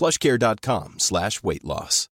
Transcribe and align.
plushcare.com 0.00 0.98
slash 0.98 1.42
weight 1.42 1.64
loss. 1.64 2.08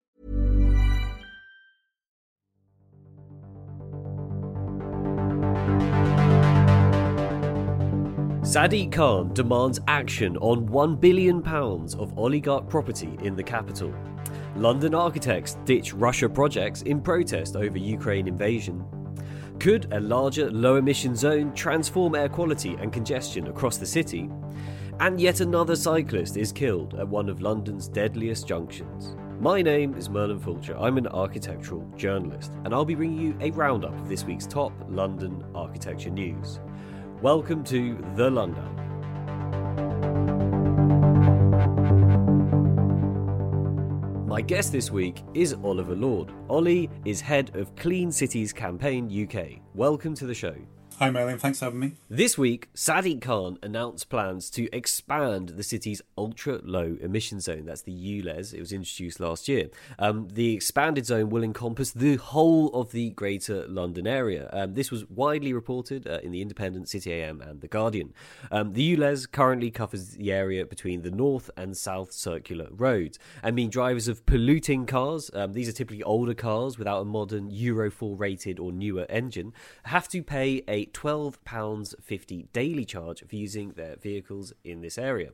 Sadiq 8.53 8.91
Khan 8.91 9.33
demands 9.33 9.79
action 9.87 10.37
on 10.37 10.67
£1 10.67 10.99
billion 11.01 11.41
of 11.43 12.17
oligarch 12.19 12.69
property 12.69 13.17
in 13.23 13.35
the 13.35 13.43
capital. 13.43 13.93
London 14.55 14.93
architects 14.93 15.57
ditch 15.65 15.93
Russia 15.93 16.29
projects 16.29 16.83
in 16.83 17.01
protest 17.01 17.55
over 17.55 17.77
Ukraine 17.77 18.27
invasion. 18.27 18.85
Could 19.59 19.91
a 19.91 19.99
larger 19.99 20.51
low 20.51 20.75
emission 20.75 21.15
zone 21.15 21.53
transform 21.53 22.15
air 22.15 22.29
quality 22.29 22.75
and 22.79 22.93
congestion 22.93 23.47
across 23.47 23.77
the 23.77 23.85
city? 23.85 24.29
And 24.99 25.19
yet 25.19 25.41
another 25.41 25.75
cyclist 25.75 26.37
is 26.37 26.51
killed 26.51 26.93
at 26.93 27.07
one 27.07 27.27
of 27.27 27.41
London's 27.41 27.87
deadliest 27.87 28.47
junctions. 28.47 29.17
My 29.39 29.61
name 29.61 29.95
is 29.95 30.07
Merlin 30.07 30.39
Fulcher. 30.39 30.77
I'm 30.77 30.97
an 30.97 31.07
architectural 31.07 31.85
journalist, 31.97 32.53
and 32.63 32.73
I'll 32.73 32.85
be 32.85 32.95
bringing 32.95 33.19
you 33.19 33.37
a 33.41 33.51
roundup 33.51 33.93
of 33.99 34.07
this 34.07 34.23
week's 34.23 34.45
top 34.45 34.71
Lundown 34.89 35.43
architecture 35.55 36.11
news. 36.11 36.59
Welcome 37.21 37.63
to 37.65 37.97
The 38.15 38.29
London. 38.29 38.69
My 44.27 44.41
guest 44.41 44.71
this 44.71 44.91
week 44.91 45.23
is 45.33 45.55
Oliver 45.63 45.95
Lord. 45.95 46.31
Ollie 46.49 46.89
is 47.03 47.19
head 47.19 47.55
of 47.55 47.75
Clean 47.75 48.11
Cities 48.11 48.53
Campaign 48.53 49.09
UK. 49.11 49.59
Welcome 49.73 50.13
to 50.15 50.27
the 50.27 50.35
show. 50.35 50.55
Hi, 50.99 51.09
Merlin. 51.09 51.39
Thanks 51.39 51.59
for 51.59 51.65
having 51.65 51.79
me. 51.79 51.93
This 52.07 52.37
week, 52.37 52.69
Sadiq 52.75 53.19
Khan 53.19 53.57
announced 53.63 54.09
plans 54.09 54.49
to 54.51 54.73
expand 54.73 55.49
the 55.49 55.63
city's 55.63 56.03
ultra 56.17 56.59
low 56.63 56.97
emission 57.01 57.39
zone. 57.39 57.65
That's 57.65 57.81
the 57.81 57.91
ULEZ. 57.91 58.53
It 58.53 58.59
was 58.59 58.71
introduced 58.71 59.19
last 59.19 59.47
year. 59.47 59.69
Um, 59.97 60.27
the 60.31 60.53
expanded 60.53 61.07
zone 61.07 61.29
will 61.29 61.43
encompass 61.43 61.91
the 61.91 62.17
whole 62.17 62.67
of 62.69 62.91
the 62.91 63.09
Greater 63.09 63.67
London 63.67 64.05
area. 64.05 64.49
Um, 64.53 64.75
this 64.75 64.91
was 64.91 65.09
widely 65.09 65.51
reported 65.51 66.07
uh, 66.07 66.19
in 66.21 66.31
the 66.31 66.41
Independent, 66.41 66.87
City 66.87 67.11
AM, 67.11 67.41
and 67.41 67.61
The 67.61 67.67
Guardian. 67.67 68.13
Um, 68.51 68.73
the 68.73 68.95
ULEZ 68.95 69.31
currently 69.31 69.71
covers 69.71 70.11
the 70.11 70.31
area 70.31 70.63
between 70.63 71.01
the 71.01 71.11
North 71.11 71.49
and 71.57 71.75
South 71.75 72.11
Circular 72.11 72.67
roads 72.69 73.17
and 73.41 73.55
mean 73.55 73.71
drivers 73.71 74.07
of 74.07 74.25
polluting 74.27 74.85
cars, 74.85 75.31
um, 75.33 75.53
these 75.53 75.67
are 75.67 75.73
typically 75.73 76.03
older 76.03 76.35
cars 76.35 76.77
without 76.77 77.01
a 77.01 77.05
modern 77.05 77.49
Euro 77.49 77.89
4 77.89 78.15
rated 78.15 78.59
or 78.59 78.71
newer 78.71 79.07
engine, 79.09 79.53
have 79.85 80.07
to 80.09 80.21
pay 80.21 80.61
a 80.67 80.82
£12.50 80.87 82.47
daily 82.51 82.85
charge 82.85 83.23
for 83.25 83.35
using 83.35 83.71
their 83.71 83.95
vehicles 83.95 84.53
in 84.63 84.81
this 84.81 84.97
area. 84.97 85.31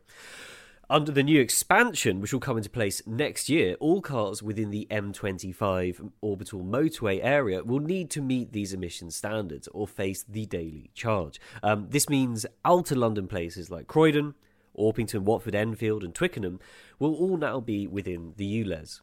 Under 0.92 1.12
the 1.12 1.22
new 1.22 1.40
expansion, 1.40 2.20
which 2.20 2.34
will 2.34 2.40
come 2.40 2.58
into 2.58 2.70
place 2.70 3.06
next 3.06 3.48
year, 3.48 3.76
all 3.80 4.02
cars 4.02 4.42
within 4.42 4.72
the 4.72 4.88
M25 4.90 6.12
orbital 6.20 6.64
motorway 6.64 7.20
area 7.22 7.64
will 7.64 7.80
need 7.80 8.10
to 8.10 8.22
meet 8.22 8.54
these 8.54 8.74
emission 8.74 9.12
standards 9.12 9.68
or 9.68 9.88
face 9.88 10.24
the 10.28 10.48
daily 10.48 10.90
charge. 10.96 11.40
Um, 11.62 11.86
this 11.92 12.10
means 12.10 12.48
outer 12.66 12.96
London 12.96 13.28
places 13.28 13.70
like 13.70 13.86
Croydon, 13.86 14.34
Orpington, 14.76 15.22
Watford, 15.22 15.54
Enfield, 15.54 16.04
and 16.04 16.16
Twickenham 16.16 16.60
will 16.98 17.14
all 17.14 17.38
now 17.38 17.60
be 17.60 17.86
within 17.86 18.34
the 18.38 18.64
ULEZ. 18.64 19.02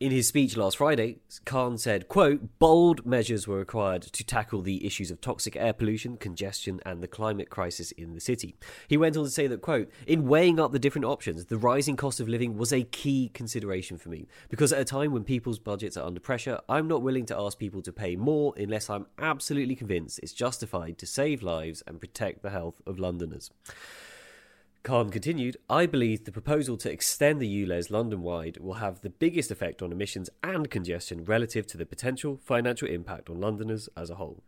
In 0.00 0.12
his 0.12 0.26
speech 0.26 0.56
last 0.56 0.78
Friday, 0.78 1.18
Khan 1.44 1.76
said, 1.76 2.08
quote, 2.08 2.58
bold 2.58 3.04
measures 3.04 3.46
were 3.46 3.58
required 3.58 4.00
to 4.00 4.24
tackle 4.24 4.62
the 4.62 4.86
issues 4.86 5.10
of 5.10 5.20
toxic 5.20 5.56
air 5.56 5.74
pollution, 5.74 6.16
congestion, 6.16 6.80
and 6.86 7.02
the 7.02 7.06
climate 7.06 7.50
crisis 7.50 7.92
in 7.92 8.14
the 8.14 8.20
city. 8.20 8.56
He 8.88 8.96
went 8.96 9.18
on 9.18 9.24
to 9.24 9.30
say 9.30 9.46
that, 9.46 9.60
quote, 9.60 9.90
in 10.06 10.26
weighing 10.26 10.58
up 10.58 10.72
the 10.72 10.78
different 10.78 11.04
options, 11.04 11.44
the 11.44 11.58
rising 11.58 11.96
cost 11.96 12.18
of 12.18 12.30
living 12.30 12.56
was 12.56 12.72
a 12.72 12.84
key 12.84 13.30
consideration 13.34 13.98
for 13.98 14.08
me. 14.08 14.26
Because 14.48 14.72
at 14.72 14.80
a 14.80 14.86
time 14.86 15.12
when 15.12 15.22
people's 15.22 15.58
budgets 15.58 15.98
are 15.98 16.06
under 16.06 16.18
pressure, 16.18 16.60
I'm 16.66 16.88
not 16.88 17.02
willing 17.02 17.26
to 17.26 17.38
ask 17.38 17.58
people 17.58 17.82
to 17.82 17.92
pay 17.92 18.16
more 18.16 18.54
unless 18.56 18.88
I'm 18.88 19.04
absolutely 19.18 19.76
convinced 19.76 20.20
it's 20.22 20.32
justified 20.32 20.96
to 20.96 21.06
save 21.06 21.42
lives 21.42 21.82
and 21.86 22.00
protect 22.00 22.40
the 22.40 22.48
health 22.48 22.80
of 22.86 22.98
Londoners. 22.98 23.50
Khan 24.82 25.10
continued, 25.10 25.58
I 25.68 25.84
believe 25.84 26.24
the 26.24 26.32
proposal 26.32 26.78
to 26.78 26.90
extend 26.90 27.38
the 27.38 27.64
ULEZ 27.64 27.90
London 27.90 28.22
wide 28.22 28.56
will 28.60 28.74
have 28.74 29.02
the 29.02 29.10
biggest 29.10 29.50
effect 29.50 29.82
on 29.82 29.92
emissions 29.92 30.30
and 30.42 30.70
congestion 30.70 31.22
relative 31.24 31.66
to 31.66 31.76
the 31.76 31.84
potential 31.84 32.40
financial 32.42 32.88
impact 32.88 33.28
on 33.28 33.40
Londoners 33.40 33.90
as 33.94 34.08
a 34.08 34.14
whole. 34.14 34.42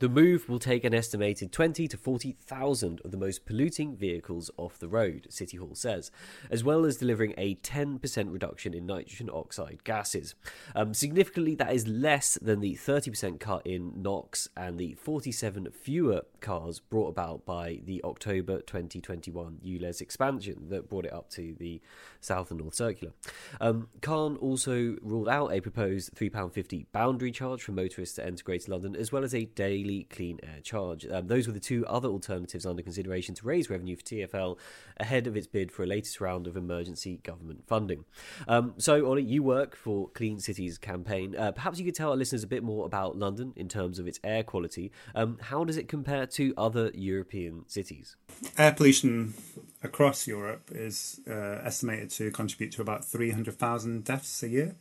The 0.00 0.08
move 0.08 0.48
will 0.48 0.58
take 0.58 0.84
an 0.84 0.94
estimated 0.94 1.52
20 1.52 1.86
to 1.86 1.96
40,000 1.98 3.02
of 3.04 3.10
the 3.10 3.18
most 3.18 3.44
polluting 3.44 3.94
vehicles 3.94 4.50
off 4.56 4.78
the 4.78 4.88
road, 4.88 5.26
City 5.28 5.58
Hall 5.58 5.74
says, 5.74 6.10
as 6.50 6.64
well 6.64 6.86
as 6.86 6.96
delivering 6.96 7.34
a 7.36 7.56
10% 7.56 8.32
reduction 8.32 8.72
in 8.72 8.86
nitrogen 8.86 9.28
oxide 9.30 9.84
gases. 9.84 10.34
Um, 10.74 10.94
significantly, 10.94 11.54
that 11.56 11.74
is 11.74 11.86
less 11.86 12.38
than 12.40 12.60
the 12.60 12.76
30% 12.76 13.40
cut 13.40 13.66
in 13.66 14.00
NOx 14.00 14.48
and 14.56 14.78
the 14.78 14.94
47 14.94 15.68
fewer 15.70 16.22
cars 16.40 16.80
brought 16.80 17.08
about 17.08 17.44
by 17.44 17.80
the 17.84 18.02
October 18.02 18.62
2021 18.62 19.58
ULEZ 19.62 20.00
expansion 20.00 20.68
that 20.70 20.88
brought 20.88 21.04
it 21.04 21.12
up 21.12 21.28
to 21.32 21.54
the 21.58 21.82
South 22.22 22.50
and 22.50 22.60
North 22.60 22.74
Circular. 22.74 23.12
Um, 23.60 23.88
Khan 24.00 24.38
also 24.38 24.96
ruled 25.02 25.28
out 25.28 25.52
a 25.52 25.60
proposed 25.60 26.14
£3.50 26.14 26.86
boundary 26.90 27.32
charge 27.32 27.62
for 27.62 27.72
motorists 27.72 28.16
to 28.16 28.24
enter 28.24 28.42
Greater 28.42 28.72
London, 28.72 28.96
as 28.96 29.12
well 29.12 29.24
as 29.24 29.34
a 29.34 29.44
daily 29.44 29.89
clean 30.10 30.38
air 30.42 30.60
charge. 30.62 31.06
Um, 31.06 31.26
those 31.26 31.46
were 31.46 31.52
the 31.52 31.60
two 31.60 31.86
other 31.86 32.08
alternatives 32.08 32.64
under 32.66 32.82
consideration 32.82 33.34
to 33.36 33.46
raise 33.46 33.68
revenue 33.68 33.96
for 33.96 34.02
TFL 34.02 34.58
ahead 34.98 35.26
of 35.26 35.36
its 35.36 35.46
bid 35.46 35.72
for 35.72 35.82
a 35.82 35.86
latest 35.86 36.20
round 36.20 36.46
of 36.46 36.56
emergency 36.56 37.20
government 37.22 37.64
funding. 37.66 38.04
Um, 38.48 38.74
so, 38.78 39.06
Ollie, 39.06 39.22
you 39.22 39.42
work 39.42 39.76
for 39.76 40.08
Clean 40.10 40.38
Cities 40.38 40.78
campaign. 40.78 41.34
Uh, 41.36 41.52
perhaps 41.52 41.78
you 41.78 41.84
could 41.84 41.94
tell 41.94 42.10
our 42.10 42.16
listeners 42.16 42.42
a 42.42 42.46
bit 42.46 42.62
more 42.62 42.86
about 42.86 43.16
London 43.16 43.52
in 43.56 43.68
terms 43.68 43.98
of 43.98 44.06
its 44.06 44.20
air 44.24 44.42
quality. 44.42 44.92
Um, 45.14 45.38
how 45.40 45.64
does 45.64 45.76
it 45.76 45.88
compare 45.88 46.26
to 46.26 46.54
other 46.56 46.90
European 46.94 47.64
cities? 47.68 48.16
Air 48.56 48.72
pollution 48.72 49.34
across 49.82 50.26
Europe 50.26 50.70
is 50.72 51.20
uh, 51.28 51.60
estimated 51.64 52.10
to 52.10 52.30
contribute 52.30 52.72
to 52.72 52.82
about 52.82 53.04
300,000 53.04 54.04
deaths 54.04 54.42
a 54.42 54.48
year. 54.48 54.76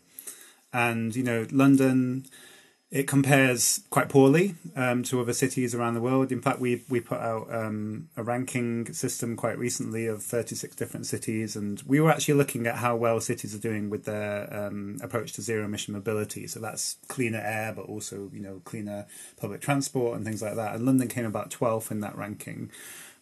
And, 0.72 1.16
you 1.16 1.24
know, 1.24 1.48
London 1.52 2.26
it 2.92 3.08
compares 3.08 3.82
quite 3.92 4.10
poorly 4.10 4.56
um, 4.76 5.04
to 5.04 5.22
other 5.22 5.34
cities 5.34 5.76
around 5.76 5.94
the 5.94 6.02
world. 6.02 6.32
In 6.32 6.42
fact, 6.42 6.60
we 6.60 6.84
we 6.90 7.00
put 7.00 7.20
out 7.20 7.48
um, 7.54 8.10
a 8.18 8.24
ranking 8.24 8.92
system 8.94 9.36
quite 9.36 9.60
recently 9.60 10.08
of 10.08 10.24
36 10.24 10.76
different 10.76 11.06
cities, 11.06 11.56
and 11.56 11.84
we 11.86 12.00
were 12.00 12.10
actually 12.10 12.34
looking 12.34 12.66
at 12.66 12.78
how 12.78 12.96
well 12.96 13.22
cities 13.22 13.54
are 13.54 13.60
doing 13.60 13.92
with 13.92 14.06
their 14.06 14.52
um, 14.52 14.98
approach 15.04 15.34
to 15.34 15.44
zero 15.44 15.66
emission 15.66 15.94
mobility. 15.94 16.48
So 16.48 16.60
that's 16.60 16.98
cleaner 17.08 17.42
air, 17.44 17.74
but 17.76 17.86
also 17.86 18.32
you 18.34 18.42
know 18.42 18.62
cleaner 18.66 19.06
public 19.38 19.62
transport 19.62 20.16
and 20.16 20.26
things 20.26 20.42
like 20.42 20.56
that. 20.56 20.74
And 20.74 20.84
London 20.84 21.10
came 21.10 21.26
about 21.26 21.52
12th 21.52 21.92
in 21.92 22.00
that 22.00 22.18
ranking. 22.18 22.72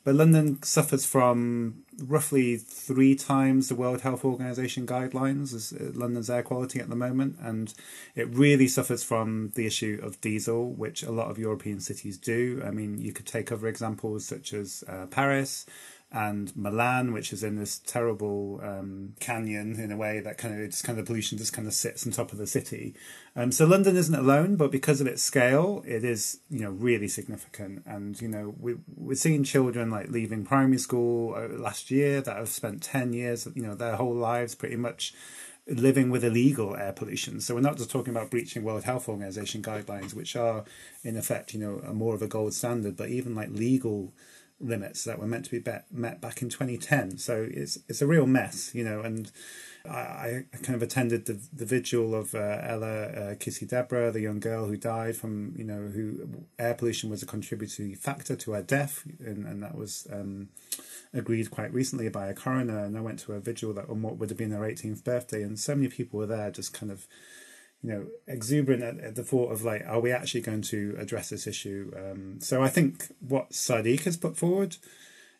But 0.03 0.15
London 0.15 0.61
suffers 0.63 1.05
from 1.05 1.83
roughly 1.99 2.57
three 2.57 3.15
times 3.15 3.67
the 3.67 3.75
World 3.75 4.01
Health 4.01 4.23
Organization 4.23 4.85
guidelines 4.85 5.53
as 5.53 5.73
uh, 5.73 5.91
London's 5.93 6.29
air 6.29 6.43
quality 6.43 6.79
at 6.79 6.89
the 6.89 6.95
moment, 6.95 7.37
and 7.41 7.73
it 8.15 8.27
really 8.29 8.67
suffers 8.67 9.03
from 9.03 9.51
the 9.55 9.65
issue 9.65 9.99
of 10.01 10.21
diesel, 10.21 10.71
which 10.71 11.03
a 11.03 11.11
lot 11.11 11.29
of 11.29 11.37
European 11.37 11.79
cities 11.79 12.17
do. 12.17 12.61
I 12.65 12.71
mean, 12.71 12.99
you 12.99 13.11
could 13.11 13.25
take 13.25 13.51
other 13.51 13.67
examples 13.67 14.25
such 14.25 14.53
as 14.53 14.83
uh, 14.87 15.07
Paris, 15.07 15.65
and 16.11 16.55
Milan, 16.55 17.11
which 17.11 17.33
is 17.33 17.43
in 17.43 17.57
this 17.57 17.79
terrible 17.79 18.61
um, 18.63 19.13
canyon 19.19 19.77
in 19.77 19.91
a 19.91 19.97
way 19.97 20.21
that 20.21 20.37
kind 20.37 20.53
of 20.53 20.61
it's 20.61 20.81
kind 20.81 20.97
of 20.97 21.05
pollution 21.05 21.37
just 21.37 21.51
kind 21.51 21.67
of 21.67 21.73
sits 21.73 22.05
on 22.05 22.13
top 22.13 22.31
of 22.31 22.37
the 22.37 22.47
city. 22.47 22.95
Um, 23.35 23.51
so 23.51 23.65
London 23.65 23.97
isn't 23.97 24.15
alone, 24.15 24.55
but 24.55 24.71
because 24.71 25.01
of 25.01 25.07
its 25.07 25.21
scale, 25.21 25.83
it 25.85 26.05
is 26.05 26.39
you 26.49 26.61
know 26.61 26.71
really 26.71 27.09
significant. 27.09 27.83
And 27.85 28.19
you 28.21 28.29
know 28.29 28.55
we 28.57 28.75
we're 28.95 29.15
seeing 29.15 29.43
children 29.43 29.91
like 29.91 30.09
leaving 30.09 30.45
primary 30.45 30.77
school 30.77 31.35
uh, 31.35 31.49
last 31.57 31.91
year 31.91 32.21
that 32.21 32.37
have 32.37 32.49
spent 32.49 32.81
ten 32.81 33.11
years, 33.11 33.47
you 33.53 33.63
know, 33.63 33.75
their 33.75 33.97
whole 33.97 34.15
lives 34.15 34.55
pretty 34.55 34.77
much 34.77 35.13
living 35.69 36.09
with 36.09 36.23
illegal 36.23 36.75
air 36.77 36.93
pollution. 36.93 37.41
So 37.41 37.55
we're 37.55 37.61
not 37.61 37.77
just 37.77 37.91
talking 37.91 38.15
about 38.15 38.31
breaching 38.31 38.63
World 38.63 38.85
Health 38.85 39.09
Organization 39.09 39.61
guidelines, 39.61 40.13
which 40.13 40.37
are 40.37 40.63
in 41.03 41.17
effect, 41.17 41.53
you 41.53 41.59
know, 41.59 41.93
more 41.93 42.15
of 42.15 42.21
a 42.21 42.27
gold 42.27 42.53
standard, 42.53 42.95
but 42.95 43.09
even 43.09 43.35
like 43.35 43.49
legal 43.49 44.13
limits 44.59 45.03
that 45.03 45.19
were 45.19 45.27
meant 45.27 45.45
to 45.45 45.51
be 45.51 45.59
bet, 45.59 45.85
met 45.91 46.19
back 46.19 46.41
in 46.41 46.49
2010. 46.49 47.17
So 47.17 47.47
it's 47.49 47.77
it's 47.87 48.01
a 48.01 48.07
real 48.07 48.25
mess, 48.25 48.73
you 48.73 48.83
know. 48.83 49.01
And 49.01 49.31
I, 49.85 50.45
I 50.53 50.57
kind 50.61 50.75
of 50.75 50.81
attended 50.81 51.25
the 51.25 51.39
the 51.53 51.65
vigil 51.65 52.15
of 52.15 52.33
uh, 52.33 52.59
Ella 52.61 53.03
uh, 53.03 53.35
Kissi-Debrah, 53.35 54.11
the 54.11 54.21
young 54.21 54.39
girl 54.39 54.65
who 54.65 54.77
died 54.77 55.15
from 55.15 55.53
you 55.57 55.63
know 55.63 55.87
who 55.87 56.45
air 56.57 56.73
pollution 56.73 57.09
was 57.09 57.21
a 57.21 57.27
contributory 57.27 57.93
factor 57.93 58.35
to 58.35 58.51
her 58.51 58.63
death, 58.63 59.03
and, 59.19 59.45
and 59.45 59.61
that 59.63 59.75
was 59.75 60.07
um, 60.11 60.49
agreed 61.13 61.51
quite 61.51 61.73
recently 61.73 62.09
by 62.09 62.27
a 62.27 62.33
coroner. 62.33 62.83
And 62.83 62.97
I 62.97 63.01
went 63.01 63.19
to 63.19 63.33
a 63.33 63.39
vigil 63.39 63.73
that 63.73 63.89
on 63.89 64.01
what 64.01 64.17
would 64.17 64.29
have 64.29 64.37
been 64.37 64.51
her 64.51 64.61
18th 64.61 65.03
birthday, 65.03 65.43
and 65.43 65.59
so 65.59 65.75
many 65.75 65.87
people 65.87 66.19
were 66.19 66.25
there, 66.25 66.51
just 66.51 66.73
kind 66.73 66.91
of 66.91 67.07
you 67.83 67.89
know, 67.89 68.07
exuberant 68.27 68.83
at, 68.83 68.99
at, 68.99 69.15
the 69.15 69.23
thought 69.23 69.51
of 69.51 69.63
like, 69.63 69.83
are 69.87 69.99
we 69.99 70.11
actually 70.11 70.41
going 70.41 70.61
to 70.63 70.95
address 70.99 71.29
this 71.29 71.47
issue? 71.47 71.91
Um, 71.95 72.39
so 72.39 72.61
I 72.63 72.69
think 72.69 73.07
what 73.19 73.51
Sadiq 73.51 74.03
has 74.03 74.17
put 74.17 74.35
forward 74.35 74.77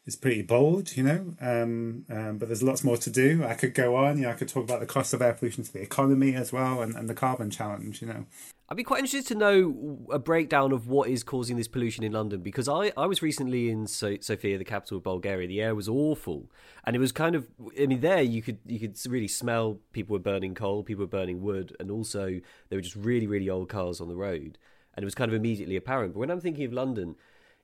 is 0.06 0.16
pretty 0.16 0.42
bold, 0.42 0.96
you 0.96 1.04
know, 1.04 1.36
um, 1.42 2.06
um, 2.10 2.38
but 2.38 2.48
there's 2.48 2.64
lots 2.64 2.84
more 2.84 2.98
to 2.98 3.10
do. 3.10 3.44
I 3.44 3.56
could 3.56 3.74
go 3.74 3.96
on, 3.96 4.18
you 4.18 4.24
know, 4.24 4.32
I 4.32 4.36
could 4.36 4.48
talk 4.48 4.64
about 4.64 4.80
the 4.80 4.86
cost 4.86 5.14
of 5.14 5.22
air 5.22 5.34
pollution 5.34 5.64
to 5.64 5.74
the 5.74 5.82
economy 5.82 6.36
as 6.36 6.54
well 6.54 6.82
and, 6.82 6.96
and 6.96 7.10
the 7.10 7.14
carbon 7.14 7.50
challenge, 7.50 8.02
you 8.02 8.08
know. 8.08 8.26
I'd 8.70 8.76
be 8.76 8.84
quite 8.84 9.00
interested 9.00 9.26
to 9.28 9.36
know 9.36 10.06
a 10.12 10.20
breakdown 10.20 10.74
of 10.74 10.88
what 10.88 11.10
is 11.10 11.24
causing 11.24 11.56
this 11.56 11.70
pollution 11.70 12.04
in 12.04 12.12
London 12.12 12.42
because 12.42 12.68
I, 12.68 12.92
I 12.98 13.06
was 13.06 13.22
recently 13.22 13.70
in 13.70 13.88
so- 13.88 14.18
Sofia, 14.20 14.58
the 14.58 14.66
capital 14.66 14.98
of 14.98 15.04
Bulgaria. 15.04 15.48
The 15.48 15.62
air 15.62 15.74
was 15.74 15.88
awful, 15.88 16.52
and 16.84 16.94
it 16.94 17.00
was 17.00 17.14
kind 17.14 17.34
of 17.34 17.48
I 17.82 17.86
mean 17.86 18.02
there 18.02 18.22
you 18.22 18.42
could 18.42 18.60
you 18.66 18.80
could 18.80 18.98
really 19.08 19.30
smell 19.30 19.80
people 19.94 20.14
were 20.14 20.20
burning 20.20 20.54
coal, 20.54 20.84
people 20.84 21.04
were 21.04 21.08
burning 21.08 21.42
wood, 21.42 21.78
and 21.80 21.90
also 21.90 22.42
there 22.68 22.78
were 22.78 22.82
just 22.82 22.98
really 22.98 23.26
really 23.26 23.50
old 23.50 23.70
cars 23.70 24.02
on 24.02 24.10
the 24.10 24.18
road, 24.18 24.58
and 24.96 25.04
it 25.04 25.06
was 25.06 25.16
kind 25.16 25.32
of 25.32 25.36
immediately 25.36 25.78
apparent. 25.78 26.14
But 26.14 26.20
when 26.20 26.32
I'm 26.32 26.42
thinking 26.42 26.66
of 26.66 26.74
London, 26.74 27.16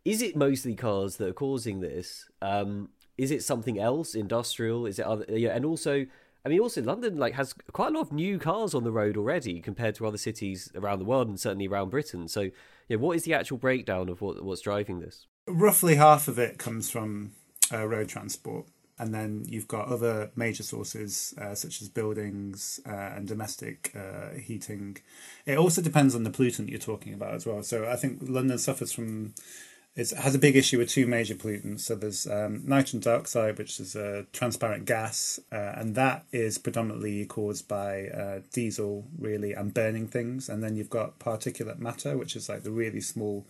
is 0.05 0.21
it 0.21 0.37
mostly 0.37 0.73
cars 0.73 1.17
that 1.17 1.27
are 1.27 1.33
causing 1.33 1.81
this? 1.81 2.29
Um, 2.41 2.89
is 3.17 3.29
it 3.29 3.43
something 3.43 3.77
else, 3.77 4.15
industrial? 4.15 4.85
Is 4.85 4.99
it 4.99 5.05
other? 5.05 5.25
Yeah, 5.27 5.49
and 5.49 5.65
also 5.65 6.05
I 6.45 6.49
mean, 6.49 6.59
also 6.59 6.81
London 6.81 7.17
like 7.17 7.33
has 7.33 7.53
quite 7.71 7.89
a 7.89 7.93
lot 7.93 8.01
of 8.01 8.11
new 8.11 8.37
cars 8.37 8.73
on 8.73 8.83
the 8.83 8.91
road 8.91 9.15
already 9.15 9.61
compared 9.61 9.95
to 9.95 10.05
other 10.05 10.17
cities 10.17 10.69
around 10.75 10.99
the 10.99 11.05
world 11.05 11.29
and 11.29 11.39
certainly 11.39 11.67
around 11.67 11.89
Britain. 11.89 12.27
So, 12.27 12.49
yeah, 12.89 12.97
what 12.97 13.15
is 13.15 13.23
the 13.23 13.33
actual 13.33 13.57
breakdown 13.57 14.09
of 14.09 14.21
what 14.21 14.43
what's 14.43 14.61
driving 14.61 14.99
this? 14.99 15.27
Roughly 15.47 15.95
half 15.95 16.27
of 16.27 16.37
it 16.37 16.57
comes 16.57 16.89
from 16.89 17.31
uh, 17.71 17.87
road 17.87 18.09
transport, 18.09 18.65
and 18.99 19.13
then 19.13 19.45
you've 19.47 19.69
got 19.69 19.87
other 19.87 20.31
major 20.35 20.63
sources 20.63 21.33
uh, 21.37 21.55
such 21.55 21.81
as 21.81 21.87
buildings 21.87 22.81
uh, 22.85 23.11
and 23.15 23.25
domestic 23.25 23.93
uh, 23.95 24.37
heating. 24.37 24.97
It 25.45 25.57
also 25.57 25.81
depends 25.81 26.13
on 26.13 26.23
the 26.23 26.29
pollutant 26.29 26.69
you're 26.69 26.79
talking 26.79 27.13
about 27.13 27.35
as 27.35 27.45
well. 27.45 27.63
So, 27.63 27.87
I 27.87 27.95
think 27.95 28.19
London 28.21 28.57
suffers 28.57 28.91
from 28.91 29.33
it 29.95 30.09
has 30.11 30.33
a 30.33 30.39
big 30.39 30.55
issue 30.55 30.79
with 30.79 30.89
two 30.89 31.05
major 31.05 31.35
pollutants. 31.35 31.81
So 31.81 31.95
there's 31.95 32.25
um, 32.25 32.63
nitrogen 32.65 32.99
dioxide, 32.99 33.59
which 33.59 33.79
is 33.79 33.95
a 33.95 34.25
transparent 34.33 34.85
gas, 34.85 35.39
uh, 35.51 35.73
and 35.75 35.93
that 35.95 36.25
is 36.31 36.57
predominantly 36.57 37.25
caused 37.25 37.67
by 37.67 38.07
uh, 38.07 38.39
diesel, 38.51 39.05
really, 39.19 39.53
and 39.53 39.73
burning 39.73 40.07
things. 40.07 40.49
And 40.49 40.63
then 40.63 40.75
you've 40.75 40.89
got 40.89 41.19
particulate 41.19 41.77
matter, 41.77 42.17
which 42.17 42.35
is 42.35 42.49
like 42.49 42.63
the 42.63 42.71
really 42.71 43.01
small 43.01 43.45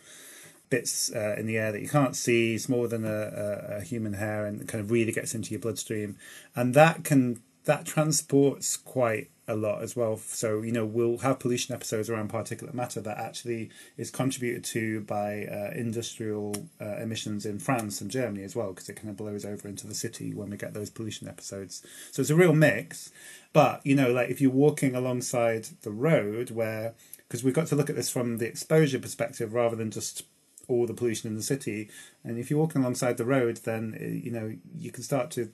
bits 0.69 1.13
uh, 1.15 1.35
in 1.37 1.45
the 1.45 1.57
air 1.57 1.71
that 1.71 1.81
you 1.81 1.87
can't 1.87 2.15
see, 2.15 2.57
smaller 2.57 2.89
than 2.89 3.05
a, 3.05 3.09
a, 3.09 3.77
a 3.77 3.81
human 3.81 4.13
hair, 4.13 4.45
and 4.45 4.67
kind 4.67 4.83
of 4.83 4.91
really 4.91 5.13
gets 5.13 5.33
into 5.33 5.51
your 5.51 5.61
bloodstream. 5.61 6.17
And 6.55 6.73
that 6.73 7.05
can 7.05 7.41
that 7.65 7.85
transports 7.85 8.77
quite 8.77 9.29
a 9.47 9.55
lot 9.55 9.81
as 9.81 9.95
well. 9.95 10.17
So, 10.17 10.61
you 10.61 10.71
know, 10.71 10.85
we'll 10.85 11.17
have 11.17 11.39
pollution 11.39 11.75
episodes 11.75 12.09
around 12.09 12.31
particulate 12.31 12.73
matter 12.73 13.01
that 13.01 13.17
actually 13.17 13.69
is 13.97 14.09
contributed 14.09 14.63
to 14.65 15.01
by 15.01 15.45
uh, 15.45 15.71
industrial 15.75 16.55
uh, 16.79 16.97
emissions 16.97 17.45
in 17.45 17.59
France 17.59 17.99
and 17.99 18.09
Germany 18.09 18.43
as 18.43 18.55
well, 18.55 18.71
because 18.71 18.87
it 18.87 18.95
kind 18.95 19.09
of 19.09 19.17
blows 19.17 19.43
over 19.43 19.67
into 19.67 19.85
the 19.85 19.93
city 19.93 20.33
when 20.33 20.49
we 20.49 20.57
get 20.57 20.73
those 20.73 20.89
pollution 20.89 21.27
episodes. 21.27 21.85
So 22.11 22.21
it's 22.21 22.29
a 22.29 22.35
real 22.35 22.53
mix. 22.53 23.11
But, 23.51 23.85
you 23.85 23.95
know, 23.95 24.11
like 24.11 24.29
if 24.29 24.39
you're 24.39 24.51
walking 24.51 24.95
alongside 24.95 25.67
the 25.81 25.91
road 25.91 26.51
where, 26.51 26.93
because 27.17 27.43
we've 27.43 27.53
got 27.53 27.67
to 27.67 27.75
look 27.75 27.89
at 27.89 27.95
this 27.97 28.09
from 28.09 28.37
the 28.37 28.47
exposure 28.47 28.99
perspective 28.99 29.53
rather 29.53 29.75
than 29.75 29.91
just 29.91 30.23
all 30.69 30.87
the 30.87 30.93
pollution 30.93 31.29
in 31.29 31.35
the 31.35 31.43
city. 31.43 31.89
And 32.23 32.39
if 32.39 32.49
you're 32.49 32.59
walking 32.59 32.81
alongside 32.81 33.17
the 33.17 33.25
road, 33.25 33.57
then, 33.65 33.97
uh, 33.99 34.05
you 34.05 34.31
know, 34.31 34.55
you 34.77 34.91
can 34.91 35.03
start 35.03 35.31
to 35.31 35.51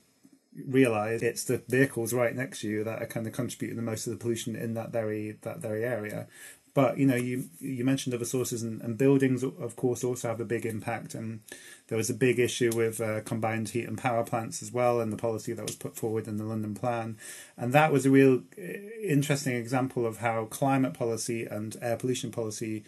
realize 0.68 1.22
it's 1.22 1.44
the 1.44 1.62
vehicles 1.68 2.14
right 2.14 2.36
next 2.36 2.62
to 2.62 2.70
you 2.70 2.84
that 2.84 3.02
are 3.02 3.06
kind 3.08 3.28
of 3.28 3.34
contributing 3.34 3.76
the 3.76 3.84
most 3.84 4.08
of 4.08 4.14
the 4.14 4.18
pollution 4.18 4.56
in 4.56 4.74
that 4.74 4.92
very 4.92 5.38
that 5.42 5.60
very 5.60 5.86
area. 5.86 6.28
But 6.74 6.98
you 6.98 7.06
know 7.06 7.16
you 7.16 7.50
you 7.60 7.84
mentioned 7.84 8.14
other 8.14 8.26
sources 8.26 8.64
and, 8.64 8.82
and 8.82 8.98
buildings 8.98 9.44
of 9.44 9.76
course 9.76 10.04
also 10.04 10.28
have 10.28 10.40
a 10.40 10.46
big 10.46 10.66
impact. 10.66 11.14
And 11.14 11.42
there 11.88 11.98
was 11.98 12.10
a 12.10 12.14
big 12.14 12.40
issue 12.40 12.72
with 12.76 13.02
uh, 13.02 13.22
combined 13.22 13.70
heat 13.70 13.88
and 13.88 13.98
power 13.98 14.24
plants 14.24 14.62
as 14.62 14.72
well 14.72 15.00
and 15.00 15.12
the 15.12 15.18
policy 15.18 15.54
that 15.54 15.66
was 15.66 15.76
put 15.76 15.96
forward 15.96 16.28
in 16.28 16.38
the 16.38 16.44
london 16.44 16.76
plan. 16.76 17.18
And 17.58 17.74
that 17.74 17.92
was 17.92 18.06
a 18.06 18.12
real 18.12 18.44
uh, 18.58 18.62
interesting 19.04 19.56
example 19.56 20.06
of 20.06 20.18
how 20.18 20.46
climate 20.46 20.94
policy 20.94 21.46
and 21.46 21.76
air 21.82 21.98
pollution 21.98 22.32
policy 22.32 22.84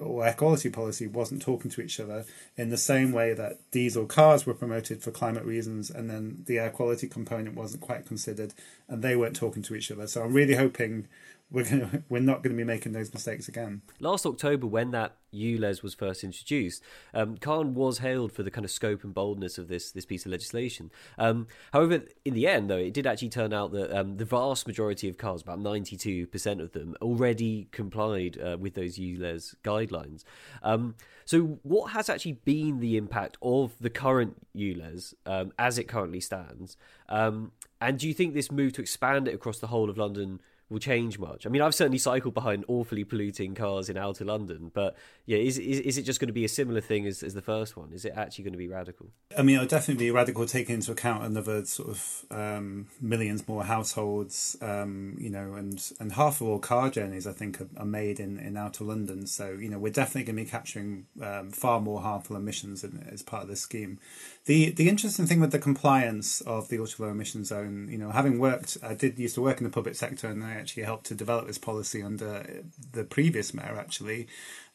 or 0.00 0.26
air 0.26 0.34
quality 0.34 0.70
policy 0.70 1.06
wasn't 1.06 1.42
talking 1.42 1.70
to 1.70 1.80
each 1.80 2.00
other 2.00 2.24
in 2.56 2.70
the 2.70 2.76
same 2.76 3.12
way 3.12 3.34
that 3.34 3.58
diesel 3.70 4.06
cars 4.06 4.46
were 4.46 4.54
promoted 4.54 5.02
for 5.02 5.10
climate 5.10 5.44
reasons 5.44 5.90
and 5.90 6.08
then 6.08 6.42
the 6.46 6.58
air 6.58 6.70
quality 6.70 7.06
component 7.06 7.54
wasn't 7.54 7.82
quite 7.82 8.06
considered 8.06 8.54
and 8.88 9.02
they 9.02 9.16
weren't 9.16 9.36
talking 9.36 9.62
to 9.62 9.74
each 9.74 9.90
other. 9.90 10.06
So 10.06 10.22
I'm 10.22 10.32
really 10.32 10.54
hoping 10.54 11.08
we're 11.52 11.64
gonna, 11.64 12.02
we're 12.08 12.20
not 12.20 12.42
going 12.42 12.54
to 12.54 12.56
be 12.56 12.64
making 12.64 12.92
those 12.92 13.12
mistakes 13.12 13.48
again. 13.48 13.82
Last 14.00 14.26
October, 14.26 14.66
when 14.66 14.90
that 14.92 15.16
ULEZ 15.34 15.82
was 15.82 15.94
first 15.94 16.24
introduced, 16.24 16.82
um, 17.14 17.36
Khan 17.36 17.74
was 17.74 17.98
hailed 17.98 18.32
for 18.32 18.42
the 18.42 18.50
kind 18.50 18.64
of 18.64 18.70
scope 18.70 19.04
and 19.04 19.14
boldness 19.14 19.58
of 19.58 19.68
this 19.68 19.92
this 19.92 20.04
piece 20.04 20.24
of 20.24 20.32
legislation. 20.32 20.90
Um, 21.18 21.46
however, 21.72 22.02
in 22.24 22.34
the 22.34 22.48
end, 22.48 22.70
though, 22.70 22.78
it 22.78 22.94
did 22.94 23.06
actually 23.06 23.28
turn 23.28 23.52
out 23.52 23.72
that 23.72 23.96
um, 23.96 24.16
the 24.16 24.24
vast 24.24 24.66
majority 24.66 25.08
of 25.08 25.18
cars, 25.18 25.42
about 25.42 25.60
ninety 25.60 25.96
two 25.96 26.26
percent 26.26 26.60
of 26.60 26.72
them, 26.72 26.96
already 27.00 27.68
complied 27.70 28.38
uh, 28.40 28.56
with 28.58 28.74
those 28.74 28.98
ULEZ 28.98 29.54
guidelines. 29.62 30.24
Um, 30.62 30.94
so, 31.24 31.58
what 31.62 31.92
has 31.92 32.08
actually 32.08 32.32
been 32.44 32.80
the 32.80 32.96
impact 32.96 33.36
of 33.42 33.72
the 33.80 33.90
current 33.90 34.46
ULEZ 34.56 35.14
um, 35.26 35.52
as 35.58 35.78
it 35.78 35.84
currently 35.84 36.20
stands? 36.20 36.76
Um, 37.08 37.52
and 37.80 37.98
do 37.98 38.06
you 38.06 38.14
think 38.14 38.34
this 38.34 38.50
move 38.50 38.72
to 38.74 38.80
expand 38.80 39.28
it 39.28 39.34
across 39.34 39.58
the 39.58 39.66
whole 39.68 39.90
of 39.90 39.98
London? 39.98 40.40
Will 40.72 40.80
change 40.80 41.18
much. 41.18 41.46
I 41.46 41.50
mean, 41.50 41.62
I've 41.62 41.74
certainly 41.74 41.98
cycled 41.98 42.34
behind 42.34 42.64
awfully 42.66 43.04
polluting 43.04 43.54
cars 43.54 43.88
in 43.88 43.96
outer 43.96 44.24
London, 44.24 44.70
but 44.72 44.96
yeah, 45.26 45.38
is 45.38 45.58
is, 45.58 45.80
is 45.80 45.98
it 45.98 46.02
just 46.02 46.18
going 46.18 46.28
to 46.28 46.32
be 46.32 46.44
a 46.44 46.48
similar 46.48 46.80
thing 46.80 47.06
as, 47.06 47.22
as 47.22 47.34
the 47.34 47.42
first 47.42 47.76
one? 47.76 47.92
Is 47.92 48.04
it 48.04 48.14
actually 48.16 48.44
going 48.44 48.52
to 48.52 48.58
be 48.58 48.68
radical? 48.68 49.06
I 49.36 49.42
mean, 49.42 49.56
it'll 49.56 49.68
definitely 49.68 50.04
be 50.04 50.10
radical, 50.10 50.46
taking 50.46 50.76
into 50.76 50.90
account 50.90 51.24
another 51.24 51.64
sort 51.64 51.90
of 51.90 52.24
um, 52.30 52.88
millions 53.00 53.46
more 53.46 53.64
households, 53.64 54.56
um, 54.60 55.16
you 55.20 55.30
know, 55.30 55.54
and 55.54 55.92
and 56.00 56.12
half 56.12 56.40
of 56.40 56.48
all 56.48 56.58
car 56.58 56.90
journeys 56.90 57.26
I 57.26 57.32
think 57.32 57.60
are, 57.60 57.68
are, 57.76 57.84
made 57.84 58.18
in, 58.18 58.38
in 58.38 58.56
outer 58.56 58.84
London. 58.84 59.26
So 59.26 59.52
you 59.52 59.68
know, 59.68 59.78
we're 59.78 59.92
definitely 59.92 60.24
going 60.24 60.36
to 60.36 60.44
be 60.44 60.50
capturing 60.50 61.06
um, 61.22 61.50
far 61.50 61.80
more 61.80 62.00
harmful 62.00 62.36
emissions 62.36 62.84
as 62.84 63.22
part 63.22 63.44
of 63.44 63.48
this 63.48 63.60
scheme. 63.60 63.98
The 64.44 64.70
the 64.70 64.88
interesting 64.88 65.26
thing 65.26 65.38
with 65.38 65.52
the 65.52 65.58
compliance 65.60 66.40
of 66.40 66.68
the 66.68 66.78
ultra 66.78 67.04
low 67.04 67.10
emission 67.12 67.44
zone, 67.44 67.88
you 67.88 67.96
know, 67.96 68.10
having 68.10 68.40
worked, 68.40 68.76
I 68.82 68.94
did 68.94 69.16
used 69.16 69.36
to 69.36 69.40
work 69.40 69.58
in 69.58 69.64
the 69.64 69.70
public 69.70 69.94
sector, 69.94 70.26
and 70.26 70.42
I 70.42 70.54
actually 70.54 70.82
helped 70.82 71.06
to 71.06 71.14
develop 71.14 71.46
this 71.46 71.58
policy 71.58 72.02
under 72.02 72.64
the 72.92 73.04
previous 73.04 73.54
mayor, 73.54 73.76
actually, 73.78 74.26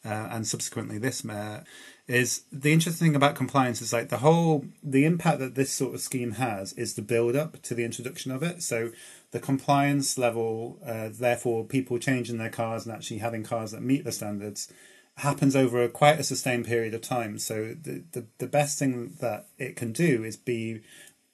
uh, 0.05 0.29
and 0.31 0.47
subsequently 0.47 0.97
this 0.97 1.25
mayor. 1.25 1.65
Is 2.07 2.43
the 2.49 2.71
interesting 2.71 3.07
thing 3.07 3.15
about 3.17 3.35
compliance 3.35 3.81
is 3.81 3.91
like 3.91 4.07
the 4.07 4.19
whole 4.19 4.65
the 4.81 5.03
impact 5.03 5.39
that 5.39 5.55
this 5.55 5.73
sort 5.73 5.93
of 5.93 5.99
scheme 5.99 6.33
has 6.33 6.71
is 6.73 6.93
the 6.93 7.01
build 7.01 7.35
up 7.35 7.61
to 7.63 7.75
the 7.75 7.83
introduction 7.83 8.31
of 8.31 8.43
it. 8.43 8.63
So 8.63 8.91
the 9.31 9.41
compliance 9.41 10.17
level, 10.17 10.79
uh, 10.85 11.09
therefore, 11.11 11.65
people 11.65 11.99
changing 11.99 12.37
their 12.37 12.49
cars 12.49 12.85
and 12.85 12.95
actually 12.95 13.17
having 13.17 13.43
cars 13.43 13.71
that 13.71 13.81
meet 13.81 14.05
the 14.05 14.13
standards 14.13 14.71
happens 15.17 15.55
over 15.55 15.83
a, 15.83 15.89
quite 15.89 16.19
a 16.19 16.23
sustained 16.23 16.65
period 16.65 16.93
of 16.93 17.01
time. 17.01 17.39
So 17.39 17.75
the, 17.81 18.03
the, 18.11 18.25
the 18.37 18.47
best 18.47 18.77
thing 18.77 19.15
that 19.19 19.47
it 19.57 19.75
can 19.75 19.91
do 19.91 20.23
is 20.23 20.37
be 20.37 20.81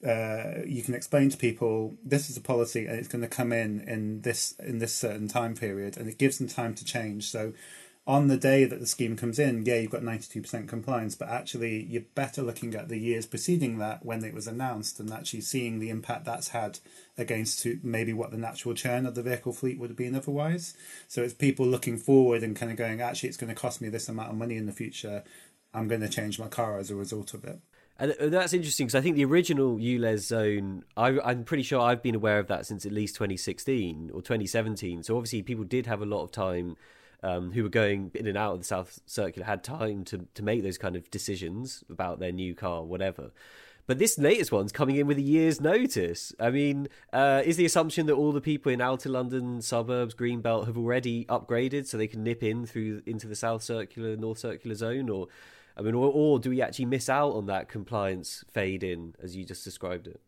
uh, 0.06 0.64
you 0.66 0.84
can 0.84 0.94
explain 0.94 1.30
to 1.30 1.38
people 1.38 1.96
this 2.04 2.30
is 2.30 2.36
a 2.36 2.42
policy 2.42 2.86
and 2.86 2.98
it's 2.98 3.08
going 3.08 3.22
to 3.22 3.28
come 3.28 3.54
in 3.54 3.80
in 3.82 4.22
this 4.22 4.54
in 4.60 4.80
this 4.80 4.94
certain 4.94 5.30
time 5.30 5.56
period 5.56 5.96
and 5.96 6.10
it 6.10 6.18
gives 6.18 6.38
them 6.38 6.48
time 6.48 6.74
to 6.76 6.84
change. 6.84 7.30
So 7.30 7.54
on 8.06 8.28
the 8.28 8.38
day 8.38 8.66
that 8.66 8.82
the 8.82 8.88
scheme 8.88 9.16
comes 9.16 9.40
in, 9.40 9.66
yeah, 9.66 9.76
you've 9.76 9.92
got 9.92 10.02
92% 10.02 10.68
compliance, 10.68 11.16
but 11.16 11.30
actually 11.30 11.84
you're 11.84 12.04
better 12.16 12.42
looking 12.42 12.76
at 12.76 12.90
the 12.90 12.98
years 12.98 13.26
preceding 13.26 13.78
that 13.78 14.06
when 14.06 14.26
it 14.26 14.34
was 14.34 14.46
announced 14.46 15.00
and 15.00 15.12
actually 15.12 15.40
seeing 15.40 15.80
the 15.80 15.90
impact 15.90 16.26
that's 16.26 16.50
had 16.50 16.80
against 17.18 17.60
to 17.62 17.80
maybe 17.84 18.14
what 18.14 18.32
the 18.32 18.38
natural 18.38 18.74
churn 18.74 19.06
of 19.06 19.16
the 19.16 19.22
vehicle 19.22 19.54
fleet 19.54 19.80
would 19.80 19.90
have 19.90 19.98
been 19.98 20.16
otherwise. 20.16 20.76
So 21.08 21.22
it's 21.22 21.34
people 21.34 21.66
looking 21.66 21.98
forward 21.98 22.44
and 22.44 22.56
kind 22.56 22.72
of 22.72 22.78
going, 22.78 23.02
actually, 23.02 23.30
it's 23.30 23.38
going 23.38 23.54
to 23.54 23.60
cost 23.60 23.82
me 23.82 23.90
this 23.90 24.10
amount 24.10 24.32
of 24.32 24.36
money 24.36 24.58
in 24.58 24.66
the 24.66 24.72
future. 24.72 25.24
I'm 25.74 25.88
going 25.88 26.02
to 26.02 26.10
change 26.10 26.40
my 26.40 26.48
car 26.48 26.78
as 26.80 26.90
a 26.90 26.96
result 26.96 27.34
of 27.34 27.44
it. 27.44 27.60
And 28.00 28.16
uh, 28.20 28.30
that's 28.30 28.54
interesting 28.54 28.88
because 28.88 28.96
I 28.96 29.02
think 29.02 29.16
the 29.16 29.26
original 29.26 29.78
ULEZ 29.78 30.20
zone, 30.20 30.84
I, 30.98 31.20
I'm 31.20 31.44
pretty 31.44 31.64
sure 31.64 31.80
I've 31.80 32.02
been 32.02 32.16
aware 32.16 32.40
of 32.40 32.48
that 32.48 32.66
since 32.66 32.86
at 32.86 32.92
least 32.92 33.16
2016 33.16 34.10
or 34.14 34.22
2017. 34.22 35.04
So 35.04 35.16
obviously 35.16 35.44
people 35.44 35.64
did 35.64 35.86
have 35.86 36.02
a 36.02 36.06
lot 36.06 36.24
of 36.24 36.32
time 36.32 36.76
um, 37.22 37.52
who 37.52 37.64
were 37.64 37.70
going 37.70 38.12
in 38.16 38.28
and 38.28 38.38
out 38.38 38.54
of 38.54 38.60
the 38.60 38.66
South 38.66 39.00
Circular 39.06 39.46
had 39.46 39.64
time 39.64 40.04
to, 40.06 40.28
to 40.34 40.44
make 40.44 40.64
those 40.64 40.78
kind 40.78 40.96
of 40.96 41.10
decisions 41.12 41.84
about 41.90 42.20
their 42.20 42.32
new 42.32 42.56
car, 42.56 42.84
whatever. 42.84 43.32
But 43.86 44.00
this 44.00 44.18
latest 44.18 44.52
one's 44.52 44.72
coming 44.72 44.96
in 44.96 45.08
with 45.08 45.18
a 45.18 45.22
year's 45.22 45.60
notice. 45.60 46.34
I 46.40 46.52
mean, 46.52 46.88
uh, 47.12 47.42
is 47.44 47.58
the 47.58 47.66
assumption 47.66 48.06
that 48.06 48.14
all 48.14 48.32
the 48.32 48.42
people 48.42 48.72
in 48.72 48.80
outer 48.80 49.10
London 49.10 49.62
suburbs, 49.62 50.16
Greenbelt, 50.16 50.68
have 50.68 50.78
already 50.78 51.26
upgraded 51.26 51.86
so 51.86 51.98
they 51.98 52.08
can 52.08 52.24
nip 52.24 52.44
in 52.44 52.66
through 52.66 53.02
into 53.06 53.28
the 53.28 53.36
South 53.36 53.62
Circular, 53.62 54.16
North 54.16 54.40
Circular 54.40 54.76
zone, 54.76 55.10
or 55.10 55.28
I 55.76 55.82
mean, 55.82 55.96
or, 55.96 56.10
or 56.14 56.40
do 56.40 56.50
we 56.52 56.62
actually 56.62 56.86
miss 56.86 57.10
out 57.10 57.34
on 57.34 57.48
that 57.48 57.68
compliance 57.68 58.46
fade 58.52 58.84
in 58.84 59.16
as 59.22 59.36
you 59.36 59.44
just 59.44 59.64
described 59.64 60.08
it? 60.08 60.22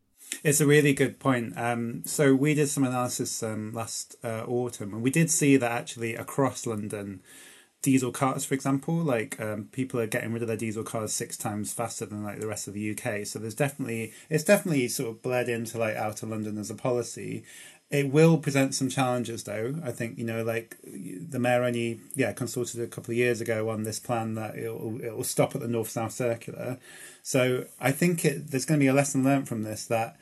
It's 0.43 0.59
a 0.59 0.65
really 0.65 0.93
good 0.93 1.19
point. 1.19 1.53
Um, 1.55 2.03
so 2.05 2.35
we 2.35 2.53
did 2.55 2.67
some 2.67 2.83
analysis 2.83 3.43
um, 3.43 3.71
last 3.73 4.15
uh, 4.23 4.43
autumn, 4.47 4.93
and 4.93 5.01
we 5.01 5.11
did 5.11 5.29
see 5.29 5.55
that 5.57 5.71
actually 5.71 6.15
across 6.15 6.65
London, 6.65 7.21
diesel 7.81 8.11
cars, 8.11 8.45
for 8.45 8.53
example, 8.53 8.95
like 8.95 9.39
um, 9.39 9.69
people 9.71 9.99
are 9.99 10.07
getting 10.07 10.33
rid 10.33 10.41
of 10.41 10.47
their 10.47 10.57
diesel 10.57 10.83
cars 10.83 11.13
six 11.13 11.37
times 11.37 11.71
faster 11.71 12.05
than 12.05 12.23
like 12.23 12.39
the 12.39 12.47
rest 12.47 12.67
of 12.67 12.73
the 12.73 12.91
UK. 12.91 13.25
So 13.25 13.39
there's 13.39 13.55
definitely 13.55 14.13
it's 14.29 14.43
definitely 14.43 14.87
sort 14.87 15.09
of 15.09 15.21
bled 15.21 15.49
into 15.49 15.77
like 15.77 15.95
outer 15.95 16.25
London 16.25 16.57
as 16.57 16.69
a 16.69 16.75
policy. 16.75 17.43
It 17.91 18.11
will 18.11 18.39
present 18.39 18.73
some 18.73 18.89
challenges, 18.89 19.43
though. 19.43 19.75
I 19.83 19.91
think 19.91 20.17
you 20.17 20.25
know, 20.25 20.43
like 20.43 20.77
the 20.83 21.39
mayor 21.39 21.63
only 21.63 22.01
yeah 22.15 22.33
consulted 22.33 22.81
a 22.81 22.87
couple 22.87 23.11
of 23.11 23.17
years 23.17 23.41
ago 23.41 23.69
on 23.69 23.83
this 23.83 23.99
plan 23.99 24.33
that 24.35 24.57
it'll 24.57 24.99
it'll 25.01 25.23
stop 25.23 25.53
at 25.53 25.61
the 25.61 25.67
north 25.67 25.89
south 25.89 26.11
circular. 26.13 26.79
So 27.21 27.65
I 27.79 27.91
think 27.91 28.25
it, 28.25 28.49
there's 28.49 28.65
going 28.65 28.79
to 28.79 28.83
be 28.83 28.87
a 28.87 28.93
lesson 28.93 29.23
learned 29.23 29.47
from 29.47 29.61
this 29.61 29.85
that 29.85 30.17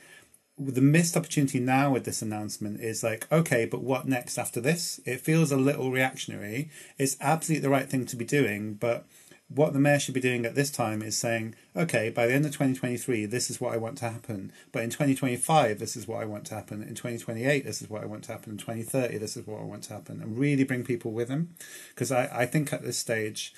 the 0.57 0.81
missed 0.81 1.17
opportunity 1.17 1.59
now 1.59 1.91
with 1.91 2.05
this 2.05 2.21
announcement 2.21 2.79
is 2.79 3.03
like, 3.03 3.31
okay, 3.31 3.65
but 3.65 3.81
what 3.81 4.07
next 4.07 4.37
after 4.37 4.61
this? 4.61 4.99
It 5.05 5.21
feels 5.21 5.51
a 5.51 5.57
little 5.57 5.91
reactionary. 5.91 6.69
It's 6.97 7.17
absolutely 7.19 7.63
the 7.63 7.69
right 7.69 7.89
thing 7.89 8.05
to 8.05 8.15
be 8.15 8.25
doing, 8.25 8.75
but 8.75 9.05
what 9.49 9.73
the 9.73 9.79
mayor 9.79 9.99
should 9.99 10.13
be 10.13 10.19
doing 10.19 10.45
at 10.45 10.55
this 10.55 10.71
time 10.71 11.01
is 11.01 11.17
saying, 11.17 11.53
okay, 11.75 12.09
by 12.09 12.25
the 12.25 12.33
end 12.33 12.45
of 12.45 12.51
2023, 12.51 13.25
this 13.25 13.49
is 13.49 13.61
what 13.61 13.73
I 13.73 13.77
want 13.77 13.97
to 13.99 14.09
happen. 14.09 14.51
But 14.71 14.83
in 14.83 14.89
2025, 14.89 15.79
this 15.79 15.95
is 15.95 16.07
what 16.07 16.21
I 16.21 16.25
want 16.25 16.45
to 16.45 16.55
happen. 16.55 16.81
In 16.81 16.95
2028, 16.95 17.63
this 17.63 17.81
is 17.81 17.89
what 17.89 18.01
I 18.01 18.05
want 18.05 18.23
to 18.25 18.31
happen. 18.31 18.53
In 18.53 18.57
2030, 18.57 19.17
this 19.17 19.37
is 19.37 19.45
what 19.45 19.59
I 19.59 19.63
want 19.63 19.83
to 19.83 19.93
happen. 19.93 20.21
And 20.21 20.37
really 20.37 20.63
bring 20.63 20.83
people 20.83 21.11
with 21.11 21.29
him. 21.29 21.55
Because 21.89 22.11
I, 22.11 22.29
I 22.31 22.45
think 22.45 22.73
at 22.73 22.83
this 22.83 22.97
stage, 22.97 23.53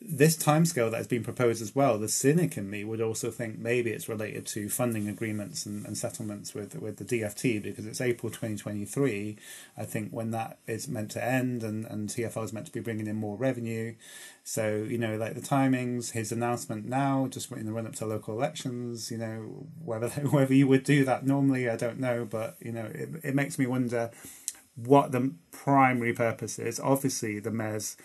this 0.00 0.36
timescale 0.36 0.90
that 0.90 0.96
has 0.96 1.08
been 1.08 1.24
proposed 1.24 1.60
as 1.60 1.74
well, 1.74 1.98
the 1.98 2.08
cynic 2.08 2.56
in 2.56 2.70
me 2.70 2.84
would 2.84 3.00
also 3.00 3.30
think 3.30 3.58
maybe 3.58 3.90
it's 3.90 4.08
related 4.08 4.46
to 4.46 4.68
funding 4.68 5.08
agreements 5.08 5.66
and, 5.66 5.84
and 5.84 5.98
settlements 5.98 6.54
with 6.54 6.76
with 6.76 6.96
the 6.96 7.04
DFT 7.04 7.60
because 7.62 7.84
it's 7.84 8.00
April 8.00 8.30
2023. 8.30 9.36
I 9.76 9.84
think 9.84 10.10
when 10.12 10.30
that 10.30 10.58
is 10.66 10.88
meant 10.88 11.10
to 11.12 11.24
end 11.24 11.64
and, 11.64 11.84
and 11.86 12.08
TFL 12.08 12.44
is 12.44 12.52
meant 12.52 12.66
to 12.66 12.72
be 12.72 12.80
bringing 12.80 13.08
in 13.08 13.16
more 13.16 13.36
revenue. 13.36 13.96
So, 14.44 14.86
you 14.88 14.98
know, 14.98 15.16
like 15.16 15.34
the 15.34 15.40
timings, 15.40 16.12
his 16.12 16.30
announcement 16.30 16.86
now, 16.86 17.26
just 17.28 17.50
in 17.50 17.66
the 17.66 17.72
run 17.72 17.86
up 17.86 17.96
to 17.96 18.06
local 18.06 18.34
elections, 18.34 19.10
you 19.10 19.18
know, 19.18 19.66
whether 19.84 20.08
whether 20.30 20.54
you 20.54 20.68
would 20.68 20.84
do 20.84 21.04
that 21.04 21.26
normally, 21.26 21.68
I 21.68 21.76
don't 21.76 21.98
know. 21.98 22.24
But, 22.24 22.56
you 22.60 22.72
know, 22.72 22.86
it, 22.86 23.08
it 23.24 23.34
makes 23.34 23.58
me 23.58 23.66
wonder 23.66 24.10
what 24.76 25.10
the 25.10 25.34
primary 25.50 26.12
purpose 26.12 26.58
is. 26.58 26.78
Obviously, 26.78 27.40
the 27.40 27.50
mayor's 27.50 27.96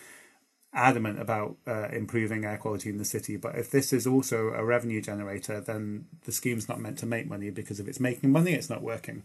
adamant 0.73 1.19
about 1.19 1.57
uh, 1.67 1.87
improving 1.91 2.45
air 2.45 2.57
quality 2.57 2.89
in 2.89 2.97
the 2.97 3.05
city. 3.05 3.37
But 3.37 3.55
if 3.55 3.69
this 3.69 3.93
is 3.93 4.07
also 4.07 4.49
a 4.49 4.63
revenue 4.63 5.01
generator, 5.01 5.61
then 5.61 6.05
the 6.25 6.31
scheme's 6.31 6.67
not 6.67 6.79
meant 6.79 6.97
to 6.99 7.05
make 7.05 7.27
money 7.27 7.49
because 7.49 7.79
if 7.79 7.87
it's 7.87 7.99
making 7.99 8.31
money, 8.31 8.53
it's 8.53 8.69
not 8.69 8.81
working. 8.81 9.23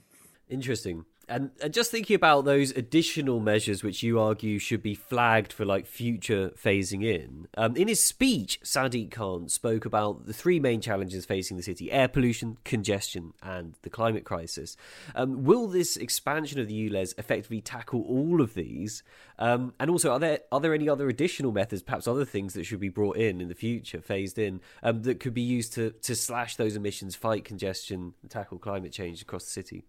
Interesting. 0.49 1.05
And, 1.28 1.50
and 1.62 1.75
just 1.75 1.90
thinking 1.90 2.16
about 2.16 2.47
those 2.47 2.70
additional 2.70 3.38
measures 3.38 3.82
which 3.82 4.02
you 4.02 4.18
argue 4.18 4.58
should 4.58 4.82
be 4.82 4.94
flagged 4.94 5.52
for 5.52 5.66
like 5.66 5.87
future 5.87 6.50
phasing 6.50 7.04
in. 7.04 7.49
Um, 7.56 7.76
in 7.76 7.87
his 7.87 8.02
speech, 8.02 8.58
Sadiq 8.64 9.11
Khan 9.11 9.49
spoke 9.49 9.85
about 9.85 10.25
the 10.25 10.32
three 10.32 10.58
main 10.58 10.80
challenges 10.80 11.26
facing 11.26 11.58
the 11.58 11.62
city: 11.62 11.92
air 11.92 12.08
pollution, 12.08 12.56
congestion, 12.64 13.35
and 13.42 13.75
the 13.82 13.90
climate 13.90 14.25
crisis. 14.25 14.76
Um, 15.14 15.44
will 15.44 15.66
this 15.68 15.97
expansion 15.99 16.61
of 16.61 16.68
the 16.68 16.88
ULEZ 16.88 17.18
effectively 17.18 17.61
tackle 17.61 18.02
all 18.08 18.40
of 18.40 18.54
these? 18.54 19.02
Um, 19.38 19.75
and 19.78 19.90
also, 19.90 20.12
are 20.12 20.18
there 20.18 20.40
are 20.50 20.61
there 20.61 20.75
any 20.75 20.88
other 20.88 21.08
additional 21.08 21.52
methods, 21.52 21.82
perhaps 21.82 22.08
other 22.08 22.25
things 22.25 22.54
that 22.54 22.64
should 22.64 22.80
be 22.80 22.88
brought 22.88 23.18
in 23.18 23.42
in 23.42 23.49
the 23.49 23.54
future, 23.54 24.00
phased 24.00 24.38
in, 24.38 24.61
um, 24.82 25.02
that 25.02 25.20
could 25.20 25.35
be 25.35 25.42
used 25.42 25.75
to 25.75 25.90
to 25.90 26.14
slash 26.14 26.56
those 26.56 26.75
emissions, 26.75 27.14
fight 27.14 27.44
congestion, 27.44 28.14
and 28.23 28.30
tackle 28.30 28.58
climate 28.58 28.92
change 28.92 29.20
across 29.20 29.44
the 29.44 29.50
city? 29.50 29.85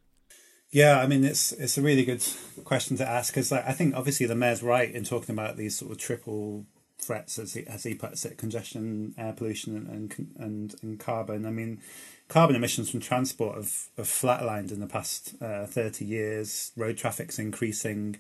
Yeah, 0.72 1.00
I 1.00 1.08
mean 1.08 1.24
it's 1.24 1.52
it's 1.54 1.78
a 1.78 1.82
really 1.82 2.06
good 2.06 2.24
question 2.64 2.96
to 2.98 3.08
ask 3.08 3.34
because 3.34 3.52
like, 3.52 3.66
I 3.68 3.74
think 3.74 3.96
obviously 3.96 4.28
the 4.28 4.36
mayor's 4.36 4.62
right 4.62 4.94
in 4.94 5.04
talking 5.04 5.34
about 5.34 5.58
these 5.58 5.76
sort 5.78 5.92
of 5.92 5.98
triple 5.98 6.66
threats 7.00 7.40
as 7.40 7.54
he 7.54 7.66
as 7.66 7.84
he 7.84 7.96
puts 7.96 8.24
it: 8.24 8.38
congestion, 8.38 9.16
air 9.18 9.34
pollution, 9.34 9.76
and 9.76 10.30
and 10.38 10.76
and 10.84 11.00
carbon. 11.00 11.46
I 11.48 11.50
mean, 11.50 11.82
carbon 12.28 12.56
emissions 12.56 12.92
from 12.92 13.00
transport 13.00 13.56
have, 13.56 13.88
have 13.98 14.06
flatlined 14.06 14.72
in 14.72 14.80
the 14.80 14.88
past 14.88 15.34
uh, 15.42 15.66
thirty 15.66 16.06
years. 16.06 16.72
Road 16.76 16.98
traffic's 16.98 17.40
increasing 17.40 18.18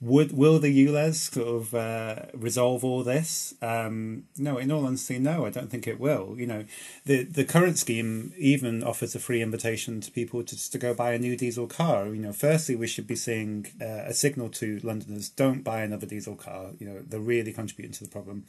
would 0.00 0.30
will 0.30 0.60
the 0.60 0.86
ULEZ 0.86 1.32
sort 1.32 1.48
of 1.48 1.74
uh, 1.74 2.26
resolve 2.32 2.84
all 2.84 3.02
this? 3.02 3.54
Um, 3.60 4.24
no, 4.36 4.56
in 4.56 4.70
all 4.70 4.86
honesty, 4.86 5.18
no. 5.18 5.44
I 5.44 5.50
don't 5.50 5.70
think 5.70 5.88
it 5.88 5.98
will. 5.98 6.36
You 6.38 6.46
know, 6.46 6.64
the 7.04 7.24
the 7.24 7.44
current 7.44 7.78
scheme 7.78 8.32
even 8.38 8.84
offers 8.84 9.16
a 9.16 9.18
free 9.18 9.42
invitation 9.42 10.00
to 10.02 10.10
people 10.12 10.44
to 10.44 10.70
to 10.70 10.78
go 10.78 10.94
buy 10.94 11.12
a 11.12 11.18
new 11.18 11.36
diesel 11.36 11.66
car. 11.66 12.06
You 12.06 12.20
know, 12.22 12.32
firstly, 12.32 12.76
we 12.76 12.86
should 12.86 13.08
be 13.08 13.16
seeing 13.16 13.66
uh, 13.80 14.04
a 14.06 14.14
signal 14.14 14.50
to 14.50 14.78
Londoners: 14.84 15.30
don't 15.30 15.64
buy 15.64 15.82
another 15.82 16.06
diesel 16.06 16.36
car. 16.36 16.70
You 16.78 16.88
know, 16.88 17.02
they're 17.04 17.18
really 17.18 17.52
contributing 17.52 17.94
to 17.94 18.04
the 18.04 18.10
problem. 18.10 18.44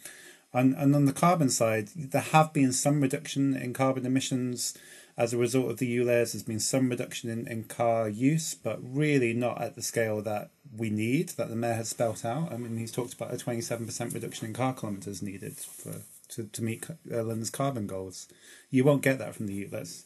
And 0.54 0.76
and 0.76 0.96
on 0.96 1.06
the 1.06 1.14
carbon 1.14 1.50
side, 1.50 1.90
there 1.96 2.22
have 2.22 2.54
been 2.54 2.74
some 2.74 3.02
reduction 3.02 3.56
in 3.56 3.74
carbon 3.74 4.06
emissions 4.06 4.78
as 5.20 5.34
a 5.34 5.38
result 5.38 5.70
of 5.70 5.78
the 5.78 5.98
ULEZ. 5.98 6.32
There's 6.32 6.44
been 6.44 6.62
some 6.62 6.90
reduction 6.90 7.30
in, 7.30 7.46
in 7.46 7.66
car 7.66 8.08
use, 8.08 8.56
but 8.56 8.80
really 8.82 9.34
not 9.34 9.62
at 9.62 9.76
the 9.76 9.82
scale 9.82 10.22
that 10.22 10.50
we 10.76 10.90
need 10.90 11.30
that 11.30 11.50
the 11.50 11.58
mayor 11.58 11.74
has 11.74 11.90
spelt 11.90 12.24
out. 12.24 12.52
I 12.54 12.58
mean, 12.58 12.78
he's 12.78 12.92
talked 12.92 13.14
about 13.14 13.34
a 13.34 13.38
27% 13.38 14.14
reduction 14.14 14.48
in 14.48 14.54
car 14.54 14.74
kilometres 14.74 15.22
needed 15.22 15.58
for 15.58 16.04
to, 16.30 16.46
to 16.46 16.64
meet 16.64 16.86
uh, 16.90 16.96
London's 17.24 17.50
carbon 17.50 17.86
goals. 17.86 18.28
You 18.70 18.86
won't 18.86 19.02
get 19.02 19.20
that 19.20 19.36
from 19.36 19.48
the 19.48 19.66
ULEZ. 19.66 20.06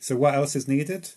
So 0.00 0.16
what 0.16 0.34
else 0.34 0.56
is 0.56 0.66
needed? 0.66 1.10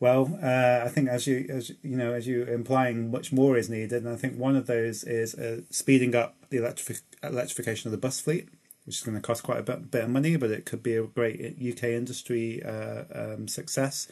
Well, 0.00 0.38
uh, 0.42 0.84
I 0.84 0.88
think 0.88 1.08
as 1.08 1.26
you 1.26 1.46
as 1.48 1.70
you 1.82 1.96
know 1.96 2.12
as 2.12 2.26
you 2.26 2.42
implying, 2.44 3.10
much 3.10 3.32
more 3.32 3.56
is 3.56 3.70
needed, 3.70 4.04
and 4.04 4.12
I 4.12 4.16
think 4.16 4.38
one 4.38 4.54
of 4.54 4.66
those 4.66 5.04
is 5.04 5.34
uh, 5.34 5.62
speeding 5.70 6.14
up 6.14 6.36
the 6.50 6.58
electric 6.58 6.98
electrification 7.22 7.88
of 7.88 7.92
the 7.92 7.98
bus 7.98 8.20
fleet, 8.20 8.50
which 8.86 8.96
is 8.96 9.02
going 9.02 9.16
to 9.16 9.20
cost 9.20 9.42
quite 9.42 9.58
a 9.58 9.62
bit, 9.62 9.90
bit 9.90 10.04
of 10.04 10.10
money, 10.10 10.36
but 10.36 10.50
it 10.50 10.64
could 10.64 10.82
be 10.82 10.96
a 10.96 11.02
great 11.02 11.56
UK 11.60 11.84
industry 11.84 12.62
uh, 12.62 13.04
um, 13.14 13.48
success. 13.48 14.08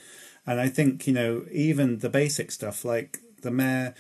And 0.46 0.60
I 0.60 0.68
think 0.68 1.06
you 1.06 1.12
know 1.12 1.44
even 1.50 2.00
the 2.00 2.10
basic 2.10 2.50
stuff 2.50 2.84
like 2.84 3.18
the 3.42 3.50
mayor 3.50 3.94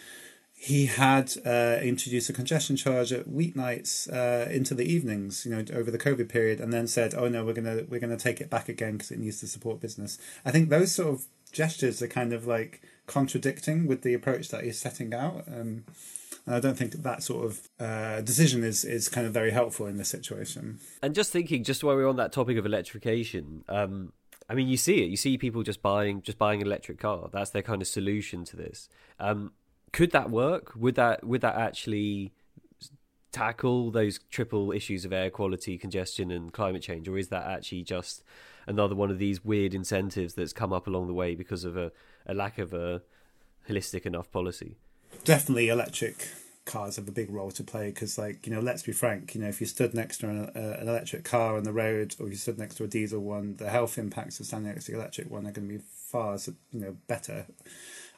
he 0.64 0.86
had 0.86 1.30
uh, 1.44 1.78
introduced 1.82 2.30
a 2.30 2.32
congestion 2.32 2.74
charge 2.74 3.12
at 3.12 3.28
weeknights 3.28 4.10
uh, 4.10 4.50
into 4.50 4.74
the 4.74 4.90
evenings, 4.90 5.44
you 5.44 5.54
know, 5.54 5.62
over 5.74 5.90
the 5.90 5.98
COVID 5.98 6.30
period, 6.30 6.58
and 6.58 6.72
then 6.72 6.86
said, 6.86 7.14
"Oh 7.14 7.28
no, 7.28 7.44
we're 7.44 7.52
gonna 7.52 7.82
we're 7.86 8.00
gonna 8.00 8.16
take 8.16 8.40
it 8.40 8.48
back 8.48 8.70
again 8.70 8.92
because 8.92 9.10
it 9.10 9.18
needs 9.18 9.40
to 9.40 9.46
support 9.46 9.80
business." 9.80 10.16
I 10.42 10.50
think 10.50 10.70
those 10.70 10.94
sort 10.94 11.12
of 11.12 11.26
gestures 11.52 12.00
are 12.00 12.08
kind 12.08 12.32
of 12.32 12.46
like 12.46 12.80
contradicting 13.06 13.86
with 13.86 14.00
the 14.00 14.14
approach 14.14 14.48
that 14.48 14.64
he's 14.64 14.78
setting 14.78 15.12
out. 15.12 15.44
Um, 15.48 15.84
and 16.46 16.54
I 16.54 16.60
don't 16.60 16.76
think 16.76 16.92
that 16.92 17.22
sort 17.22 17.46
of 17.46 17.68
uh, 17.80 18.20
decision 18.20 18.64
is 18.64 18.84
is 18.84 19.08
kind 19.08 19.26
of 19.26 19.32
very 19.32 19.50
helpful 19.50 19.86
in 19.86 19.96
this 19.96 20.08
situation. 20.08 20.78
And 21.02 21.14
just 21.14 21.32
thinking, 21.32 21.64
just 21.64 21.82
while 21.82 21.96
we're 21.96 22.08
on 22.08 22.16
that 22.16 22.32
topic 22.32 22.58
of 22.58 22.66
electrification, 22.66 23.64
um, 23.68 24.12
I 24.48 24.54
mean, 24.54 24.68
you 24.68 24.76
see 24.76 25.02
it. 25.02 25.08
You 25.08 25.16
see 25.16 25.38
people 25.38 25.62
just 25.62 25.80
buying 25.82 26.22
just 26.22 26.38
buying 26.38 26.60
an 26.60 26.66
electric 26.66 26.98
car. 26.98 27.28
That's 27.32 27.50
their 27.50 27.62
kind 27.62 27.80
of 27.80 27.88
solution 27.88 28.44
to 28.44 28.56
this. 28.56 28.88
Um, 29.18 29.52
could 29.92 30.10
that 30.10 30.30
work? 30.30 30.72
Would 30.76 30.96
that 30.96 31.24
would 31.24 31.40
that 31.40 31.56
actually 31.56 32.32
tackle 33.32 33.90
those 33.90 34.20
triple 34.30 34.70
issues 34.70 35.04
of 35.04 35.12
air 35.12 35.30
quality, 35.30 35.78
congestion, 35.78 36.30
and 36.30 36.52
climate 36.52 36.82
change, 36.82 37.08
or 37.08 37.16
is 37.16 37.28
that 37.28 37.46
actually 37.46 37.82
just 37.82 38.22
another 38.66 38.94
one 38.94 39.10
of 39.10 39.18
these 39.18 39.44
weird 39.44 39.74
incentives 39.74 40.34
that's 40.34 40.52
come 40.52 40.72
up 40.72 40.86
along 40.86 41.06
the 41.06 41.14
way 41.14 41.34
because 41.34 41.64
of 41.64 41.76
a, 41.76 41.90
a 42.26 42.34
lack 42.34 42.58
of 42.58 42.72
a 42.72 43.02
holistic 43.68 44.04
enough 44.06 44.30
policy? 44.30 44.76
Definitely 45.24 45.68
electric 45.68 46.28
cars 46.64 46.96
have 46.96 47.08
a 47.08 47.12
big 47.12 47.30
role 47.30 47.50
to 47.50 47.62
play 47.62 47.88
because, 47.88 48.16
like, 48.16 48.46
you 48.46 48.52
know, 48.52 48.60
let's 48.60 48.82
be 48.82 48.92
frank, 48.92 49.34
you 49.34 49.40
know, 49.40 49.48
if 49.48 49.60
you 49.60 49.66
stood 49.66 49.94
next 49.94 50.18
to 50.18 50.28
an, 50.28 50.50
uh, 50.54 50.78
an 50.80 50.88
electric 50.88 51.24
car 51.24 51.56
on 51.56 51.64
the 51.64 51.72
road 51.72 52.14
or 52.18 52.28
you 52.28 52.36
stood 52.36 52.58
next 52.58 52.76
to 52.76 52.84
a 52.84 52.86
diesel 52.86 53.20
one, 53.20 53.56
the 53.56 53.68
health 53.68 53.98
impacts 53.98 54.40
of 54.40 54.46
standing 54.46 54.72
next 54.72 54.86
to 54.86 54.92
the 54.92 54.98
electric 54.98 55.30
one 55.30 55.46
are 55.46 55.52
going 55.52 55.68
to 55.68 55.74
be 55.74 55.82
far, 55.84 56.38
you 56.72 56.80
know, 56.80 56.96
better. 57.06 57.46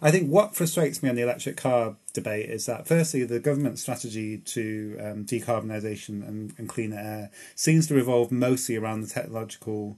I 0.00 0.10
think 0.10 0.30
what 0.30 0.54
frustrates 0.54 1.02
me 1.02 1.08
on 1.08 1.16
the 1.16 1.22
electric 1.22 1.56
car 1.56 1.96
debate 2.12 2.50
is 2.50 2.66
that, 2.66 2.86
firstly, 2.86 3.24
the 3.24 3.40
government 3.40 3.78
strategy 3.78 4.38
to 4.38 4.96
um, 5.00 5.24
decarbonisation 5.24 6.26
and, 6.26 6.52
and 6.58 6.68
cleaner 6.68 6.98
air 6.98 7.30
seems 7.54 7.86
to 7.86 7.94
revolve 7.94 8.30
mostly 8.30 8.76
around 8.76 9.00
the 9.00 9.08
technological 9.08 9.96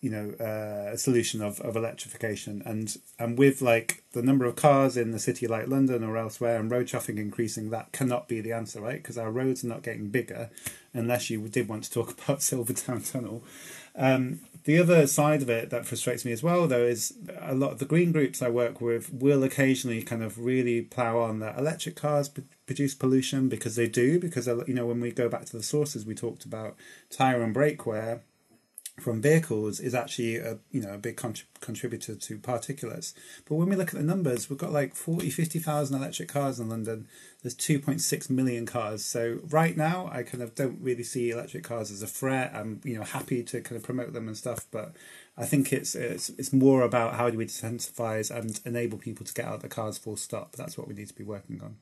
you 0.00 0.10
know 0.10 0.30
uh, 0.44 0.96
solution 0.96 1.42
of, 1.42 1.60
of 1.60 1.76
electrification. 1.76 2.62
And 2.64 2.96
and 3.18 3.38
with 3.38 3.62
like 3.62 4.04
the 4.12 4.22
number 4.22 4.44
of 4.44 4.56
cars 4.56 4.96
in 4.96 5.10
the 5.10 5.18
city 5.18 5.46
like 5.46 5.68
London 5.68 6.04
or 6.04 6.16
elsewhere 6.16 6.58
and 6.58 6.70
road 6.70 6.88
traffic 6.88 7.16
increasing 7.16 7.70
that 7.70 7.92
cannot 7.92 8.28
be 8.28 8.40
the 8.40 8.52
answer 8.52 8.80
right? 8.80 9.02
Because 9.02 9.18
our 9.18 9.30
roads 9.30 9.64
are 9.64 9.68
not 9.68 9.82
getting 9.82 10.08
bigger 10.08 10.50
unless 10.92 11.30
you 11.30 11.46
did 11.48 11.68
want 11.68 11.84
to 11.84 11.90
talk 11.98 12.12
about 12.22 12.42
Silvertown 12.42 13.02
Tunnel. 13.02 13.44
Um, 13.94 14.40
the 14.64 14.78
other 14.78 15.06
side 15.06 15.42
of 15.42 15.48
it 15.48 15.70
that 15.70 15.86
frustrates 15.86 16.24
me 16.24 16.32
as 16.32 16.42
well 16.42 16.66
though 16.66 16.84
is 16.84 17.14
a 17.40 17.54
lot 17.54 17.72
of 17.72 17.78
the 17.78 17.84
green 17.84 18.12
groups 18.12 18.42
I 18.42 18.48
work 18.50 18.80
with 18.80 19.12
will 19.12 19.42
occasionally 19.42 20.02
kind 20.02 20.22
of 20.22 20.38
really 20.38 20.82
plow 20.82 21.18
on 21.18 21.40
that 21.40 21.58
electric 21.58 21.96
cars 21.96 22.30
produce 22.66 22.94
pollution 22.94 23.48
because 23.48 23.76
they 23.76 23.88
do 23.88 24.20
because 24.20 24.46
you 24.46 24.74
know 24.74 24.86
when 24.86 25.00
we 25.00 25.10
go 25.10 25.28
back 25.28 25.46
to 25.46 25.56
the 25.56 25.62
sources 25.62 26.04
we 26.04 26.14
talked 26.14 26.44
about 26.44 26.76
tire 27.10 27.40
and 27.40 27.54
brake 27.54 27.86
wear 27.86 28.22
from 29.00 29.22
vehicles 29.22 29.80
is 29.80 29.94
actually 29.94 30.36
a 30.36 30.58
you 30.70 30.80
know 30.80 30.94
a 30.94 30.98
big 30.98 31.16
contributor 31.60 32.14
to 32.14 32.38
particulates. 32.38 33.14
But 33.46 33.56
when 33.56 33.68
we 33.68 33.76
look 33.76 33.88
at 33.88 33.94
the 33.94 34.02
numbers, 34.02 34.48
we've 34.48 34.58
got 34.58 34.72
like 34.72 34.94
40, 34.94 35.30
50,000 35.30 35.96
electric 35.96 36.28
cars 36.28 36.58
in 36.58 36.68
London. 36.68 37.06
There's 37.42 37.54
2.6 37.54 38.30
million 38.30 38.66
cars. 38.66 39.04
So 39.04 39.40
right 39.50 39.76
now, 39.76 40.10
I 40.12 40.22
kind 40.22 40.42
of 40.42 40.54
don't 40.54 40.78
really 40.80 41.04
see 41.04 41.30
electric 41.30 41.64
cars 41.64 41.90
as 41.90 42.02
a 42.02 42.06
threat. 42.06 42.52
I'm 42.54 42.80
you 42.84 42.96
know 42.96 43.04
happy 43.04 43.42
to 43.44 43.60
kind 43.60 43.76
of 43.76 43.82
promote 43.82 44.12
them 44.12 44.28
and 44.28 44.36
stuff, 44.36 44.66
but 44.70 44.94
I 45.36 45.46
think 45.46 45.72
it's 45.72 45.94
it's 45.94 46.30
it's 46.30 46.52
more 46.52 46.82
about 46.82 47.14
how 47.14 47.30
do 47.30 47.38
we 47.38 47.46
incentivize 47.46 48.30
and 48.30 48.60
enable 48.64 48.98
people 48.98 49.24
to 49.24 49.34
get 49.34 49.46
out 49.46 49.54
of 49.54 49.62
the 49.62 49.68
cars 49.68 49.98
full 49.98 50.16
stop. 50.16 50.56
That's 50.56 50.76
what 50.76 50.88
we 50.88 50.94
need 50.94 51.08
to 51.08 51.14
be 51.14 51.24
working 51.24 51.60
on. 51.62 51.76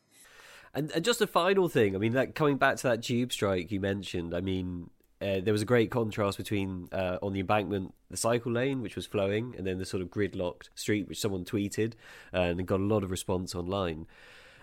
And, 0.75 0.91
and 0.91 1.03
just 1.03 1.23
a 1.23 1.27
final 1.27 1.71
thing, 1.71 1.97
I 1.97 1.99
mean, 1.99 2.13
like 2.13 2.35
coming 2.35 2.59
back 2.59 2.77
to 2.77 2.83
that 2.89 3.03
tube 3.03 3.33
strike 3.33 3.73
you 3.73 3.81
mentioned, 3.81 4.35
I 4.35 4.43
mean, 4.43 4.91
uh, 5.21 5.41
there 5.41 5.53
was 5.53 5.63
a 5.63 5.67
great 5.67 5.91
contrast 5.91 6.37
between 6.37 6.89
uh, 6.93 7.19
on 7.23 7.33
the 7.33 7.41
embankment 7.41 7.95
the 8.11 8.17
cycle 8.17 8.53
lane 8.53 8.83
which 8.83 8.97
was 8.97 9.07
flowing 9.07 9.55
and 9.57 9.67
then 9.67 9.79
the 9.79 9.85
sort 9.85 10.03
of 10.03 10.09
gridlocked 10.09 10.69
street 10.75 11.09
which 11.09 11.21
someone 11.21 11.45
tweeted 11.45 11.95
uh, 12.35 12.39
and 12.39 12.67
got 12.67 12.81
a 12.81 12.85
lot 12.85 13.03
of 13.03 13.11
response 13.11 13.55
online. 13.55 14.07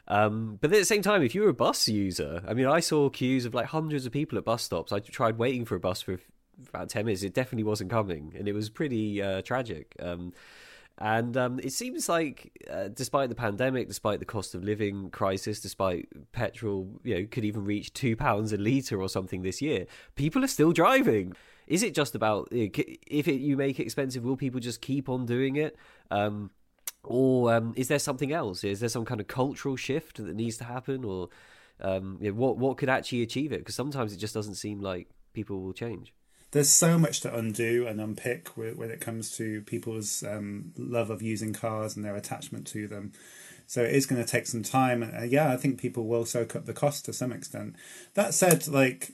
Um, 0.08 0.58
but 0.60 0.72
at 0.72 0.78
the 0.78 0.86
same 0.86 1.02
time 1.02 1.24
if 1.24 1.34
you 1.34 1.42
were 1.44 1.50
a 1.50 1.54
bus 1.54 1.88
user 1.88 2.44
i 2.46 2.54
mean 2.54 2.66
i 2.66 2.82
saw 2.82 3.10
queues 3.10 3.46
of 3.46 3.54
like 3.54 3.68
hundreds 3.68 4.06
of 4.06 4.12
people 4.12 4.38
at 4.38 4.44
bus 4.44 4.64
stops. 4.64 4.92
I 4.92 5.00
tried 5.00 5.38
waiting 5.38 5.66
for 5.66 5.76
a 5.76 5.80
bus 5.80 6.02
for 6.02 6.20
about 6.70 6.90
10 6.90 7.06
minutes. 7.06 7.24
It 7.24 7.34
definitely 7.34 7.64
wasn't 7.64 7.90
coming 7.90 8.34
and 8.38 8.48
it 8.48 8.54
was 8.54 8.70
pretty 8.70 9.22
uh, 9.22 9.42
tragic. 9.42 9.96
Um, 10.00 10.34
and 11.00 11.36
um, 11.38 11.60
it 11.60 11.74
seems 11.74 12.08
like, 12.08 12.52
uh, 12.70 12.88
despite 12.90 13.30
the 13.30 13.36
pandemic, 13.36 13.88
despite 13.88 14.20
the 14.20 14.26
cost 14.26 14.54
of 14.54 14.64
living 14.64 15.10
crisis, 15.10 15.60
despite 15.60 16.08
petrol, 16.32 17.00
you 17.04 17.16
know, 17.16 17.28
could 17.30 17.46
even 17.46 17.66
reach 17.66 17.94
two 17.94 18.16
pounds 18.16 18.54
a 18.54 18.58
litre 18.58 19.02
or 19.02 19.10
something 19.10 19.42
this 19.42 19.62
year, 19.62 19.88
people 20.16 20.44
are 20.44 20.48
still 20.48 20.72
driving. 20.72 21.34
Is 21.66 21.82
it 21.82 21.96
just 21.96 22.14
about 22.14 22.50
if 22.52 23.28
it, 23.28 23.42
you 23.42 23.58
make 23.58 23.80
it 23.80 23.84
expensive, 23.84 24.24
will 24.24 24.38
people 24.38 24.60
just 24.60 24.82
keep 24.82 25.10
on 25.10 25.26
doing 25.26 25.56
it? 25.56 25.76
Um, 26.12 26.52
or 27.04 27.54
um, 27.54 27.74
is 27.76 27.88
there 27.88 28.00
something 28.00 28.32
else? 28.32 28.64
Is 28.64 28.80
there 28.80 28.90
some 28.90 29.06
kind 29.06 29.20
of 29.20 29.28
cultural 29.28 29.76
shift 29.76 30.24
that 30.24 30.36
needs 30.36 30.58
to 30.58 30.64
happen, 30.64 31.04
or 31.04 31.30
um, 31.82 32.18
you 32.22 32.30
know, 32.30 32.36
what 32.36 32.58
what 32.58 32.78
could 32.78 32.90
actually 32.90 33.24
achieve 33.24 33.52
it? 33.52 33.60
Because 33.60 33.76
sometimes 33.76 34.14
it 34.14 34.18
just 34.18 34.34
doesn't 34.34 34.56
seem 34.56 34.80
like 34.80 35.10
people 35.34 35.62
will 35.62 35.74
change 35.74 36.14
there's 36.54 36.70
so 36.70 37.00
much 37.00 37.20
to 37.22 37.36
undo 37.36 37.88
and 37.88 38.00
unpick 38.00 38.50
when 38.56 38.92
it 38.92 39.02
comes 39.02 39.36
to 39.38 39.62
people's 39.64 40.24
um, 40.24 40.72
love 40.78 41.10
of 41.10 41.22
using 41.22 41.52
cars 41.52 41.96
and 41.96 42.06
their 42.06 42.16
attachment 42.16 42.68
to 42.68 42.88
them. 42.88 43.12
So 43.66 43.82
it 43.82 43.96
is 43.96 44.06
going 44.06 44.24
to 44.24 44.28
take 44.28 44.46
some 44.46 44.62
time. 44.62 45.02
Uh, 45.02 45.24
yeah, 45.24 45.52
I 45.52 45.58
think 45.58 45.80
people 45.80 46.06
will 46.06 46.26
soak 46.26 46.56
up 46.56 46.66
the 46.66 46.74
cost 46.74 47.06
to 47.06 47.14
some 47.14 47.32
extent. 47.32 47.76
That 48.14 48.36
said, 48.36 48.68
like 48.68 49.14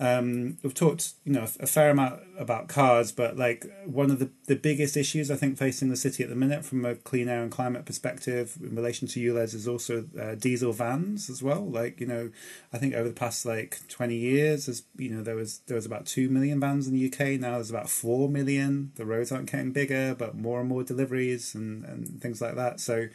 um, 0.00 0.58
we've 0.62 0.74
talked, 0.74 1.12
you 1.24 1.32
know, 1.32 1.46
a 1.60 1.66
fair 1.66 1.90
amount 1.90 2.20
about 2.36 2.66
cars, 2.66 3.12
but 3.12 3.36
like 3.36 3.64
one 3.86 4.10
of 4.10 4.18
the, 4.18 4.28
the 4.46 4.56
biggest 4.56 4.96
issues 4.96 5.30
I 5.30 5.36
think 5.36 5.56
facing 5.56 5.88
the 5.88 5.96
city 5.96 6.24
at 6.24 6.30
the 6.30 6.34
minute 6.34 6.64
from 6.64 6.84
a 6.84 6.96
clean 6.96 7.28
air 7.28 7.40
and 7.40 7.50
climate 7.50 7.84
perspective 7.84 8.58
in 8.60 8.74
relation 8.74 9.06
to 9.06 9.20
ULEZ 9.20 9.54
is 9.54 9.68
also 9.68 10.06
uh, 10.20 10.34
diesel 10.34 10.72
vans 10.72 11.30
as 11.30 11.44
well. 11.44 11.64
Like, 11.64 12.00
you 12.00 12.08
know, 12.08 12.30
I 12.72 12.78
think 12.78 12.94
over 12.94 13.08
the 13.08 13.14
past 13.14 13.46
like 13.46 13.78
20 13.88 14.16
years, 14.16 14.68
as 14.68 14.82
you 14.98 15.10
know, 15.10 15.22
there 15.22 15.36
was, 15.36 15.58
there 15.66 15.76
was 15.76 15.86
about 15.86 16.06
2 16.06 16.28
million 16.28 16.58
vans 16.58 16.88
in 16.88 16.94
the 16.94 17.06
UK. 17.06 17.40
Now 17.40 17.52
there's 17.52 17.70
about 17.70 17.88
4 17.88 18.28
million. 18.28 18.90
The 18.96 19.06
roads 19.06 19.30
aren't 19.30 19.50
getting 19.50 19.70
bigger, 19.70 20.16
but 20.16 20.34
more 20.34 20.58
and 20.58 20.68
more 20.68 20.82
deliveries 20.82 21.54
and, 21.54 21.84
and 21.84 22.20
things 22.20 22.42
like 22.42 22.56
that. 22.56 22.80
So 22.80 23.06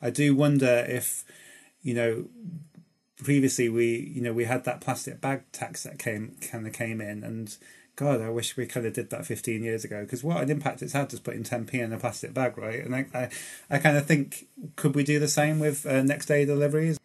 I 0.00 0.10
do 0.10 0.36
wonder 0.36 0.86
if, 0.88 1.24
you 1.82 1.94
know, 1.94 2.26
previously 3.22 3.68
we 3.68 4.12
you 4.14 4.22
know 4.22 4.32
we 4.32 4.44
had 4.44 4.64
that 4.64 4.80
plastic 4.80 5.20
bag 5.20 5.42
tax 5.52 5.82
that 5.82 5.98
came 5.98 6.36
kind 6.40 6.66
of 6.66 6.72
came 6.72 7.00
in 7.00 7.24
and 7.24 7.56
god 7.96 8.20
i 8.20 8.28
wish 8.28 8.56
we 8.56 8.64
kind 8.64 8.86
of 8.86 8.92
did 8.92 9.10
that 9.10 9.26
15 9.26 9.62
years 9.62 9.84
ago 9.84 10.02
because 10.02 10.22
what 10.22 10.40
an 10.40 10.50
impact 10.50 10.82
it's 10.82 10.92
had 10.92 11.10
just 11.10 11.24
putting 11.24 11.42
10p 11.42 11.74
in 11.74 11.92
a 11.92 11.98
plastic 11.98 12.32
bag 12.32 12.56
right 12.56 12.84
and 12.84 12.94
i 12.94 13.06
i, 13.12 13.28
I 13.70 13.78
kind 13.78 13.96
of 13.96 14.06
think 14.06 14.46
could 14.76 14.94
we 14.94 15.02
do 15.02 15.18
the 15.18 15.28
same 15.28 15.58
with 15.58 15.84
uh, 15.84 16.02
next 16.02 16.26
day 16.26 16.44
deliveries 16.44 16.98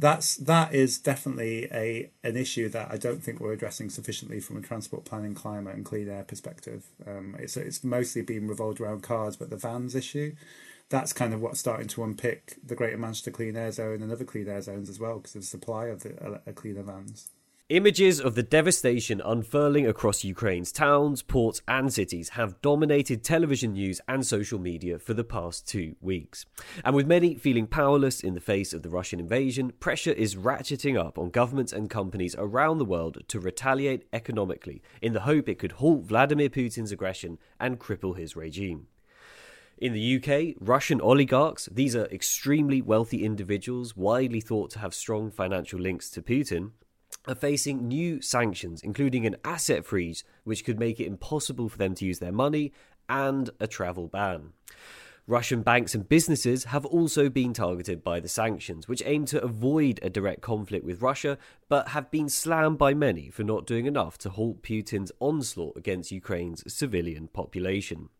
that's 0.00 0.36
that 0.36 0.74
is 0.74 0.98
definitely 0.98 1.68
a 1.70 2.10
an 2.24 2.34
issue 2.34 2.70
that 2.70 2.90
I 2.90 2.96
don't 2.96 3.22
think 3.22 3.38
we're 3.38 3.52
addressing 3.52 3.90
sufficiently 3.90 4.40
from 4.40 4.56
a 4.56 4.62
transport 4.62 5.04
planning, 5.04 5.34
climate, 5.34 5.74
and 5.74 5.84
clean 5.84 6.08
air 6.08 6.24
perspective. 6.24 6.86
Um, 7.06 7.36
it's 7.38 7.54
it's 7.58 7.84
mostly 7.84 8.22
been 8.22 8.48
revolved 8.48 8.80
around 8.80 9.02
cars, 9.02 9.36
but 9.36 9.50
the 9.50 9.58
vans 9.58 9.94
issue 9.94 10.34
that's 10.90 11.12
kind 11.12 11.32
of 11.32 11.40
what's 11.40 11.60
starting 11.60 11.88
to 11.88 12.02
unpick 12.02 12.58
the 12.64 12.74
Greater 12.74 12.98
Manchester 12.98 13.30
Clean 13.30 13.56
Air 13.56 13.70
Zone 13.70 14.02
and 14.02 14.12
other 14.12 14.24
clean 14.24 14.48
air 14.48 14.60
zones 14.60 14.90
as 14.90 14.98
well 14.98 15.18
because 15.18 15.36
of 15.36 15.42
the 15.42 15.46
supply 15.46 15.86
of 15.86 16.02
the 16.02 16.20
uh, 16.22 16.52
cleaner 16.52 16.82
vans. 16.82 17.30
Images 17.68 18.20
of 18.20 18.34
the 18.34 18.42
devastation 18.42 19.22
unfurling 19.24 19.86
across 19.86 20.24
Ukraine's 20.24 20.72
towns, 20.72 21.22
ports, 21.22 21.62
and 21.68 21.92
cities 21.92 22.30
have 22.30 22.60
dominated 22.62 23.22
television 23.22 23.74
news 23.74 24.00
and 24.08 24.26
social 24.26 24.58
media 24.58 24.98
for 24.98 25.14
the 25.14 25.22
past 25.22 25.68
two 25.68 25.94
weeks. 26.00 26.44
And 26.84 26.96
with 26.96 27.06
many 27.06 27.36
feeling 27.36 27.68
powerless 27.68 28.22
in 28.22 28.34
the 28.34 28.40
face 28.40 28.72
of 28.72 28.82
the 28.82 28.90
Russian 28.90 29.20
invasion, 29.20 29.70
pressure 29.78 30.10
is 30.10 30.34
ratcheting 30.34 30.98
up 30.98 31.16
on 31.16 31.30
governments 31.30 31.72
and 31.72 31.88
companies 31.88 32.34
around 32.36 32.78
the 32.78 32.84
world 32.84 33.18
to 33.28 33.38
retaliate 33.38 34.08
economically 34.12 34.82
in 35.00 35.12
the 35.12 35.20
hope 35.20 35.48
it 35.48 35.60
could 35.60 35.72
halt 35.72 36.02
Vladimir 36.02 36.48
Putin's 36.48 36.90
aggression 36.90 37.38
and 37.60 37.78
cripple 37.78 38.18
his 38.18 38.34
regime. 38.34 38.88
In 39.80 39.94
the 39.94 40.16
UK, 40.16 40.56
Russian 40.60 41.00
oligarchs, 41.00 41.66
these 41.72 41.96
are 41.96 42.04
extremely 42.06 42.82
wealthy 42.82 43.24
individuals 43.24 43.96
widely 43.96 44.42
thought 44.42 44.70
to 44.72 44.78
have 44.78 44.92
strong 44.92 45.30
financial 45.30 45.80
links 45.80 46.10
to 46.10 46.20
Putin, 46.20 46.72
are 47.26 47.34
facing 47.34 47.88
new 47.88 48.20
sanctions, 48.20 48.82
including 48.82 49.24
an 49.24 49.36
asset 49.42 49.86
freeze, 49.86 50.22
which 50.44 50.66
could 50.66 50.78
make 50.78 51.00
it 51.00 51.06
impossible 51.06 51.70
for 51.70 51.78
them 51.78 51.94
to 51.94 52.04
use 52.04 52.18
their 52.18 52.30
money, 52.30 52.74
and 53.08 53.48
a 53.58 53.66
travel 53.66 54.06
ban. 54.06 54.52
Russian 55.26 55.62
banks 55.62 55.94
and 55.94 56.06
businesses 56.06 56.64
have 56.64 56.84
also 56.84 57.30
been 57.30 57.54
targeted 57.54 58.04
by 58.04 58.20
the 58.20 58.28
sanctions, 58.28 58.86
which 58.86 59.02
aim 59.06 59.24
to 59.24 59.42
avoid 59.42 59.98
a 60.02 60.10
direct 60.10 60.42
conflict 60.42 60.84
with 60.84 61.00
Russia, 61.00 61.38
but 61.70 61.88
have 61.88 62.10
been 62.10 62.28
slammed 62.28 62.76
by 62.76 62.92
many 62.92 63.30
for 63.30 63.44
not 63.44 63.64
doing 63.64 63.86
enough 63.86 64.18
to 64.18 64.28
halt 64.28 64.62
Putin's 64.62 65.12
onslaught 65.20 65.78
against 65.78 66.12
Ukraine's 66.12 66.70
civilian 66.70 67.28
population. 67.28 68.10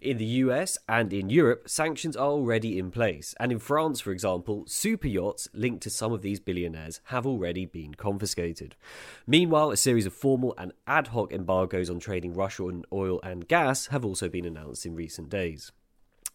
In 0.00 0.18
the 0.18 0.24
US 0.24 0.78
and 0.88 1.12
in 1.12 1.30
Europe, 1.30 1.68
sanctions 1.68 2.16
are 2.16 2.28
already 2.28 2.78
in 2.78 2.90
place, 2.90 3.34
and 3.40 3.50
in 3.50 3.58
France, 3.58 4.00
for 4.00 4.12
example, 4.12 4.64
super 4.66 5.08
yachts 5.08 5.48
linked 5.52 5.82
to 5.82 5.90
some 5.90 6.12
of 6.12 6.22
these 6.22 6.40
billionaires 6.40 7.00
have 7.04 7.26
already 7.26 7.66
been 7.66 7.94
confiscated. 7.94 8.76
Meanwhile, 9.26 9.70
a 9.70 9.76
series 9.76 10.06
of 10.06 10.14
formal 10.14 10.54
and 10.56 10.72
ad 10.86 11.08
hoc 11.08 11.32
embargoes 11.32 11.90
on 11.90 11.98
trading 11.98 12.34
Russian 12.34 12.84
oil 12.92 13.20
and 13.22 13.48
gas 13.48 13.88
have 13.88 14.04
also 14.04 14.28
been 14.28 14.46
announced 14.46 14.86
in 14.86 14.94
recent 14.94 15.28
days. 15.28 15.72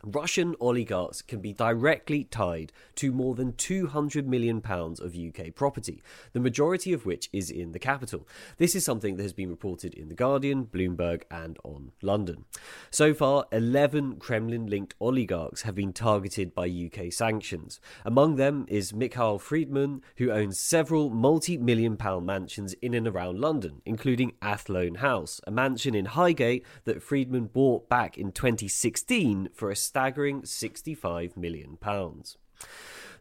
Russian 0.06 0.56
oligarchs 0.60 1.24
can 1.24 1.42
be 1.42 1.52
directly 1.52 2.26
tied 2.26 2.72
to 2.96 3.12
more 3.12 3.34
than 3.34 3.54
200 3.54 4.28
million 4.28 4.62
pounds 4.62 5.00
of 5.00 5.16
UK 5.16 5.56
property, 5.56 6.04
the 6.32 6.40
majority 6.40 6.94
of 6.94 7.08
which 7.08 7.28
is 7.34 7.50
in 7.50 7.72
the 7.72 7.80
capital. 7.80 8.28
This 8.58 8.76
is 8.76 8.86
something 8.86 9.16
that 9.16 9.24
has 9.24 9.34
been 9.34 9.50
reported 9.50 9.96
in 9.96 10.08
The 10.08 10.14
Guardian, 10.14 10.66
Bloomberg, 10.66 11.24
and 11.32 11.58
on 11.64 11.92
London. 12.04 12.46
So 12.92 13.16
far, 13.16 13.48
11 13.52 14.18
Kremlin 14.18 14.68
linked 14.68 14.94
oligarchs 15.00 15.64
have 15.64 15.74
been 15.74 15.92
targeted 15.92 16.54
by 16.54 16.68
UK 16.68 17.12
sanctions. 17.12 17.80
Among 18.06 18.36
them 18.36 18.66
is 18.70 18.94
Mikhail 18.94 19.40
Friedman, 19.40 20.02
who 20.18 20.30
owns 20.32 20.60
several 20.60 21.10
multi 21.10 21.58
million 21.58 21.98
pound 21.98 22.28
mansions 22.28 22.74
in 22.74 22.94
and 22.94 23.08
around 23.08 23.40
Lundown, 23.40 23.82
including 23.86 24.34
Athlone 24.42 24.96
House, 24.96 25.42
a 25.48 25.52
mansion 25.52 25.96
in 25.96 26.06
Highgate 26.06 26.64
that 26.84 27.02
Friedman 27.02 27.48
bought 27.48 27.90
back 27.90 28.18
in 28.18 28.32
2016 28.32 29.50
for 29.54 29.72
a 29.72 29.76
staggering 29.96 30.42
£65 30.42 31.38
million. 31.38 31.78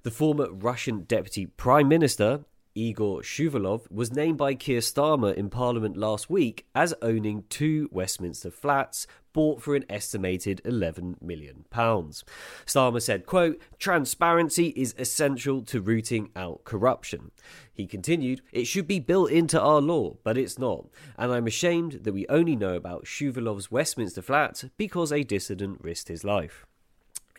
The 0.03 0.11
former 0.11 0.53
Russian 0.53 1.05
deputy 1.05 1.47
prime 1.47 1.87
minister, 1.87 2.41
Igor 2.75 3.23
Shuvalov, 3.23 3.91
was 3.91 4.13
named 4.13 4.39
by 4.39 4.55
Keir 4.55 4.81
Starmer 4.81 5.33
in 5.35 5.49
Parliament 5.49 5.97
last 5.97 6.29
week 6.29 6.67
as 6.75 6.93
owning 7.03 7.45
two 7.49 7.89
Westminster 7.93 8.51
flats 8.51 9.07
bought 9.33 9.63
for 9.63 9.75
an 9.75 9.85
estimated 9.89 10.61
11 10.65 11.17
million 11.21 11.65
pounds. 11.71 12.25
Starmer 12.67 13.01
said, 13.03 13.27
quote, 13.27 13.61
"Transparency 13.79 14.69
is 14.77 14.95
essential 14.99 15.63
to 15.63 15.81
rooting 15.81 16.31
out 16.35 16.65
corruption." 16.65 17.31
He 17.73 17.87
continued, 17.87 18.43
"It 18.53 18.67
should 18.67 18.87
be 18.87 18.99
built 18.99 19.31
into 19.31 19.61
our 19.61 19.81
law, 19.81 20.17
but 20.25 20.39
it's 20.39 20.59
not, 20.59 20.89
and 21.17 21.33
I'm 21.33 21.47
ashamed 21.47 22.05
that 22.05 22.13
we 22.13 22.27
only 22.29 22.57
know 22.57 22.75
about 22.75 23.05
Shuvalov's 23.05 23.71
Westminster 23.71 24.23
flat 24.23 24.65
because 24.77 25.13
a 25.13 25.23
dissident 25.23 25.81
risked 25.83 26.09
his 26.09 26.25
life." 26.25 26.67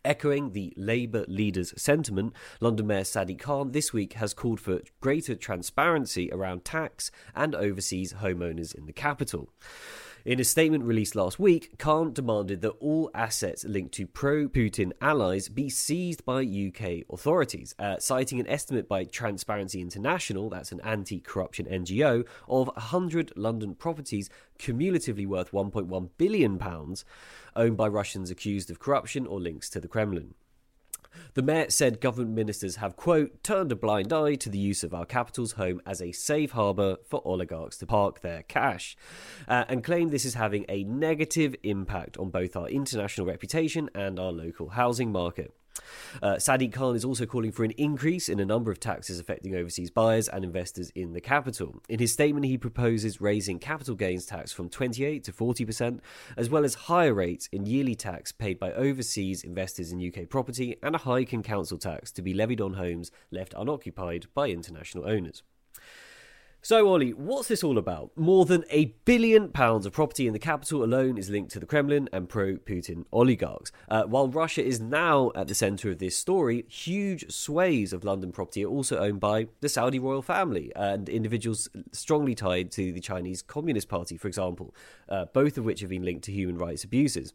Echoing 0.05 0.51
the 0.51 0.71
Labour 0.77 1.25
leader's 1.27 1.73
sentiment, 1.81 2.33
London 2.61 2.85
Mayor 2.85 3.01
Sadiq 3.01 3.39
Khan 3.39 3.71
this 3.71 3.91
week 3.91 4.13
has 4.13 4.35
called 4.35 4.59
for 4.59 4.81
greater 5.01 5.35
transparency 5.35 6.29
around 6.31 6.63
tax 6.63 7.09
and 7.33 7.55
overseas 7.55 8.13
homeowners 8.13 8.75
in 8.75 8.85
the 8.85 8.93
capital. 8.93 9.49
In 10.25 10.39
a 10.39 10.43
statement 10.43 10.85
released 10.85 11.15
last 11.15 11.37
week, 11.39 11.77
Khan 11.77 12.11
demanded 12.11 12.61
that 12.61 12.71
all 12.79 13.11
assets 13.13 13.63
linked 13.63 13.93
to 13.93 14.07
pro 14.07 14.47
Putin 14.47 14.91
allies 14.99 15.49
be 15.49 15.69
seized 15.69 16.25
by 16.25 16.41
UK 16.41 17.03
authorities, 17.11 17.75
uh, 17.77 17.99
citing 17.99 18.39
an 18.39 18.47
estimate 18.47 18.89
by 18.89 19.03
Transparency 19.03 19.81
International, 19.81 20.49
that's 20.49 20.71
an 20.71 20.81
anti 20.83 21.19
corruption 21.19 21.67
NGO, 21.67 22.25
of 22.49 22.69
100 22.69 23.33
London 23.35 23.75
properties 23.75 24.31
cumulatively 24.57 25.27
worth 25.27 25.51
£1.1 25.51 26.09
billion 26.17 26.59
owned 27.55 27.77
by 27.77 27.87
Russians 27.87 28.31
accused 28.31 28.71
of 28.71 28.79
corruption 28.79 29.27
or 29.27 29.39
links 29.39 29.69
to 29.69 29.79
the 29.79 29.87
Kremlin. 29.87 30.33
The 31.33 31.41
mayor 31.41 31.69
said 31.69 32.01
government 32.01 32.35
ministers 32.35 32.77
have, 32.77 32.95
quote, 32.95 33.43
turned 33.43 33.71
a 33.71 33.75
blind 33.75 34.13
eye 34.13 34.35
to 34.35 34.49
the 34.49 34.57
use 34.57 34.83
of 34.83 34.93
our 34.93 35.05
capital's 35.05 35.53
home 35.53 35.81
as 35.85 36.01
a 36.01 36.11
safe 36.11 36.51
harbour 36.51 36.97
for 37.05 37.21
oligarchs 37.25 37.77
to 37.77 37.85
park 37.85 38.21
their 38.21 38.43
cash, 38.43 38.95
uh, 39.47 39.65
and 39.67 39.83
claimed 39.83 40.11
this 40.11 40.25
is 40.25 40.35
having 40.35 40.65
a 40.69 40.83
negative 40.83 41.55
impact 41.63 42.17
on 42.17 42.29
both 42.29 42.55
our 42.55 42.69
international 42.69 43.27
reputation 43.27 43.89
and 43.93 44.19
our 44.19 44.31
local 44.31 44.69
housing 44.69 45.11
market. 45.11 45.53
Uh, 46.21 46.35
Sadiq 46.35 46.73
Khan 46.73 46.95
is 46.95 47.05
also 47.05 47.25
calling 47.25 47.51
for 47.51 47.63
an 47.63 47.71
increase 47.71 48.29
in 48.29 48.39
a 48.39 48.45
number 48.45 48.71
of 48.71 48.79
taxes 48.79 49.19
affecting 49.19 49.55
overseas 49.55 49.89
buyers 49.89 50.27
and 50.29 50.43
investors 50.43 50.91
in 50.95 51.13
the 51.13 51.21
capital. 51.21 51.81
In 51.89 51.99
his 51.99 52.13
statement, 52.13 52.45
he 52.45 52.57
proposes 52.57 53.21
raising 53.21 53.59
capital 53.59 53.95
gains 53.95 54.25
tax 54.25 54.51
from 54.51 54.69
28 54.69 55.23
to 55.23 55.31
40%, 55.31 55.99
as 56.37 56.49
well 56.49 56.63
as 56.63 56.75
higher 56.75 57.13
rates 57.13 57.49
in 57.51 57.65
yearly 57.65 57.95
tax 57.95 58.31
paid 58.31 58.59
by 58.59 58.71
overseas 58.73 59.43
investors 59.43 59.91
in 59.91 60.05
UK 60.05 60.29
property 60.29 60.77
and 60.81 60.95
a 60.95 60.99
hike 60.99 61.33
in 61.33 61.43
council 61.43 61.77
tax 61.77 62.11
to 62.11 62.21
be 62.21 62.33
levied 62.33 62.61
on 62.61 62.73
homes 62.73 63.11
left 63.31 63.53
unoccupied 63.57 64.27
by 64.33 64.49
international 64.49 65.07
owners. 65.07 65.43
So, 66.65 66.87
Ollie, 66.87 67.13
what's 67.13 67.47
this 67.47 67.63
all 67.63 67.77
about? 67.77 68.09
More 68.15 68.43
than 68.43 68.65
a 68.71 68.85
billion 69.05 69.49
pounds 69.49 69.85
of 69.85 69.93
property 69.93 70.25
in 70.25 70.33
the 70.33 70.39
capital 70.39 70.83
alone 70.83 71.15
is 71.15 71.29
linked 71.29 71.51
to 71.51 71.59
the 71.59 71.67
Kremlin 71.67 72.09
and 72.11 72.27
pro 72.27 72.55
Putin 72.55 73.05
oligarchs. 73.13 73.71
Uh, 73.87 74.05
while 74.05 74.29
Russia 74.29 74.65
is 74.65 74.81
now 74.81 75.31
at 75.35 75.47
the 75.47 75.53
centre 75.53 75.91
of 75.91 75.99
this 75.99 76.17
story, 76.17 76.65
huge 76.67 77.31
swathes 77.31 77.93
of 77.93 78.03
London 78.03 78.31
property 78.31 78.65
are 78.65 78.67
also 78.67 78.97
owned 78.97 79.19
by 79.19 79.45
the 79.61 79.69
Saudi 79.69 79.99
royal 79.99 80.23
family 80.23 80.71
and 80.75 81.07
individuals 81.07 81.69
strongly 81.91 82.33
tied 82.33 82.71
to 82.71 82.91
the 82.91 82.99
Chinese 82.99 83.43
Communist 83.43 83.87
Party, 83.87 84.17
for 84.17 84.27
example, 84.27 84.73
uh, 85.07 85.25
both 85.25 85.59
of 85.59 85.65
which 85.65 85.81
have 85.81 85.91
been 85.91 86.01
linked 86.01 86.23
to 86.23 86.31
human 86.31 86.57
rights 86.57 86.83
abuses. 86.83 87.31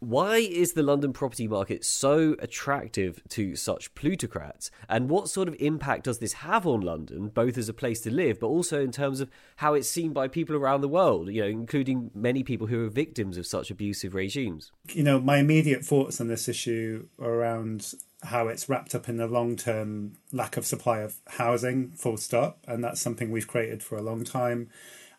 Why 0.00 0.36
is 0.36 0.74
the 0.74 0.82
London 0.84 1.12
property 1.12 1.48
market 1.48 1.84
so 1.84 2.36
attractive 2.38 3.20
to 3.30 3.56
such 3.56 3.94
plutocrats? 3.96 4.70
And 4.88 5.10
what 5.10 5.28
sort 5.28 5.48
of 5.48 5.56
impact 5.58 6.04
does 6.04 6.18
this 6.18 6.34
have 6.34 6.66
on 6.66 6.82
London, 6.82 7.28
both 7.28 7.58
as 7.58 7.68
a 7.68 7.74
place 7.74 8.00
to 8.02 8.10
live, 8.10 8.38
but 8.38 8.46
also 8.46 8.80
in 8.80 8.92
terms 8.92 9.20
of 9.20 9.28
how 9.56 9.74
it's 9.74 9.88
seen 9.88 10.12
by 10.12 10.28
people 10.28 10.54
around 10.54 10.82
the 10.82 10.88
world, 10.88 11.30
you 11.30 11.42
know, 11.42 11.48
including 11.48 12.12
many 12.14 12.44
people 12.44 12.68
who 12.68 12.86
are 12.86 12.90
victims 12.90 13.36
of 13.36 13.46
such 13.46 13.72
abusive 13.72 14.14
regimes? 14.14 14.70
You 14.92 15.02
know, 15.02 15.20
my 15.20 15.38
immediate 15.38 15.84
thoughts 15.84 16.20
on 16.20 16.28
this 16.28 16.48
issue 16.48 17.08
are 17.18 17.30
around 17.30 17.94
how 18.22 18.48
it's 18.48 18.68
wrapped 18.68 18.94
up 18.94 19.08
in 19.08 19.16
the 19.16 19.26
long 19.26 19.56
term 19.56 20.12
lack 20.32 20.56
of 20.56 20.64
supply 20.64 21.00
of 21.00 21.16
housing, 21.26 21.90
full 21.90 22.16
stop. 22.16 22.58
And 22.68 22.84
that's 22.84 23.00
something 23.00 23.30
we've 23.32 23.48
created 23.48 23.82
for 23.82 23.98
a 23.98 24.02
long 24.02 24.22
time 24.22 24.70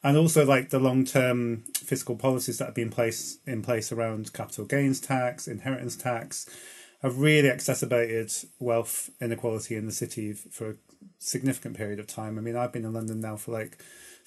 and 0.03 0.17
also 0.17 0.45
like 0.45 0.69
the 0.69 0.79
long 0.79 1.05
term 1.05 1.63
fiscal 1.75 2.15
policies 2.15 2.57
that 2.57 2.65
have 2.65 2.75
been 2.75 2.89
place 2.89 3.39
in 3.45 3.61
place 3.61 3.91
around 3.91 4.33
capital 4.33 4.65
gains 4.65 4.99
tax, 4.99 5.47
inheritance 5.47 5.95
tax, 5.95 6.49
have 7.01 7.19
really 7.19 7.49
exacerbated 7.49 8.31
wealth 8.59 9.09
inequality 9.21 9.75
in 9.75 9.85
the 9.85 9.91
city 9.91 10.33
for 10.33 10.71
a 10.71 10.75
significant 11.17 11.75
period 11.75 11.99
of 11.99 12.07
time. 12.07 12.37
I 12.37 12.41
mean, 12.41 12.55
I've 12.55 12.71
been 12.71 12.85
in 12.85 12.93
London 12.93 13.21
now 13.21 13.35
for 13.35 13.51
like 13.51 13.77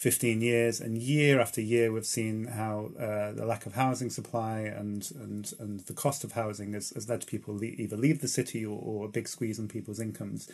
15 0.02 0.40
years, 0.40 0.80
and 0.80 0.98
year 0.98 1.40
after 1.40 1.60
year, 1.60 1.92
we've 1.92 2.04
seen 2.04 2.46
how 2.46 2.90
uh, 2.98 3.32
the 3.32 3.46
lack 3.46 3.66
of 3.66 3.74
housing 3.74 4.10
supply 4.10 4.60
and 4.60 5.08
and 5.14 5.52
and 5.60 5.80
the 5.80 5.92
cost 5.92 6.24
of 6.24 6.32
housing 6.32 6.72
has, 6.72 6.90
has 6.90 7.08
led 7.08 7.20
to 7.20 7.26
people 7.26 7.54
le- 7.54 7.66
either 7.66 7.96
leave 7.96 8.20
the 8.20 8.28
city 8.28 8.66
or, 8.66 8.78
or 8.82 9.04
a 9.04 9.08
big 9.08 9.28
squeeze 9.28 9.60
on 9.60 9.68
people's 9.68 10.00
incomes. 10.00 10.50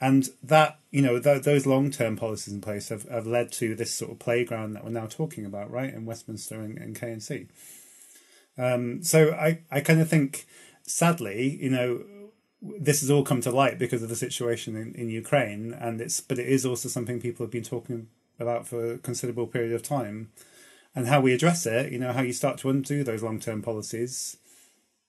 And 0.00 0.28
that, 0.42 0.78
you 0.90 1.02
know, 1.02 1.18
th- 1.18 1.42
those 1.42 1.66
long 1.66 1.90
term 1.90 2.16
policies 2.16 2.54
in 2.54 2.60
place 2.60 2.88
have, 2.88 3.08
have 3.08 3.26
led 3.26 3.50
to 3.52 3.74
this 3.74 3.92
sort 3.92 4.12
of 4.12 4.18
playground 4.18 4.74
that 4.74 4.84
we're 4.84 4.90
now 4.90 5.06
talking 5.06 5.44
about, 5.44 5.70
right, 5.70 5.92
in 5.92 6.04
Westminster 6.04 6.60
and, 6.60 6.78
and 6.78 6.98
K&C. 6.98 7.46
Um, 8.56 9.02
so 9.02 9.32
I, 9.32 9.60
I 9.70 9.80
kind 9.80 10.00
of 10.00 10.08
think, 10.08 10.46
sadly, 10.82 11.58
you 11.60 11.70
know, 11.70 12.04
this 12.60 13.00
has 13.00 13.10
all 13.10 13.24
come 13.24 13.40
to 13.42 13.50
light 13.50 13.78
because 13.78 14.02
of 14.02 14.08
the 14.08 14.16
situation 14.16 14.76
in, 14.76 14.94
in 14.94 15.08
Ukraine, 15.08 15.72
and 15.72 16.00
it's 16.00 16.20
but 16.20 16.40
it 16.40 16.48
is 16.48 16.66
also 16.66 16.88
something 16.88 17.20
people 17.20 17.46
have 17.46 17.52
been 17.52 17.62
talking 17.62 18.08
about 18.40 18.66
for 18.66 18.94
a 18.94 18.98
considerable 18.98 19.46
period 19.46 19.72
of 19.72 19.84
time, 19.84 20.32
and 20.92 21.06
how 21.06 21.20
we 21.20 21.32
address 21.32 21.66
it. 21.66 21.92
You 21.92 22.00
know, 22.00 22.12
how 22.12 22.22
you 22.22 22.32
start 22.32 22.58
to 22.58 22.70
undo 22.70 23.04
those 23.04 23.22
long 23.22 23.38
term 23.38 23.62
policies 23.62 24.38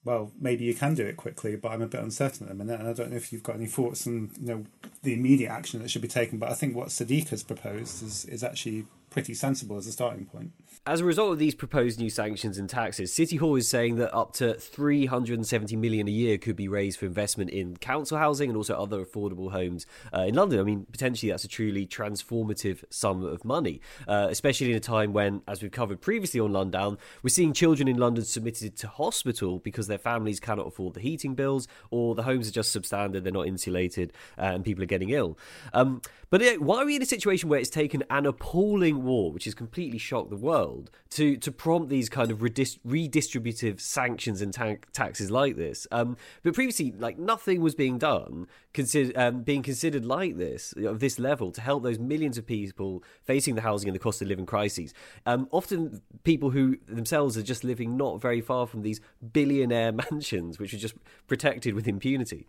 well, 0.10 0.32
maybe 0.40 0.66
you 0.66 0.74
can 0.74 0.96
do 0.96 1.06
it 1.06 1.18
quickly, 1.18 1.56
but 1.56 1.72
I'm 1.72 1.84
a 1.84 1.88
bit 1.88 2.02
uncertain 2.02 2.48
at 2.48 2.50
the 2.50 2.56
minute, 2.56 2.80
and 2.80 2.90
I 2.90 2.94
don't 2.94 3.12
know 3.12 3.16
if 3.16 3.32
you've 3.32 3.44
got 3.44 3.58
any 3.58 3.68
thoughts 3.68 4.08
on 4.08 4.32
you 4.42 4.48
know 4.48 4.64
the 5.04 5.14
immediate 5.14 5.52
action 5.52 5.80
that 5.84 5.92
should 5.92 6.02
be 6.02 6.08
taken. 6.08 6.40
But 6.40 6.50
I 6.50 6.56
think 6.56 6.76
what 6.76 6.88
Sadiq 6.88 7.30
has 7.30 7.44
proposed 7.44 8.02
is 8.02 8.26
is 8.26 8.44
actually 8.44 8.88
pretty 9.10 9.34
sensible 9.34 9.78
as 9.78 9.88
a 9.88 9.92
starting 9.92 10.26
point. 10.26 10.52
As 10.86 11.02
a 11.02 11.06
result 11.06 11.34
of 11.34 11.40
these 11.40 11.56
proposed 11.56 12.00
new 12.00 12.10
sanctions 12.10 12.58
and 12.58 12.70
taxes, 12.70 13.14
City 13.14 13.36
Hall 13.36 13.56
is 13.56 13.68
saying 13.68 13.98
that 13.98 14.16
up 14.16 14.34
to 14.34 14.54
370 14.54 15.76
million 15.76 16.08
a 16.08 16.12
year 16.12 16.38
could 16.38 16.56
be 16.56 16.68
raised 16.68 17.00
for 17.00 17.06
investment 17.06 17.50
in 17.50 17.78
council 17.78 18.18
housing 18.18 18.50
and 18.50 18.58
also 18.58 18.76
other 18.76 19.04
affordable 19.04 19.52
homes 19.52 19.86
uh, 20.16 20.22
in 20.22 20.36
London. 20.36 20.60
I 20.60 20.64
mean, 20.64 20.86
potentially 20.92 21.32
that's 21.32 21.44
a 21.44 21.48
truly 21.48 21.86
transformative 21.86 22.84
sum 22.90 23.24
of 23.24 23.44
money, 23.44 23.82
uh, 24.08 24.28
especially 24.30 24.72
in 24.72 24.78
a 24.78 24.80
time 24.80 25.14
when, 25.14 25.42
as 25.48 25.62
we've 25.62 25.72
covered 25.72 26.02
previously 26.02 26.40
on 26.40 26.52
Lundown, 26.52 26.98
we're 27.24 27.30
seeing 27.30 27.54
children 27.54 27.88
in 27.88 27.98
London 27.98 28.24
submitted 28.24 28.76
to 28.78 28.88
hospital 28.88 29.60
because 29.60 29.88
their 29.88 29.98
families 29.98 30.40
cannot 30.40 30.68
afford 30.68 30.94
the 30.94 31.02
heating 31.02 31.36
bills 31.36 31.68
or 31.92 32.16
the 32.16 32.24
homes 32.24 32.48
are 32.48 32.52
just 32.52 32.76
substandard, 32.76 33.24
they're 33.24 33.32
not 33.32 33.48
insulated, 33.48 34.14
uh, 34.38 34.44
and 34.44 34.64
people 34.64 34.84
are 34.84 34.88
getting 34.88 35.10
ill. 35.10 35.38
Um, 35.74 36.02
but 36.30 36.44
why 36.60 36.84
are 36.84 36.86
we 36.86 36.96
in 36.96 37.02
a 37.02 37.08
situation 37.08 37.50
where 37.50 37.60
it's 37.60 37.70
taken 37.70 38.04
an 38.10 38.26
appalling 38.28 38.99
war, 39.00 39.32
which 39.32 39.46
has 39.46 39.54
completely 39.54 39.98
shocked 39.98 40.30
the 40.30 40.36
world, 40.36 40.92
to 41.12 41.38
to 41.38 41.52
prompt 41.52 41.90
these 41.90 42.10
kind 42.10 42.32
of 42.32 42.40
redist- 42.40 42.80
redistributive 42.86 43.80
sanctions 43.80 44.42
and 44.42 44.54
ta- 44.54 44.76
taxes 44.94 45.32
like 45.32 45.56
this? 45.56 45.88
Um, 45.92 46.18
but 46.44 46.54
previously, 46.54 46.94
like 46.98 47.18
nothing 47.18 47.62
was 47.62 47.76
being 47.76 47.98
done, 47.98 48.48
consider- 48.74 49.20
um, 49.20 49.44
being 49.44 49.64
considered 49.64 50.06
like 50.06 50.38
this 50.38 50.74
of 50.78 51.00
this 51.00 51.20
level 51.20 51.52
to 51.52 51.62
help 51.62 51.84
those 51.84 52.00
millions 52.00 52.38
of 52.38 52.46
people 52.46 53.04
facing 53.24 53.56
the 53.56 53.62
housing 53.62 53.90
and 53.90 53.96
the 53.96 54.00
cost 54.00 54.22
of 54.22 54.28
living 54.28 54.46
crises. 54.46 54.94
Um, 55.26 55.48
often, 55.52 56.02
people 56.24 56.52
who 56.52 56.78
themselves 56.88 57.38
are 57.38 57.44
just 57.44 57.64
living 57.64 57.98
not 57.98 58.22
very 58.22 58.42
far 58.42 58.68
from 58.68 58.82
these 58.82 59.02
billionaire 59.34 59.92
mansions, 60.12 60.60
which 60.60 60.74
are 60.74 60.78
just 60.78 60.96
protected 61.28 61.74
with 61.74 61.88
impunity. 61.88 62.48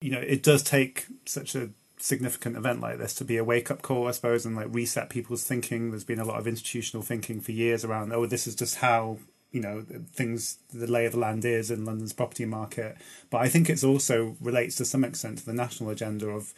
You 0.00 0.10
know, 0.10 0.20
it 0.20 0.42
does 0.42 0.62
take 0.62 1.06
such 1.26 1.54
a 1.54 1.70
significant 2.02 2.56
event 2.56 2.80
like 2.80 2.98
this 2.98 3.14
to 3.14 3.24
be 3.24 3.36
a 3.36 3.44
wake 3.44 3.70
up 3.70 3.80
call, 3.80 4.08
I 4.08 4.10
suppose, 4.10 4.44
and 4.44 4.56
like 4.56 4.66
reset 4.70 5.08
people's 5.08 5.44
thinking. 5.44 5.90
There's 5.90 6.04
been 6.04 6.18
a 6.18 6.24
lot 6.24 6.40
of 6.40 6.48
institutional 6.48 7.04
thinking 7.04 7.40
for 7.40 7.52
years 7.52 7.84
around, 7.84 8.12
oh, 8.12 8.26
this 8.26 8.46
is 8.46 8.56
just 8.56 8.76
how 8.76 9.18
you 9.52 9.60
know 9.60 9.84
things, 10.12 10.58
the 10.72 10.90
lay 10.90 11.06
of 11.06 11.12
the 11.12 11.18
land 11.18 11.44
is 11.44 11.70
in 11.70 11.84
London's 11.84 12.12
property 12.12 12.44
market. 12.44 12.96
But 13.30 13.38
I 13.38 13.48
think 13.48 13.70
it's 13.70 13.84
also 13.84 14.36
relates 14.40 14.76
to 14.76 14.84
some 14.84 15.04
extent 15.04 15.38
to 15.38 15.46
the 15.46 15.52
national 15.52 15.90
agenda 15.90 16.28
of 16.28 16.54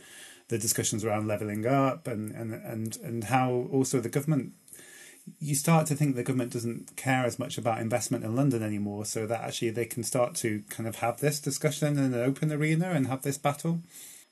the 0.49 0.59
discussions 0.59 1.05
around 1.05 1.29
levelling 1.29 1.67
up 1.67 2.07
and 2.07 2.33
and 2.33 2.55
and 2.55 2.97
and 2.97 3.25
how 3.25 3.69
also 3.71 4.01
the 4.01 4.09
government. 4.09 4.53
You 5.39 5.55
start 5.55 5.87
to 5.87 5.95
think 5.95 6.17
the 6.17 6.23
government 6.23 6.53
doesn't 6.53 6.97
care 6.97 7.25
as 7.25 7.39
much 7.39 7.57
about 7.57 7.81
investment 7.81 8.25
in 8.25 8.37
London 8.37 8.63
anymore, 8.63 9.07
so 9.07 9.27
that 9.27 9.43
actually 9.43 9.71
they 9.71 9.87
can 9.87 10.03
start 10.05 10.35
to 10.37 10.63
kind 10.69 10.87
of 10.87 10.97
have 10.97 11.21
this 11.21 11.41
discussion 11.41 11.99
in 11.99 12.13
an 12.13 12.15
open 12.15 12.53
arena 12.53 12.91
and 12.91 13.07
have 13.07 13.23
this 13.23 13.39
battle. 13.39 13.81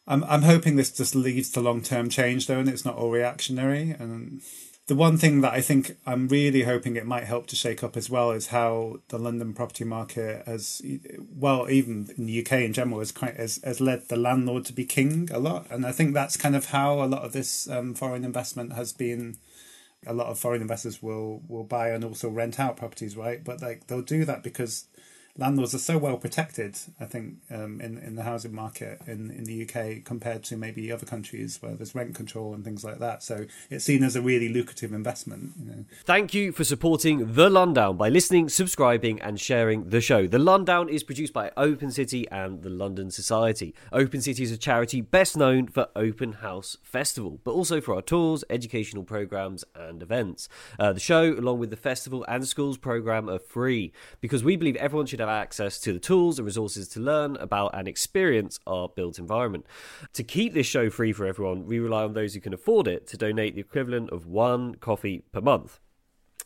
I'm 0.07 0.25
I'm 0.25 0.43
hoping 0.43 0.77
this 0.77 0.91
just 0.91 1.15
leads 1.15 1.51
to 1.51 1.61
long 1.61 1.83
term 1.83 2.09
change 2.09 2.47
though, 2.47 2.59
and 2.59 2.69
it's 2.69 2.85
not 2.85 2.97
all 2.97 3.11
reactionary. 3.11 3.91
And 3.91 4.43
the 4.89 4.97
one 4.97 5.17
thing 5.17 5.43
that 5.43 5.53
I 5.53 5.61
think 5.61 5.97
I'm 6.05 6.27
really 6.27 6.65
hoping 6.65 6.97
it 6.97 7.07
might 7.07 7.25
help 7.25 7.47
to 7.49 7.57
shake 7.57 7.85
up 7.85 7.97
as 7.97 8.11
well 8.11 8.33
is 8.33 8.49
how 8.49 8.99
the 9.09 9.19
London 9.19 9.55
property 9.55 9.85
market 9.85 10.45
has, 10.47 10.83
well, 11.35 11.71
even 11.71 12.11
in 12.19 12.27
the 12.27 12.41
UK 12.41 12.53
in 12.53 12.73
general, 12.73 12.99
has, 12.99 13.13
quite, 13.13 13.37
has, 13.37 13.61
has 13.63 13.81
led 13.81 14.09
the 14.09 14.17
landlord 14.17 14.65
to 14.67 14.73
be 14.73 14.85
king 14.85 15.29
a 15.33 15.39
lot. 15.39 15.67
And 15.71 15.87
I 15.87 15.93
think 15.93 16.15
that's 16.15 16.37
kind 16.37 16.57
of 16.57 16.67
how 16.67 17.03
a 17.03 17.07
lot 17.07 17.23
of 17.23 17.33
this 17.33 17.71
um, 17.71 17.95
foreign 17.95 18.25
investment 18.25 18.73
has 18.73 18.93
been. 18.93 19.37
A 20.05 20.13
lot 20.13 20.27
of 20.27 20.37
foreign 20.37 20.63
investors 20.63 21.01
will 21.01 21.43
will 21.47 21.63
buy 21.63 21.91
and 21.91 22.03
also 22.03 22.29
rent 22.29 22.59
out 22.59 22.77
properties, 22.77 23.17
right? 23.17 23.43
But 23.45 23.63
like 23.63 23.87
they'll 23.87 24.03
do 24.03 24.25
that 24.25 24.43
because 24.43 24.87
landlords 25.39 25.75
are 25.75 25.79
so 25.79 25.97
well 25.97 26.19
protected, 26.19 26.77
I 27.01 27.07
think, 27.07 27.37
um, 27.51 27.81
in 27.81 27.97
in 27.99 28.17
the 28.17 28.23
housing 28.23 28.55
market 28.55 29.01
in, 29.07 29.31
in 29.31 29.45
the 29.45 29.63
UK 29.63 30.05
compared 30.05 30.45
to 30.45 30.57
maybe 30.57 30.93
other 30.93 31.07
countries 31.07 31.59
where 31.61 31.75
there's 31.75 31.95
rent 31.95 32.15
control 32.15 32.53
and 32.53 32.65
things 32.65 32.85
like 32.85 32.99
that. 32.99 33.23
So 33.23 33.47
it's 33.71 33.85
seen 33.85 34.03
as 34.03 34.15
a 34.15 34.21
really 34.21 34.49
lucrative 34.49 34.93
investment. 34.93 35.53
You 35.59 35.65
know. 35.65 35.85
Thank 36.05 36.35
you 36.35 36.53
for 36.53 36.65
supporting 36.65 37.33
The 37.33 37.49
Lundown 37.49 37.97
by 37.97 38.11
listening, 38.11 38.49
subscribing, 38.49 39.21
and 39.23 39.41
sharing 39.41 39.89
the 39.89 40.01
show. 40.01 40.27
The 40.27 40.39
Lundown 40.39 40.91
is 40.91 41.03
produced 41.03 41.33
by 41.33 41.51
Open 41.57 41.91
City 41.91 42.29
and 42.31 42.63
the 42.63 42.71
London 42.71 43.11
Society. 43.11 43.75
Open 43.91 44.21
City 44.21 44.43
is 44.43 44.53
a 44.53 44.59
charity 44.59 45.01
best 45.01 45.37
known 45.37 45.67
for 45.67 45.89
Open 45.97 46.33
House 46.35 46.77
Festival, 46.83 47.41
but 47.43 47.53
also 47.53 47.81
for 47.81 47.95
our 47.95 48.03
tours, 48.03 48.45
educational 48.51 49.03
programs, 49.05 49.65
and 49.75 50.03
events. 50.03 50.49
Uh, 50.79 50.93
the 50.93 51.01
show, 51.01 51.33
along 51.33 51.59
with 51.59 51.71
the 51.71 51.77
festival 51.77 52.25
and 52.29 52.47
schools 52.47 52.77
program, 52.77 53.31
are 53.31 53.39
free 53.39 53.93
because 54.21 54.45
we 54.45 54.57
believe 54.57 54.77
everyone 54.77 55.07
should 55.07 55.22
have 55.23 55.31
access 55.31 55.79
to 55.81 55.93
the 55.93 55.99
tools 55.99 56.39
and 56.39 56.47
resources 56.47 56.89
to 56.89 57.01
learn 57.01 57.37
about 57.37 57.71
and 57.75 57.89
experience 57.89 58.59
our 58.67 58.89
built 58.89 59.19
environment. 59.19 59.67
To 60.15 60.23
keep 60.23 60.53
this 60.53 60.67
show 60.67 60.91
free 60.91 61.13
for 61.13 61.27
everyone, 61.27 61.67
we 61.67 61.79
rely 61.79 62.05
on 62.05 62.13
those 62.13 62.35
who 62.35 62.41
can 62.41 62.55
afford 62.55 62.87
it 62.87 63.07
to 63.09 63.17
donate 63.17 63.55
the 63.55 63.61
equivalent 63.61 64.11
of 64.11 64.27
one 64.27 64.75
coffee 64.75 65.25
per 65.33 65.41
month. 65.41 65.81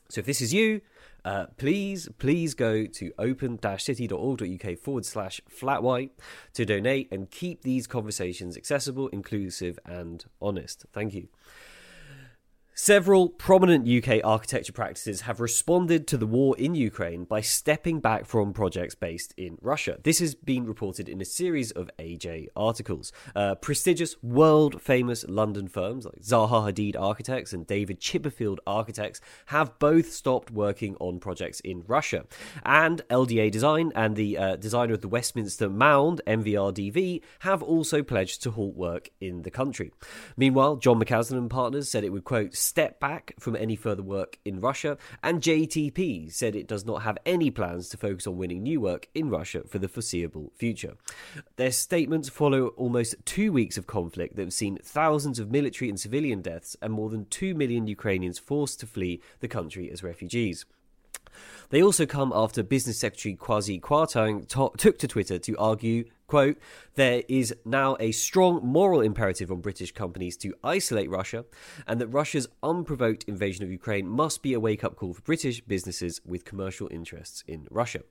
So 0.08 0.20
if 0.20 0.26
this 0.26 0.40
is 0.40 0.54
you, 0.54 0.82
uh, 1.24 1.46
please, 1.56 2.08
please 2.18 2.54
go 2.54 2.86
to 2.86 3.12
open-city.org.uk 3.18 4.78
forward 4.78 5.04
slash 5.04 5.40
flat 5.48 5.82
white 5.82 6.12
to 6.52 6.64
donate 6.64 7.10
and 7.10 7.28
keep 7.30 7.62
these 7.62 7.88
conversations 7.88 8.56
accessible, 8.56 9.08
inclusive, 9.08 9.78
and 9.84 10.24
honest. 10.40 10.86
Thank 10.92 11.14
you. 11.14 11.28
Several 12.78 13.30
prominent 13.30 13.88
UK 13.88 14.20
architecture 14.22 14.74
practices 14.74 15.22
have 15.22 15.40
responded 15.40 16.06
to 16.08 16.18
the 16.18 16.26
war 16.26 16.54
in 16.58 16.74
Ukraine 16.74 17.24
by 17.24 17.40
stepping 17.40 18.00
back 18.00 18.26
from 18.26 18.52
projects 18.52 18.94
based 18.94 19.32
in 19.38 19.56
Russia. 19.62 19.96
This 20.02 20.18
has 20.18 20.34
been 20.34 20.66
reported 20.66 21.08
in 21.08 21.22
a 21.22 21.24
series 21.24 21.70
of 21.70 21.90
AJ 21.98 22.48
articles. 22.54 23.12
Uh, 23.34 23.54
prestigious, 23.54 24.22
world 24.22 24.82
famous 24.82 25.24
London 25.26 25.68
firms 25.68 26.04
like 26.04 26.20
Zaha 26.20 26.70
Hadid 26.70 27.00
Architects 27.00 27.54
and 27.54 27.66
David 27.66 27.98
Chipperfield 27.98 28.58
Architects 28.66 29.22
have 29.46 29.78
both 29.78 30.12
stopped 30.12 30.50
working 30.50 30.96
on 31.00 31.18
projects 31.18 31.60
in 31.60 31.82
Russia. 31.86 32.26
And 32.62 33.00
LDA 33.08 33.50
Design 33.50 33.90
and 33.94 34.16
the 34.16 34.36
uh, 34.36 34.56
designer 34.56 34.92
of 34.92 35.00
the 35.00 35.08
Westminster 35.08 35.70
Mound, 35.70 36.20
MVRDV, 36.26 37.22
have 37.38 37.62
also 37.62 38.02
pledged 38.02 38.42
to 38.42 38.50
halt 38.50 38.76
work 38.76 39.08
in 39.18 39.42
the 39.42 39.50
country. 39.50 39.92
Meanwhile, 40.36 40.76
John 40.76 41.00
McAslan 41.00 41.38
and 41.38 41.48
partners 41.48 41.88
said 41.88 42.04
it 42.04 42.10
would, 42.10 42.24
quote, 42.24 42.54
step 42.66 43.00
back 43.00 43.35
from 43.38 43.57
any 43.57 43.76
further 43.76 44.02
work 44.02 44.38
in 44.44 44.61
Russia, 44.61 44.98
and 45.22 45.40
JTP 45.40 46.33
said 46.33 46.55
it 46.55 46.66
does 46.66 46.85
not 46.85 47.02
have 47.02 47.18
any 47.24 47.50
plans 47.50 47.88
to 47.90 47.96
focus 47.96 48.26
on 48.26 48.37
winning 48.37 48.62
new 48.62 48.81
work 48.81 49.09
in 49.14 49.31
Russia 49.31 49.62
for 49.66 49.79
the 49.79 49.88
foreseeable 49.88 50.52
future. 50.55 50.94
Their 51.57 51.70
statements 51.70 52.29
follow 52.29 52.68
almost 52.68 53.14
two 53.24 53.52
weeks 53.52 53.79
of 53.79 53.87
conflict 53.87 54.37
that 54.37 54.42
have 54.42 54.52
seen 54.52 54.79
thousands 54.83 55.38
of 55.38 55.50
military 55.50 55.88
and 55.88 55.98
civilian 55.98 56.42
deaths 56.42 56.76
and 56.83 56.92
more 56.92 57.11
than 57.11 57.26
2 57.26 57.55
million 57.55 57.87
Ukrainians 57.87 58.38
forced 58.38 58.81
to 58.81 58.87
flee 58.87 59.20
the 59.40 59.48
country 59.48 59.90
as 59.90 60.02
refugees. 60.02 60.64
They 61.70 61.83
also 61.83 62.07
come 62.07 62.33
after 62.35 62.62
Business 62.62 62.98
Secretary 62.98 63.35
Kwasi 63.35 63.81
Kwarteng 63.81 64.46
to- 64.48 64.72
took 64.76 64.98
to 64.98 65.09
Twitter 65.09 65.38
to 65.38 65.57
argue, 65.57 66.05
quote, 66.29 66.59
there 66.94 67.24
is 67.29 67.55
now 67.64 67.96
a 67.98 68.12
strong 68.12 68.64
moral 68.64 69.00
imperative 69.00 69.50
on 69.50 69.61
British 69.61 69.92
companies 69.92 70.37
to 70.38 70.55
isolate 70.62 71.11
Russia, 71.11 71.44
and 71.87 72.00
that 72.00 72.07
Russia's 72.09 72.48
unprovoked 72.62 73.24
invasion 73.24 73.64
of 73.64 73.70
Ukraine 73.70 74.09
must 74.09 74.42
be 74.42 74.52
a 74.52 74.61
wake 74.61 74.85
up 74.85 74.94
call 74.94 75.14
for 75.14 75.22
British 75.22 75.61
businesses 75.61 76.20
with 76.24 76.44
commercial 76.44 76.88
interests 76.90 77.42
in 77.48 77.66
Russia. 77.70 78.02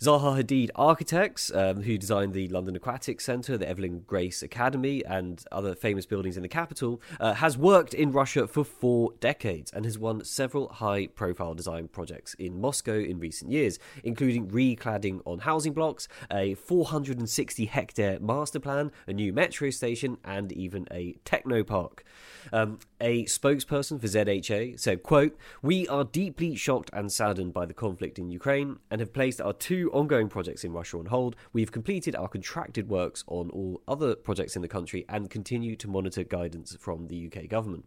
Zaha 0.00 0.42
Hadid 0.42 0.70
Architects, 0.74 1.52
um, 1.54 1.82
who 1.82 1.98
designed 1.98 2.32
the 2.34 2.48
London 2.48 2.76
Aquatic 2.76 3.20
Centre, 3.20 3.56
the 3.56 3.68
Evelyn 3.68 4.04
Grace 4.06 4.42
Academy, 4.42 5.04
and 5.04 5.44
other 5.52 5.74
famous 5.74 6.06
buildings 6.06 6.36
in 6.36 6.42
the 6.42 6.48
capital, 6.48 7.00
uh, 7.20 7.34
has 7.34 7.58
worked 7.58 7.94
in 7.94 8.12
Russia 8.12 8.46
for 8.46 8.64
four 8.64 9.12
decades 9.20 9.72
and 9.72 9.84
has 9.84 9.98
won 9.98 10.24
several 10.24 10.68
high 10.68 11.06
profile 11.08 11.54
design 11.54 11.88
projects 11.88 12.34
in 12.34 12.60
Moscow 12.60 12.98
in 12.98 13.18
recent 13.18 13.50
years, 13.50 13.78
including 14.04 14.48
recladding 14.48 15.20
on 15.24 15.40
housing 15.40 15.72
blocks, 15.72 16.08
a 16.30 16.54
460 16.54 17.66
hectare 17.66 18.18
master 18.20 18.60
plan, 18.60 18.90
a 19.06 19.12
new 19.12 19.32
metro 19.32 19.70
station, 19.70 20.18
and 20.24 20.52
even 20.52 20.86
a 20.90 21.16
techno 21.24 21.62
park. 21.62 22.04
Um, 22.52 22.78
a 23.00 23.24
spokesperson 23.24 24.00
for 24.00 24.06
ZHA 24.06 24.78
said, 24.78 25.02
quote, 25.02 25.36
We 25.62 25.88
are 25.88 26.04
deeply 26.04 26.54
shocked 26.54 26.90
and 26.92 27.12
saddened 27.12 27.52
by 27.52 27.66
the 27.66 27.74
conflict 27.74 28.18
in 28.18 28.30
Ukraine 28.30 28.78
and 28.90 29.00
have 29.00 29.12
placed 29.12 29.40
our 29.40 29.52
two 29.52 29.81
ongoing 29.90 30.28
projects 30.28 30.64
in 30.64 30.72
Russia 30.72 30.98
on 30.98 31.06
hold. 31.06 31.36
We've 31.52 31.72
completed 31.72 32.14
our 32.14 32.28
contracted 32.28 32.88
works 32.88 33.24
on 33.26 33.50
all 33.50 33.82
other 33.88 34.14
projects 34.14 34.56
in 34.56 34.62
the 34.62 34.68
country 34.68 35.04
and 35.08 35.30
continue 35.30 35.76
to 35.76 35.88
monitor 35.88 36.24
guidance 36.24 36.76
from 36.78 37.08
the 37.08 37.26
UK 37.26 37.48
government. 37.48 37.86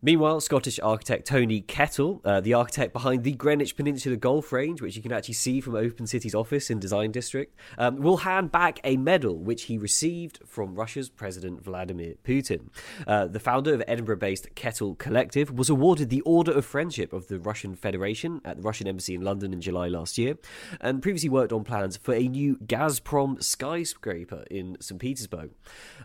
Meanwhile, 0.00 0.42
Scottish 0.42 0.78
architect 0.78 1.26
Tony 1.26 1.60
Kettle, 1.60 2.20
uh, 2.24 2.40
the 2.40 2.54
architect 2.54 2.92
behind 2.92 3.24
the 3.24 3.32
Greenwich 3.32 3.74
Peninsula 3.74 4.16
Golf 4.16 4.52
Range, 4.52 4.80
which 4.80 4.94
you 4.94 5.02
can 5.02 5.10
actually 5.10 5.34
see 5.34 5.60
from 5.60 5.74
Open 5.74 6.06
City's 6.06 6.36
office 6.36 6.70
in 6.70 6.78
Design 6.78 7.10
District, 7.10 7.52
um, 7.78 7.96
will 7.96 8.18
hand 8.18 8.52
back 8.52 8.78
a 8.84 8.96
medal 8.96 9.36
which 9.36 9.64
he 9.64 9.76
received 9.76 10.38
from 10.46 10.76
Russia's 10.76 11.08
President 11.08 11.64
Vladimir 11.64 12.14
Putin. 12.22 12.68
Uh, 13.08 13.26
the 13.26 13.40
founder 13.40 13.74
of 13.74 13.82
Edinburgh 13.88 14.18
based 14.18 14.54
Kettle 14.54 14.94
Collective 14.94 15.50
was 15.50 15.68
awarded 15.68 16.10
the 16.10 16.20
Order 16.20 16.52
of 16.52 16.64
Friendship 16.64 17.12
of 17.12 17.26
the 17.26 17.40
Russian 17.40 17.74
Federation 17.74 18.40
at 18.44 18.58
the 18.58 18.62
Russian 18.62 18.86
Embassy 18.86 19.16
in 19.16 19.22
London 19.22 19.52
in 19.52 19.60
July 19.60 19.88
last 19.88 20.16
year, 20.16 20.38
and 20.80 21.02
previously 21.02 21.28
worked 21.28 21.52
on 21.52 21.64
plans 21.64 21.96
for 21.96 22.14
a 22.14 22.28
new 22.28 22.56
Gazprom 22.58 23.42
skyscraper 23.42 24.44
in 24.48 24.76
St. 24.80 25.00
Petersburg. 25.00 25.50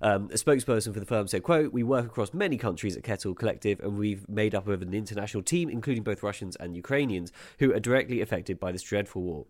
Um, 0.02 0.32
a 0.32 0.36
spokesperson 0.36 0.96
for 0.96 1.00
the 1.00 1.06
firm 1.06 1.28
said, 1.28 1.44
quote, 1.44 1.72
We 1.72 1.84
work 1.84 2.08
across 2.08 2.34
many 2.34 2.58
countries 2.58 2.98
at 2.98 3.04
Kettle 3.04 3.36
Collective 3.36 3.83
we've 3.89 4.28
made 4.30 4.56
up 4.56 4.67
of 4.67 4.82
an 4.82 4.93
international 4.93 5.43
team, 5.43 5.69
including 5.69 6.04
both 6.04 6.24
Russians 6.24 6.56
and 6.58 6.76
Ukrainians, 6.76 7.32
who 7.60 7.74
are 7.74 7.80
directly 7.80 8.22
affected 8.22 8.60
by 8.60 8.72
this 8.72 8.84
dreadful 8.84 9.22
war. 9.22 9.46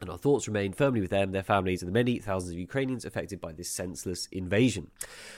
And 0.00 0.10
our 0.10 0.18
thoughts 0.18 0.46
remain 0.46 0.72
firmly 0.72 1.00
with 1.00 1.10
them, 1.10 1.32
their 1.32 1.42
families, 1.42 1.82
and 1.82 1.88
the 1.88 1.92
many 1.92 2.18
thousands 2.18 2.52
of 2.52 2.58
Ukrainians 2.58 3.04
affected 3.04 3.40
by 3.40 3.52
this 3.52 3.70
senseless 3.70 4.26
invasion. 4.32 4.90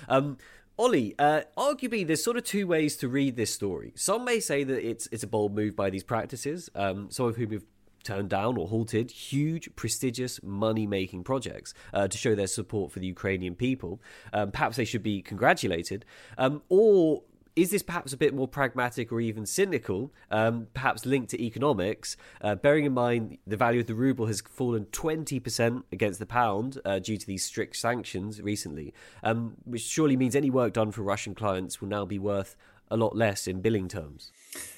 Um, 0.09 0.37
Ollie, 0.79 1.15
uh, 1.19 1.43
arguably, 1.57 2.07
there's 2.07 2.23
sort 2.23 2.37
of 2.37 2.45
two 2.45 2.67
ways 2.67 2.97
to 2.97 3.09
read 3.09 3.37
this 3.37 3.53
story. 3.53 3.93
Some 3.97 4.25
may 4.25 4.39
say 4.39 4.63
that 4.65 4.89
it's 4.89 5.09
it's 5.11 5.25
a 5.25 5.27
bold 5.27 5.55
move 5.55 5.75
by 5.75 5.91
these 5.91 6.05
practices, 6.05 6.71
um, 6.75 7.11
some 7.11 7.27
of 7.27 7.37
whom 7.37 7.51
have 7.51 7.65
turned 8.05 8.31
down 8.31 8.57
or 8.57 8.69
halted 8.69 9.11
huge, 9.11 9.69
prestigious, 9.77 10.41
money 10.43 10.87
making 10.87 11.25
projects 11.25 11.75
uh, 11.93 12.07
to 12.09 12.17
show 12.17 12.35
their 12.35 12.47
support 12.47 12.93
for 12.93 13.01
the 13.01 13.07
Ukrainian 13.07 13.55
people. 13.55 14.01
Um, 14.33 14.51
perhaps 14.51 14.77
they 14.77 14.85
should 14.85 15.03
be 15.03 15.21
congratulated. 15.21 16.05
Um, 16.39 16.63
or 16.69 17.23
is 17.59 17.71
this 17.71 17.83
perhaps 17.83 18.13
a 18.13 18.17
bit 18.17 18.33
more 18.33 18.47
pragmatic 18.47 19.11
or 19.11 19.21
even 19.21 19.45
cynical, 19.45 20.13
um, 20.31 20.69
perhaps 20.75 21.05
linked 21.05 21.31
to 21.31 21.43
economics, 21.43 22.17
uh, 22.41 22.55
bearing 22.55 22.85
in 22.85 22.95
mind 22.95 23.39
the 23.47 23.57
value 23.57 23.81
of 23.81 23.87
the 23.87 23.95
ruble 23.95 24.27
has 24.27 24.41
fallen 24.41 24.87
20% 24.87 25.83
against 25.91 26.21
the 26.21 26.27
pound 26.27 26.81
uh, 26.85 27.01
due 27.01 27.17
to 27.17 27.27
these 27.27 27.45
strict 27.45 27.75
sanctions 27.77 28.41
recently, 28.41 28.95
um, 29.25 29.57
which 29.65 29.83
surely 29.83 30.17
means 30.17 30.37
any 30.37 30.51
work 30.51 30.73
done 30.73 30.93
for 30.93 31.03
Russian 31.03 31.35
clients 31.35 31.81
will 31.81 31.89
now 31.89 32.05
be 32.05 32.19
worth 32.19 32.55
a 32.91 32.97
lot 32.97 33.17
less 33.17 33.49
in 33.49 33.61
billing 33.61 33.89
terms? 33.89 34.31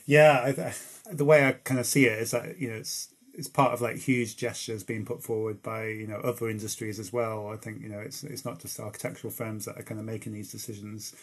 Yeah, 0.06 0.40
I, 0.58 0.74
the 1.12 1.24
way 1.24 1.46
I 1.46 1.52
kind 1.52 1.78
of 1.78 1.86
see 1.86 2.06
it 2.06 2.18
is 2.18 2.30
that, 2.30 2.58
you 2.58 2.68
know, 2.68 2.76
it's 2.76 3.10
it's 3.32 3.48
part 3.48 3.72
of 3.72 3.80
like 3.80 3.96
huge 3.96 4.36
gestures 4.36 4.82
being 4.82 5.04
put 5.04 5.22
forward 5.22 5.62
by 5.62 5.86
you 5.86 6.06
know 6.06 6.16
other 6.16 6.50
industries 6.50 6.98
as 6.98 7.12
well. 7.12 7.48
I 7.48 7.56
think 7.56 7.80
you 7.80 7.88
know 7.88 8.00
it's 8.00 8.24
it's 8.24 8.44
not 8.44 8.58
just 8.60 8.78
architectural 8.80 9.30
firms 9.30 9.64
that 9.64 9.78
are 9.78 9.82
kind 9.82 10.00
of 10.00 10.04
making 10.04 10.32
these 10.32 10.50
decisions. 10.50 11.14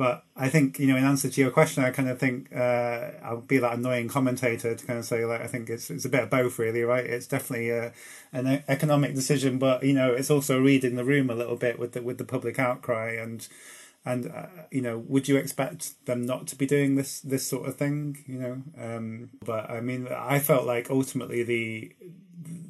But 0.00 0.24
I 0.34 0.48
think 0.48 0.78
you 0.78 0.86
know, 0.86 0.96
in 0.96 1.04
answer 1.04 1.28
to 1.28 1.40
your 1.42 1.50
question, 1.50 1.84
I 1.84 1.90
kind 1.90 2.08
of 2.08 2.18
think 2.18 2.56
uh, 2.56 3.10
I'll 3.22 3.42
be 3.42 3.58
that 3.58 3.74
annoying 3.74 4.08
commentator 4.08 4.74
to 4.74 4.86
kind 4.86 4.98
of 4.98 5.04
say 5.04 5.26
like 5.26 5.42
I 5.42 5.46
think 5.46 5.68
it's 5.68 5.90
it's 5.90 6.06
a 6.06 6.08
bit 6.08 6.22
of 6.22 6.30
both, 6.30 6.58
really, 6.58 6.80
right? 6.84 7.04
It's 7.04 7.26
definitely 7.26 7.68
a, 7.68 7.92
an 8.32 8.64
economic 8.66 9.14
decision, 9.14 9.58
but 9.58 9.82
you 9.82 9.92
know, 9.92 10.10
it's 10.10 10.30
also 10.30 10.58
reading 10.58 10.96
the 10.96 11.04
room 11.04 11.28
a 11.28 11.34
little 11.34 11.56
bit 11.56 11.78
with 11.78 11.92
the 11.92 12.00
with 12.00 12.16
the 12.16 12.24
public 12.24 12.58
outcry 12.58 13.12
and 13.12 13.46
and 14.06 14.32
uh, 14.34 14.46
you 14.70 14.80
know, 14.80 14.96
would 15.06 15.28
you 15.28 15.36
expect 15.36 16.06
them 16.06 16.24
not 16.24 16.46
to 16.46 16.56
be 16.56 16.64
doing 16.64 16.94
this 16.94 17.20
this 17.20 17.46
sort 17.46 17.68
of 17.68 17.76
thing? 17.76 18.24
You 18.26 18.38
know, 18.38 18.62
um, 18.82 19.28
but 19.44 19.68
I 19.68 19.82
mean, 19.82 20.08
I 20.08 20.38
felt 20.38 20.64
like 20.64 20.88
ultimately 20.88 21.42
the 21.42 21.92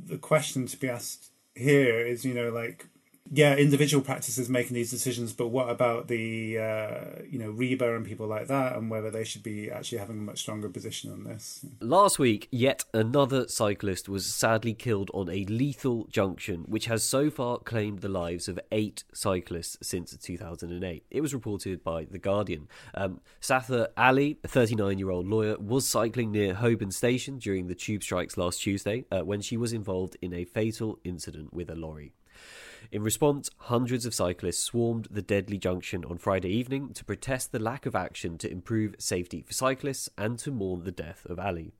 the 0.07 0.19
question 0.19 0.67
to 0.67 0.77
be 0.77 0.89
asked 0.89 1.31
here 1.55 2.05
is, 2.05 2.25
you 2.25 2.35
know, 2.35 2.51
like 2.51 2.89
yeah, 3.33 3.55
individual 3.55 4.03
practices 4.03 4.49
making 4.49 4.75
these 4.75 4.91
decisions, 4.91 5.33
but 5.33 5.49
what 5.49 5.69
about 5.69 6.09
the 6.09 6.59
uh, 6.59 7.05
you 7.29 7.39
know 7.39 7.53
RIBA 7.53 7.97
and 7.97 8.05
people 8.05 8.27
like 8.27 8.49
that, 8.49 8.75
and 8.75 8.91
whether 8.91 9.11
they 9.11 9.23
should 9.23 9.45
be 9.45 9.71
actually 9.71 9.99
having 9.99 10.19
a 10.19 10.23
much 10.23 10.41
stronger 10.41 10.69
position 10.69 11.13
on 11.13 11.23
this? 11.23 11.65
Last 11.81 12.19
week, 12.19 12.49
yet 12.51 12.85
another 12.93 13.47
cyclist 13.47 14.09
was 14.09 14.27
sadly 14.27 14.75
killed 14.75 15.13
on 15.15 15.29
a 15.29 15.45
lethal 15.45 16.09
junction, 16.11 16.65
which 16.67 16.87
has 16.87 17.05
so 17.05 17.31
far 17.31 17.59
claimed 17.59 18.01
the 18.01 18.09
lives 18.09 18.49
of 18.49 18.59
eight 18.73 19.05
cyclists 19.15 19.79
since 19.81 20.17
2008. 20.17 21.05
It 21.11 21.21
was 21.21 21.33
reported 21.33 21.85
by 21.85 22.07
the 22.07 22.19
Guardian. 22.19 22.67
Um, 22.95 23.21
Satha 23.39 23.91
Ali, 23.97 24.39
a 24.43 24.49
39-year-old 24.49 25.29
lawyer, 25.29 25.57
was 25.59 25.87
cycling 25.87 26.33
near 26.33 26.55
Holborn 26.55 26.91
Station 26.91 27.39
during 27.39 27.69
the 27.69 27.77
tube 27.77 28.03
strikes 28.03 28.37
last 28.37 28.61
Tuesday 28.63 29.05
uh, 29.13 29.21
when 29.21 29.41
she 29.41 29.57
was 29.57 29.73
involved 29.73 30.17
in 30.21 30.35
a 30.35 30.45
fatal 30.45 30.99
incident 31.05 31.53
with 31.53 31.71
a 31.71 31.77
lorry. 31.77 32.13
In 32.93 33.05
response, 33.05 33.49
hundreds 33.57 34.05
of 34.05 34.15
cyclists 34.15 34.65
swarmed 34.65 35.07
the 35.13 35.23
deadly 35.23 35.59
junction 35.59 36.05
on 36.05 36.19
Friday 36.19 36.49
evening 36.49 36.93
to 36.95 37.05
protest 37.05 37.53
the 37.53 37.61
lack 37.61 37.87
of 37.87 37.95
action 37.95 38.37
to 38.39 38.51
improve 38.51 38.97
safety 38.99 39.43
for 39.43 39.53
cyclists 39.53 40.09
and 40.19 40.37
to 40.41 40.51
mourn 40.51 40.83
the 40.83 40.91
death 40.91 41.25
of 41.27 41.39
Ali. 41.39 41.73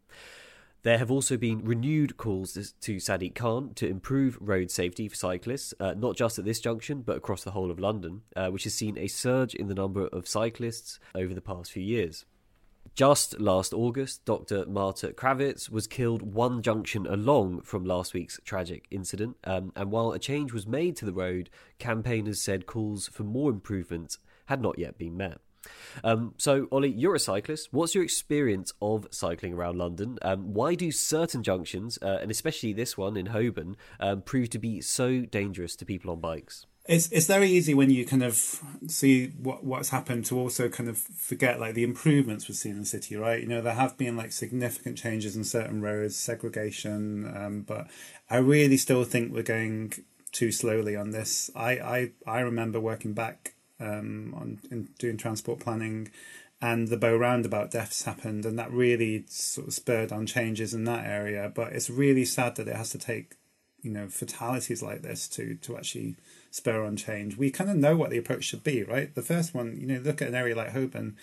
There 0.83 0.99
have 0.99 1.11
also 1.11 1.37
been 1.37 1.65
renewed 1.65 2.17
calls 2.17 2.53
to 2.53 2.97
Sadiq 2.97 3.35
Khan 3.35 3.75
to 3.75 3.89
improve 3.89 4.39
road 4.41 4.71
safety 4.71 5.09
for 5.09 5.17
cyclists, 5.17 5.75
uh, 5.81 5.95
not 5.95 6.17
just 6.17 6.39
at 6.39 6.45
this 6.45 6.61
junction, 6.61 7.03
but 7.03 7.17
across 7.17 7.43
the 7.43 7.51
whole 7.51 7.73
of 7.73 7.81
London, 7.81 8.23
uh, 8.37 8.49
which 8.51 8.63
has 8.65 8.75
seen 8.75 8.97
a 8.97 9.09
surge 9.09 9.55
in 9.55 9.67
the 9.67 9.75
number 9.75 10.07
of 10.07 10.29
cyclists 10.29 11.01
over 11.17 11.35
the 11.35 11.43
past 11.43 11.73
few 11.73 11.83
years. 11.83 12.25
Just 12.95 13.41
last 13.41 13.73
August, 13.73 14.25
Dr. 14.25 14.67
Marta 14.67 15.09
Krawiec 15.09 15.71
was 15.71 15.87
killed 15.87 16.35
one 16.35 16.61
junction 16.61 17.07
along 17.07 17.63
from 17.63 17.85
last 17.85 18.13
week's 18.13 18.39
tragic 18.45 18.87
incident. 18.91 19.37
Um, 19.45 19.73
and 19.75 19.91
while 19.91 20.13
a 20.13 20.19
change 20.19 20.53
was 20.53 20.67
made 20.67 20.97
to 20.97 21.07
the 21.07 21.13
road, 21.13 21.49
campaigners 21.79 22.43
said 22.43 22.67
calls 22.67 23.09
for 23.09 23.23
more 23.23 23.51
improvements 23.51 24.19
had 24.47 24.61
not 24.61 24.79
yet 24.79 24.99
been 24.99 25.17
met. 25.17 25.39
Um, 26.03 26.35
so, 26.39 26.69
Ollie, 26.71 26.91
you're 26.91 27.15
a 27.15 27.21
cyclist. 27.21 27.69
What's 27.71 27.95
your 27.95 28.05
experience 28.05 28.73
of 28.81 29.07
cycling 29.11 29.55
around 29.55 29.79
London? 29.79 30.19
Um, 30.23 30.55
why 30.55 30.75
do 30.75 30.91
certain 30.91 31.43
junctions, 31.43 31.99
uh, 32.03 32.19
and 32.21 32.31
especially 32.31 32.73
this 32.73 32.97
one 32.97 33.17
in 33.17 33.27
Holborn, 33.27 33.77
um, 33.99 34.23
prove 34.23 34.51
to 34.51 34.59
be 34.59 34.81
so 34.81 35.21
dangerous 35.21 35.77
to 35.77 35.85
people 35.85 36.11
on 36.11 36.21
bikes? 36.21 36.67
It's 36.87 37.11
it's 37.13 37.27
very 37.27 37.49
easy 37.49 37.75
when 37.75 37.91
you 37.91 38.07
kind 38.07 38.23
of 38.23 38.61
see 38.87 39.29
what 39.29 39.63
what's 39.63 39.91
happened 39.91 40.25
to 40.27 40.39
also 40.39 40.69
kind 40.69 40.89
of 40.89 40.99
forget 40.99 41.61
like 41.61 41.75
the 41.75 41.85
improvements 41.85 42.49
we've 42.49 42.57
seen 42.57 42.73
in 42.73 42.81
the 42.81 42.87
city, 42.87 43.17
right? 43.17 43.41
You 43.41 43.49
know, 43.49 43.61
there 43.61 43.75
have 43.75 43.97
been 43.99 44.17
like 44.17 44.33
significant 44.33 44.97
changes 44.97 45.37
in 45.37 45.45
certain 45.45 45.83
roads, 45.83 46.17
segregation, 46.17 47.33
um, 47.37 47.63
but 47.63 47.87
I 48.29 48.39
really 48.39 48.77
still 48.77 49.05
think 49.05 49.33
we're 49.33 49.43
going 49.43 49.93
too 50.33 50.51
slowly 50.51 50.97
on 50.97 51.11
this. 51.11 51.51
I 51.55 51.73
I, 51.73 52.11
I 52.27 52.41
remember 52.41 52.81
working 52.81 53.13
back 53.13 53.55
um, 53.79 54.35
on 54.37 54.61
in 54.71 54.89
doing 54.99 55.17
transport 55.17 55.61
planning. 55.61 56.11
And 56.63 56.89
the 56.89 56.99
Bow 56.99 57.17
roundabout 57.17 57.71
deaths 57.71 58.03
happened, 58.03 58.45
and 58.45 58.59
that 58.59 58.71
really 58.71 59.25
sort 59.29 59.69
of 59.69 59.73
spurred 59.73 60.13
on 60.13 60.27
changes 60.27 60.75
in 60.75 60.85
that 60.85 61.07
area. 61.07 61.51
But 61.55 61.73
it's 61.73 61.89
really 61.89 62.27
sad 62.27 62.57
that 62.57 62.69
it 62.69 62.77
has 62.77 62.91
to 62.91 62.99
take, 62.99 63.37
you 63.81 63.91
know, 63.91 64.09
fatalities 64.09 64.83
like 64.83 65.01
this 65.01 65.27
to 65.29 65.55
to 65.55 65.79
actually 65.79 66.17
spur 66.51 66.85
on 66.85 66.97
change. 66.97 67.37
We 67.37 67.51
kind 67.51 67.71
of 67.71 67.77
know 67.77 67.97
what 67.97 68.11
the 68.11 68.19
approach 68.19 68.45
should 68.45 68.65
be, 68.65 68.83
right? 68.83 69.15
The 69.15 69.23
first 69.23 69.55
one, 69.55 69.77
you 69.81 69.87
know, 69.87 70.01
look 70.01 70.21
at 70.21 70.29
an 70.29 70.35
area 70.35 70.57
like 70.57 70.73
Holborn, 70.73 71.17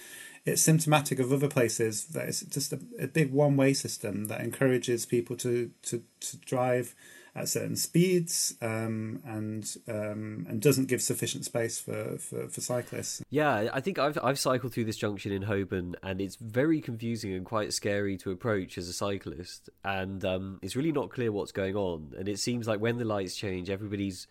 it's 0.45 0.61
symptomatic 0.61 1.19
of 1.19 1.33
other 1.33 1.49
places 1.49 2.05
that 2.05 2.27
it's 2.27 2.41
just 2.41 2.71
a, 2.71 2.79
a 2.99 3.07
big 3.07 3.31
one 3.33 3.57
way 3.57 3.73
system 3.73 4.25
that 4.25 4.41
encourages 4.41 5.05
people 5.05 5.35
to, 5.37 5.71
to, 5.83 6.03
to 6.21 6.37
drive 6.37 6.95
at 7.37 7.47
certain 7.47 7.75
speeds 7.75 8.55
um, 8.61 9.21
and 9.23 9.77
um, 9.87 10.47
and 10.49 10.59
doesn't 10.59 10.87
give 10.87 11.03
sufficient 11.03 11.45
space 11.45 11.79
for, 11.79 12.17
for, 12.17 12.47
for, 12.47 12.61
cyclists. 12.61 13.21
Yeah, 13.29 13.69
I 13.71 13.79
think 13.79 13.99
I've 13.99 14.17
I've 14.23 14.39
cycled 14.39 14.73
through 14.73 14.85
this 14.85 14.97
junction 14.97 15.31
in 15.31 15.43
Holborn 15.43 15.95
and 16.01 16.19
it's 16.19 16.35
very 16.35 16.81
confusing 16.81 17.33
and 17.33 17.45
quite 17.45 17.73
scary 17.73 18.17
to 18.17 18.31
approach 18.31 18.77
as 18.77 18.89
a 18.89 18.93
cyclist 18.93 19.69
and 19.83 20.25
um, 20.25 20.59
it's 20.63 20.75
really 20.75 20.91
not 20.91 21.11
clear 21.11 21.31
what's 21.31 21.51
going 21.51 21.75
on 21.75 22.13
and 22.17 22.27
it 22.27 22.39
seems 22.39 22.67
like 22.67 22.79
when 22.79 22.97
the 22.97 23.05
lights 23.05 23.35
change 23.35 23.69
everybody's 23.69 24.25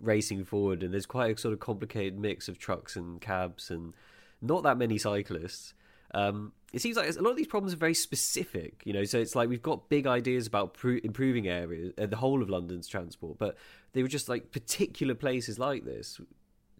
racing 0.00 0.44
forward, 0.44 0.82
and 0.82 0.92
there's 0.92 1.06
quite 1.06 1.36
a 1.36 1.40
sort 1.40 1.52
of 1.52 1.60
complicated 1.60 2.18
mix 2.18 2.48
of 2.48 2.58
trucks 2.58 2.96
and 2.96 3.20
cabs, 3.20 3.70
and 3.70 3.94
not 4.40 4.62
that 4.62 4.78
many 4.78 4.98
cyclists. 4.98 5.74
Um, 6.14 6.52
it 6.72 6.80
seems 6.80 6.96
like 6.96 7.08
a 7.08 7.22
lot 7.22 7.30
of 7.30 7.36
these 7.36 7.46
problems 7.46 7.72
are 7.72 7.78
very 7.78 7.94
specific, 7.94 8.82
you 8.84 8.92
know. 8.92 9.04
So 9.04 9.18
it's 9.18 9.34
like 9.34 9.48
we've 9.48 9.62
got 9.62 9.88
big 9.88 10.06
ideas 10.06 10.46
about 10.46 10.74
pro- 10.74 11.00
improving 11.02 11.48
areas, 11.48 11.92
uh, 11.98 12.06
the 12.06 12.16
whole 12.16 12.42
of 12.42 12.50
London's 12.50 12.86
transport, 12.86 13.38
but 13.38 13.56
they 13.92 14.02
were 14.02 14.08
just 14.08 14.28
like 14.28 14.52
particular 14.52 15.14
places 15.14 15.58
like 15.58 15.84
this. 15.84 16.20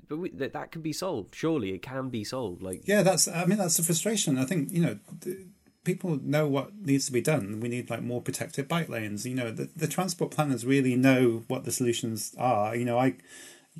But 0.06 0.18
we, 0.18 0.30
that 0.30 0.52
that 0.54 0.72
can 0.72 0.82
be 0.82 0.92
solved. 0.92 1.34
Surely 1.34 1.74
it 1.74 1.82
can 1.82 2.08
be 2.08 2.24
solved. 2.24 2.62
Like 2.62 2.86
yeah, 2.86 3.02
that's. 3.02 3.28
I 3.28 3.44
mean, 3.44 3.58
that's 3.58 3.76
the 3.76 3.82
frustration. 3.82 4.38
I 4.38 4.44
think 4.44 4.70
you 4.70 4.80
know. 4.80 4.98
The, 5.20 5.46
people 5.88 6.20
know 6.22 6.46
what 6.46 6.76
needs 6.76 7.06
to 7.06 7.12
be 7.12 7.22
done. 7.22 7.60
We 7.60 7.68
need 7.70 7.88
like 7.88 8.02
more 8.02 8.20
protected 8.20 8.68
bike 8.68 8.90
lanes. 8.90 9.26
You 9.26 9.34
know, 9.34 9.50
the, 9.50 9.70
the 9.74 9.88
transport 9.88 10.30
planners 10.30 10.66
really 10.66 10.96
know 10.96 11.44
what 11.48 11.64
the 11.64 11.72
solutions 11.72 12.34
are. 12.38 12.76
You 12.76 12.84
know, 12.84 12.98
I 12.98 13.14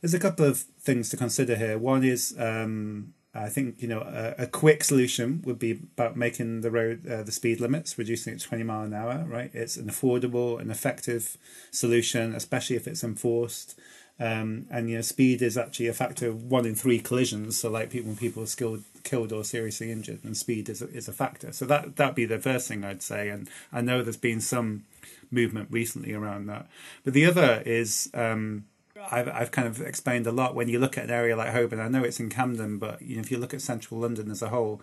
there's 0.01 0.15
a 0.15 0.19
couple 0.19 0.47
of 0.47 0.61
things 0.81 1.11
to 1.11 1.19
consider 1.19 1.55
here. 1.55 1.77
One 1.77 2.03
is 2.05 2.35
um, 2.39 3.13
I 3.35 3.51
think 3.51 3.83
you 3.83 3.89
know 3.89 4.01
a, 4.01 4.45
a, 4.45 4.47
quick 4.47 4.85
solution 4.85 5.43
would 5.45 5.59
be 5.59 5.73
about 5.73 6.17
making 6.17 6.63
the 6.63 6.71
road 6.71 7.07
uh, 7.07 7.25
the 7.25 7.33
speed 7.33 7.61
limits, 7.61 7.99
reducing 7.99 8.33
it 8.33 8.41
to 8.41 8.49
twenty 8.49 8.65
mile 8.65 8.85
an 8.85 8.95
hour. 8.95 9.27
Right, 9.29 9.51
it's 9.53 9.77
an 9.77 9.89
affordable 9.89 10.59
and 10.59 10.71
effective 10.71 11.37
solution, 11.71 12.35
especially 12.35 12.77
if 12.77 12.89
it's 12.89 13.05
enforced. 13.05 13.79
Um, 14.21 14.67
and 14.71 14.91
you 14.91 14.97
know, 14.97 15.03
speed 15.03 15.43
is 15.43 15.57
actually 15.57 15.87
a 15.87 15.93
factor 15.93 16.29
of 16.29 16.51
one 16.51 16.67
in 16.67 16.75
three 16.75 16.99
collisions. 16.99 17.61
So, 17.61 17.71
like 17.71 17.91
people, 17.91 18.15
people 18.17 18.43
are 18.43 18.47
skilled, 18.47 18.83
killed 19.05 19.33
or 19.33 19.45
seriously 19.45 19.93
injured, 19.93 20.21
and 20.25 20.37
speed 20.37 20.69
is 20.69 20.83
a, 20.83 20.89
is 20.89 21.09
a 21.09 21.13
factor. 21.13 21.53
So 21.53 21.65
that 21.67 21.97
that'd 21.97 22.15
be 22.15 22.25
the 22.25 22.39
first 22.39 22.67
thing 22.67 22.85
I'd 22.85 23.03
say. 23.03 23.29
And 23.29 23.49
I 23.73 23.81
know 23.81 24.03
there's 24.03 24.17
been 24.17 24.41
some 24.41 24.85
movement 25.31 25.69
recently 25.71 26.13
around 26.15 26.47
that. 26.47 26.67
But 27.05 27.15
the 27.15 27.27
other 27.27 27.63
is 27.65 28.11
um, 28.15 28.65
I've 29.11 29.29
I've 29.29 29.51
kind 29.51 29.69
of 29.69 29.81
explained 29.81 30.27
a 30.27 30.33
lot. 30.33 30.55
When 30.55 30.69
you 30.69 30.79
look 30.79 30.99
at 30.99 31.05
an 31.05 31.11
area 31.11 31.37
like 31.37 31.53
Holborn, 31.53 31.81
I 31.81 31.89
know 31.89 32.05
it's 32.05 32.21
in 32.21 32.29
Camden, 32.29 32.79
but 32.79 33.01
you 33.03 33.17
know, 33.17 33.21
if 33.21 33.31
you 33.31 33.39
look 33.39 33.55
at 33.55 33.63
central 33.63 34.01
London 34.01 34.31
as 34.31 34.43
a 34.43 34.49
whole, 34.49 34.81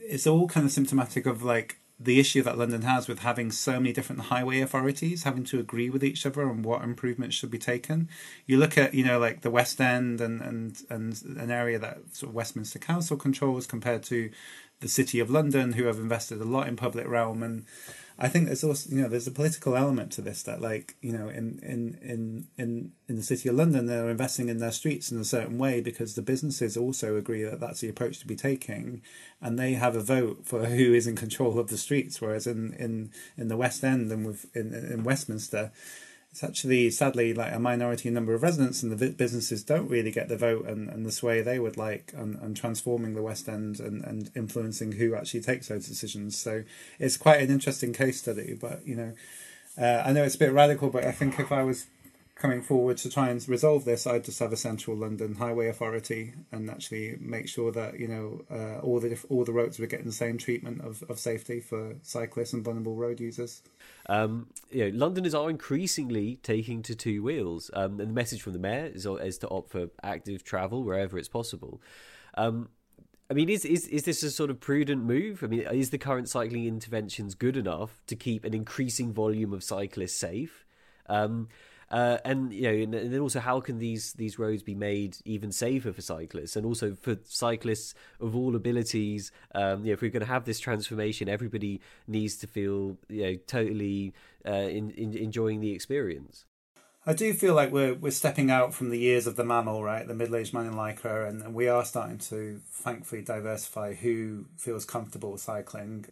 it's 0.00 0.26
all 0.26 0.46
kind 0.46 0.66
of 0.66 0.72
symptomatic 0.72 1.26
of 1.26 1.42
like 1.42 1.78
the 1.98 2.18
issue 2.18 2.42
that 2.42 2.58
London 2.58 2.82
has 2.82 3.06
with 3.06 3.20
having 3.20 3.52
so 3.52 3.74
many 3.74 3.92
different 3.92 4.22
highway 4.22 4.60
authorities 4.60 5.22
having 5.22 5.44
to 5.44 5.60
agree 5.60 5.88
with 5.88 6.02
each 6.02 6.26
other 6.26 6.48
on 6.48 6.62
what 6.62 6.82
improvements 6.82 7.36
should 7.36 7.50
be 7.50 7.58
taken. 7.58 8.08
You 8.46 8.58
look 8.58 8.76
at, 8.76 8.94
you 8.94 9.04
know, 9.04 9.18
like 9.18 9.42
the 9.42 9.50
West 9.50 9.80
End 9.80 10.20
and, 10.20 10.40
and, 10.40 10.82
and 10.90 11.22
an 11.38 11.50
area 11.50 11.78
that 11.78 11.98
sort 12.12 12.30
of 12.30 12.34
Westminster 12.34 12.80
Council 12.80 13.16
controls 13.16 13.66
compared 13.66 14.02
to 14.04 14.30
the 14.80 14.88
City 14.88 15.20
of 15.20 15.30
London, 15.30 15.74
who 15.74 15.84
have 15.84 15.98
invested 15.98 16.40
a 16.40 16.44
lot 16.44 16.66
in 16.66 16.74
public 16.74 17.06
realm 17.06 17.42
and 17.42 17.64
I 18.16 18.28
think 18.28 18.46
there's 18.46 18.62
also 18.62 18.90
you 18.90 19.02
know 19.02 19.08
there's 19.08 19.26
a 19.26 19.32
political 19.32 19.76
element 19.76 20.12
to 20.12 20.22
this 20.22 20.44
that 20.44 20.60
like 20.60 20.94
you 21.00 21.12
know 21.12 21.28
in 21.28 21.58
in 21.62 21.98
in 22.00 22.46
in 22.56 22.92
in 23.08 23.16
the 23.16 23.22
city 23.22 23.48
of 23.48 23.56
London 23.56 23.86
they're 23.86 24.08
investing 24.08 24.48
in 24.48 24.58
their 24.58 24.70
streets 24.70 25.10
in 25.10 25.18
a 25.18 25.24
certain 25.24 25.58
way 25.58 25.80
because 25.80 26.14
the 26.14 26.22
businesses 26.22 26.76
also 26.76 27.16
agree 27.16 27.42
that 27.42 27.58
that's 27.58 27.80
the 27.80 27.88
approach 27.88 28.20
to 28.20 28.26
be 28.26 28.36
taking, 28.36 29.02
and 29.40 29.58
they 29.58 29.72
have 29.72 29.96
a 29.96 30.00
vote 30.00 30.42
for 30.44 30.64
who 30.66 30.94
is 30.94 31.08
in 31.08 31.16
control 31.16 31.58
of 31.58 31.68
the 31.68 31.76
streets. 31.76 32.20
Whereas 32.20 32.46
in 32.46 32.74
in 32.74 33.10
in 33.36 33.48
the 33.48 33.56
West 33.56 33.82
End 33.82 34.12
and 34.12 34.24
with 34.24 34.46
in 34.54 34.72
in 34.72 35.02
Westminster, 35.02 35.72
it's 36.34 36.42
actually 36.42 36.90
sadly 36.90 37.32
like 37.32 37.54
a 37.54 37.60
minority 37.60 38.10
number 38.10 38.34
of 38.34 38.42
residents 38.42 38.82
and 38.82 38.90
the 38.90 39.10
businesses 39.10 39.62
don't 39.62 39.88
really 39.88 40.10
get 40.10 40.28
the 40.28 40.36
vote 40.36 40.66
and, 40.66 40.88
and 40.88 41.06
the 41.06 41.12
sway 41.12 41.42
they 41.42 41.60
would 41.60 41.76
like 41.76 42.12
on, 42.18 42.36
on 42.42 42.54
transforming 42.54 43.14
the 43.14 43.22
West 43.22 43.48
End 43.48 43.78
and, 43.78 44.02
and 44.02 44.32
influencing 44.34 44.90
who 44.90 45.14
actually 45.14 45.42
takes 45.42 45.68
those 45.68 45.86
decisions. 45.86 46.36
So 46.36 46.64
it's 46.98 47.16
quite 47.16 47.40
an 47.40 47.50
interesting 47.50 47.92
case 47.92 48.18
study. 48.18 48.58
But 48.60 48.84
you 48.84 48.96
know, 48.96 49.12
uh, 49.80 50.02
I 50.04 50.10
know 50.10 50.24
it's 50.24 50.34
a 50.34 50.38
bit 50.38 50.52
radical, 50.52 50.90
but 50.90 51.04
I 51.04 51.12
think 51.12 51.38
if 51.38 51.52
I 51.52 51.62
was 51.62 51.86
coming 52.34 52.62
forward 52.62 52.96
to 52.98 53.08
try 53.08 53.28
and 53.28 53.48
resolve 53.48 53.84
this, 53.84 54.06
I'd 54.06 54.24
just 54.24 54.40
have 54.40 54.52
a 54.52 54.56
central 54.56 54.96
London 54.96 55.36
highway 55.36 55.68
authority 55.68 56.34
and 56.50 56.68
actually 56.68 57.16
make 57.20 57.48
sure 57.48 57.70
that 57.72 57.98
you 57.98 58.08
know 58.08 58.44
uh, 58.50 58.80
all 58.80 58.98
the 59.00 59.16
all 59.28 59.44
the 59.44 59.52
roads 59.52 59.78
were 59.78 59.86
getting 59.86 60.06
the 60.06 60.12
same 60.12 60.36
treatment 60.36 60.80
of, 60.80 61.04
of 61.08 61.18
safety 61.18 61.60
for 61.60 61.94
cyclists 62.02 62.52
and 62.52 62.64
vulnerable 62.64 62.96
road 62.96 63.20
users. 63.20 63.62
Um, 64.06 64.48
you 64.70 64.90
know, 64.90 64.98
Londoners 64.98 65.34
are 65.34 65.48
increasingly 65.48 66.36
taking 66.42 66.82
to 66.82 66.94
two 66.94 67.22
wheels, 67.22 67.70
um, 67.74 68.00
and 68.00 68.10
the 68.10 68.14
message 68.14 68.42
from 68.42 68.52
the 68.52 68.58
mayor 68.58 68.90
is, 68.92 69.06
is 69.06 69.38
to 69.38 69.48
opt 69.48 69.70
for 69.70 69.88
active 70.02 70.42
travel 70.42 70.82
wherever 70.82 71.16
it's 71.16 71.28
possible. 71.28 71.80
Um, 72.36 72.68
I 73.30 73.34
mean, 73.34 73.48
is, 73.48 73.64
is 73.64 73.86
is 73.88 74.02
this 74.02 74.22
a 74.24 74.30
sort 74.30 74.50
of 74.50 74.60
prudent 74.60 75.04
move? 75.04 75.44
I 75.44 75.46
mean, 75.46 75.60
is 75.60 75.90
the 75.90 75.98
current 75.98 76.28
cycling 76.28 76.66
interventions 76.66 77.34
good 77.36 77.56
enough 77.56 78.02
to 78.08 78.16
keep 78.16 78.44
an 78.44 78.54
increasing 78.54 79.12
volume 79.12 79.52
of 79.52 79.62
cyclists 79.62 80.16
safe? 80.16 80.66
Um, 81.06 81.48
uh, 81.90 82.18
and 82.24 82.52
you 82.52 82.62
know, 82.62 82.98
and 82.98 83.12
then 83.12 83.20
also, 83.20 83.40
how 83.40 83.60
can 83.60 83.78
these 83.78 84.12
these 84.14 84.38
roads 84.38 84.62
be 84.62 84.74
made 84.74 85.16
even 85.24 85.52
safer 85.52 85.92
for 85.92 86.02
cyclists, 86.02 86.56
and 86.56 86.66
also 86.66 86.94
for 86.94 87.16
cyclists 87.24 87.94
of 88.20 88.34
all 88.34 88.56
abilities? 88.56 89.30
Um, 89.54 89.84
you 89.84 89.90
know, 89.90 89.92
if 89.92 90.02
we're 90.02 90.10
going 90.10 90.20
to 90.20 90.26
have 90.26 90.44
this 90.44 90.60
transformation, 90.60 91.28
everybody 91.28 91.80
needs 92.06 92.36
to 92.38 92.46
feel 92.46 92.96
you 93.08 93.22
know 93.22 93.36
totally 93.46 94.14
uh, 94.46 94.52
in, 94.52 94.90
in, 94.90 95.14
enjoying 95.14 95.60
the 95.60 95.72
experience. 95.72 96.44
I 97.06 97.12
do 97.12 97.34
feel 97.34 97.54
like 97.54 97.70
we're 97.70 97.94
we're 97.94 98.12
stepping 98.12 98.50
out 98.50 98.72
from 98.72 98.88
the 98.88 98.98
years 98.98 99.26
of 99.26 99.36
the 99.36 99.44
MAMIL, 99.44 99.84
right? 99.84 100.06
The 100.06 100.14
middle-aged 100.14 100.54
man 100.54 100.66
in 100.66 100.72
lycra, 100.72 101.28
and, 101.28 101.42
and 101.42 101.54
we 101.54 101.68
are 101.68 101.84
starting 101.84 102.18
to 102.18 102.60
thankfully 102.66 103.20
diversify 103.20 103.94
who 103.94 104.46
feels 104.56 104.84
comfortable 104.86 105.36
cycling. 105.36 106.06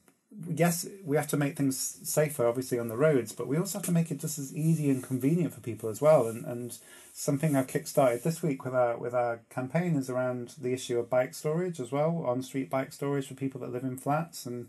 Yes, 0.49 0.87
we 1.05 1.17
have 1.17 1.29
to 1.29 1.37
make 1.37 1.57
things 1.57 1.99
safer, 2.03 2.47
obviously, 2.47 2.79
on 2.79 2.89
the 2.89 2.97
roads, 2.97 3.33
but 3.33 3.47
we 3.47 3.59
also 3.59 3.79
have 3.79 3.87
to 3.87 3.93
make 3.93 4.11
it 4.11 4.19
just 4.19 4.39
as 4.39 4.55
easy 4.55 4.91
and 4.91 5.03
convenient 5.03 5.53
for 5.55 5.61
people 5.61 5.89
as 5.89 6.01
well. 6.01 6.27
And 6.27 6.45
and 6.45 6.79
something 7.13 7.55
I've 7.55 7.67
kickstarted 7.67 8.23
this 8.23 8.43
week 8.43 8.65
with 8.65 8.75
our 8.75 8.97
with 8.97 9.15
our 9.15 9.41
campaign 9.51 9.97
is 9.97 10.09
around 10.09 10.55
the 10.61 10.73
issue 10.73 10.99
of 10.99 11.11
bike 11.11 11.35
storage 11.35 11.79
as 11.81 11.93
well, 11.93 12.25
on 12.27 12.43
street 12.43 12.71
bike 12.71 12.93
storage 12.93 13.29
for 13.29 13.35
people 13.35 13.61
that 13.61 13.73
live 13.73 13.85
in 13.85 13.99
flats 13.99 14.47
and 14.47 14.69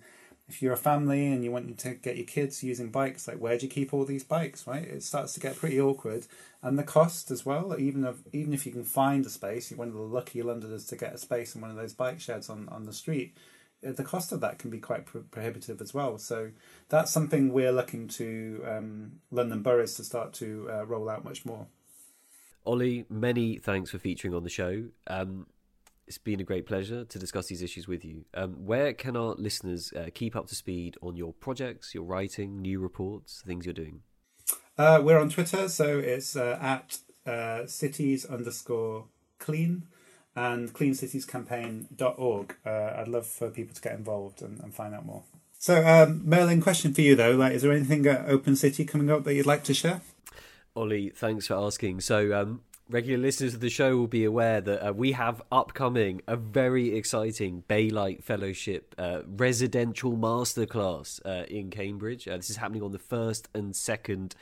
if 0.49 0.61
you're 0.61 0.73
a 0.73 0.77
family 0.77 1.27
and 1.27 1.43
you 1.43 1.51
want 1.51 1.77
to 1.79 1.93
get 1.95 2.17
your 2.17 2.25
kids 2.25 2.63
using 2.63 2.89
bikes, 2.89 3.27
like 3.27 3.37
where 3.37 3.57
do 3.57 3.65
you 3.65 3.71
keep 3.71 3.93
all 3.93 4.05
these 4.05 4.23
bikes, 4.23 4.67
right? 4.67 4.83
It 4.83 5.03
starts 5.03 5.33
to 5.33 5.39
get 5.39 5.55
pretty 5.55 5.79
awkward, 5.79 6.25
and 6.61 6.77
the 6.77 6.83
cost 6.83 7.31
as 7.31 7.45
well. 7.45 7.75
Even 7.79 8.03
if 8.03 8.17
even 8.33 8.53
if 8.53 8.65
you 8.65 8.71
can 8.71 8.83
find 8.83 9.25
a 9.25 9.29
space, 9.29 9.71
you're 9.71 9.77
one 9.77 9.87
of 9.87 9.93
the 9.93 10.01
lucky 10.01 10.41
Londoners 10.41 10.85
to 10.87 10.95
get 10.95 11.13
a 11.13 11.17
space 11.17 11.55
in 11.55 11.61
one 11.61 11.71
of 11.71 11.77
those 11.77 11.93
bike 11.93 12.19
sheds 12.19 12.49
on 12.49 12.67
on 12.69 12.85
the 12.85 12.93
street. 12.93 13.35
The 13.83 14.03
cost 14.03 14.31
of 14.31 14.39
that 14.41 14.59
can 14.59 14.69
be 14.69 14.79
quite 14.79 15.05
pro- 15.05 15.21
prohibitive 15.21 15.81
as 15.81 15.93
well. 15.93 16.17
So 16.17 16.51
that's 16.89 17.11
something 17.11 17.51
we're 17.51 17.71
looking 17.71 18.07
to 18.09 18.63
um, 18.67 19.11
London 19.29 19.61
boroughs 19.61 19.95
to 19.95 20.03
start 20.03 20.33
to 20.35 20.69
uh, 20.71 20.85
roll 20.85 21.09
out 21.09 21.23
much 21.23 21.45
more. 21.45 21.67
Ollie, 22.65 23.05
many 23.09 23.57
thanks 23.57 23.91
for 23.91 23.99
featuring 23.99 24.33
on 24.33 24.43
the 24.43 24.49
show. 24.49 24.85
Um, 25.07 25.47
it's 26.07 26.17
been 26.17 26.39
a 26.39 26.43
great 26.43 26.65
pleasure 26.65 27.05
to 27.05 27.19
discuss 27.19 27.47
these 27.47 27.61
issues 27.61 27.87
with 27.87 28.03
you. 28.03 28.25
Um, 28.33 28.65
where 28.65 28.93
can 28.93 29.15
our 29.15 29.35
listeners 29.35 29.93
uh, 29.93 30.07
keep 30.13 30.35
up 30.35 30.47
to 30.47 30.55
speed 30.55 30.97
on 31.01 31.15
your 31.15 31.33
projects, 31.33 31.93
your 31.93 32.03
writing, 32.03 32.61
new 32.61 32.79
reports, 32.79 33.43
things 33.45 33.65
you're 33.65 33.73
doing? 33.73 34.01
Uh, 34.77 35.01
we're 35.03 35.19
on 35.19 35.29
Twitter, 35.29 35.69
so 35.69 35.99
it's 35.99 36.35
uh, 36.35 36.57
at 36.61 36.97
uh, 37.25 37.65
cities 37.65 38.25
underscore 38.25 39.05
clean 39.39 39.83
and 40.35 40.73
cleancitiescampaign.org. 40.73 42.55
Uh, 42.65 42.69
I'd 42.69 43.07
love 43.07 43.27
for 43.27 43.49
people 43.49 43.75
to 43.75 43.81
get 43.81 43.93
involved 43.93 44.41
and, 44.41 44.59
and 44.59 44.73
find 44.73 44.93
out 44.93 45.05
more. 45.05 45.23
So, 45.59 45.85
um, 45.85 46.21
Merlin, 46.25 46.61
question 46.61 46.93
for 46.93 47.01
you 47.01 47.15
though: 47.15 47.31
like, 47.31 47.53
is 47.53 47.61
there 47.61 47.71
anything 47.71 48.05
at 48.07 48.27
Open 48.27 48.55
City 48.55 48.83
coming 48.85 49.09
up 49.09 49.23
that 49.23 49.33
you'd 49.33 49.45
like 49.45 49.63
to 49.65 49.73
share? 49.73 50.01
Ollie, 50.75 51.09
thanks 51.09 51.47
for 51.47 51.55
asking. 51.55 52.01
So, 52.01 52.33
um, 52.33 52.61
regular 52.93 53.17
listeners 53.17 53.55
of 53.55 53.59
the 53.59 53.71
show 53.71 53.97
will 53.97 54.05
be 54.05 54.23
aware 54.23 54.61
that 54.61 54.87
uh, 54.87 54.93
we 54.93 55.13
have 55.13 55.41
upcoming 55.51 56.21
a 56.27 56.35
very 56.35 56.95
exciting 56.95 57.63
Baylight 57.67 58.23
Fellowship 58.23 58.93
uh, 58.99 59.21
residential 59.25 60.15
masterclass 60.15 61.19
uh, 61.25 61.43
in 61.45 61.71
Cambridge. 61.71 62.27
Uh, 62.27 62.37
this 62.37 62.51
is 62.51 62.57
happening 62.57 62.83
on 62.83 62.91
the 62.91 62.99
1st 62.99 63.45
and 63.55 63.73
2nd 63.73 64.33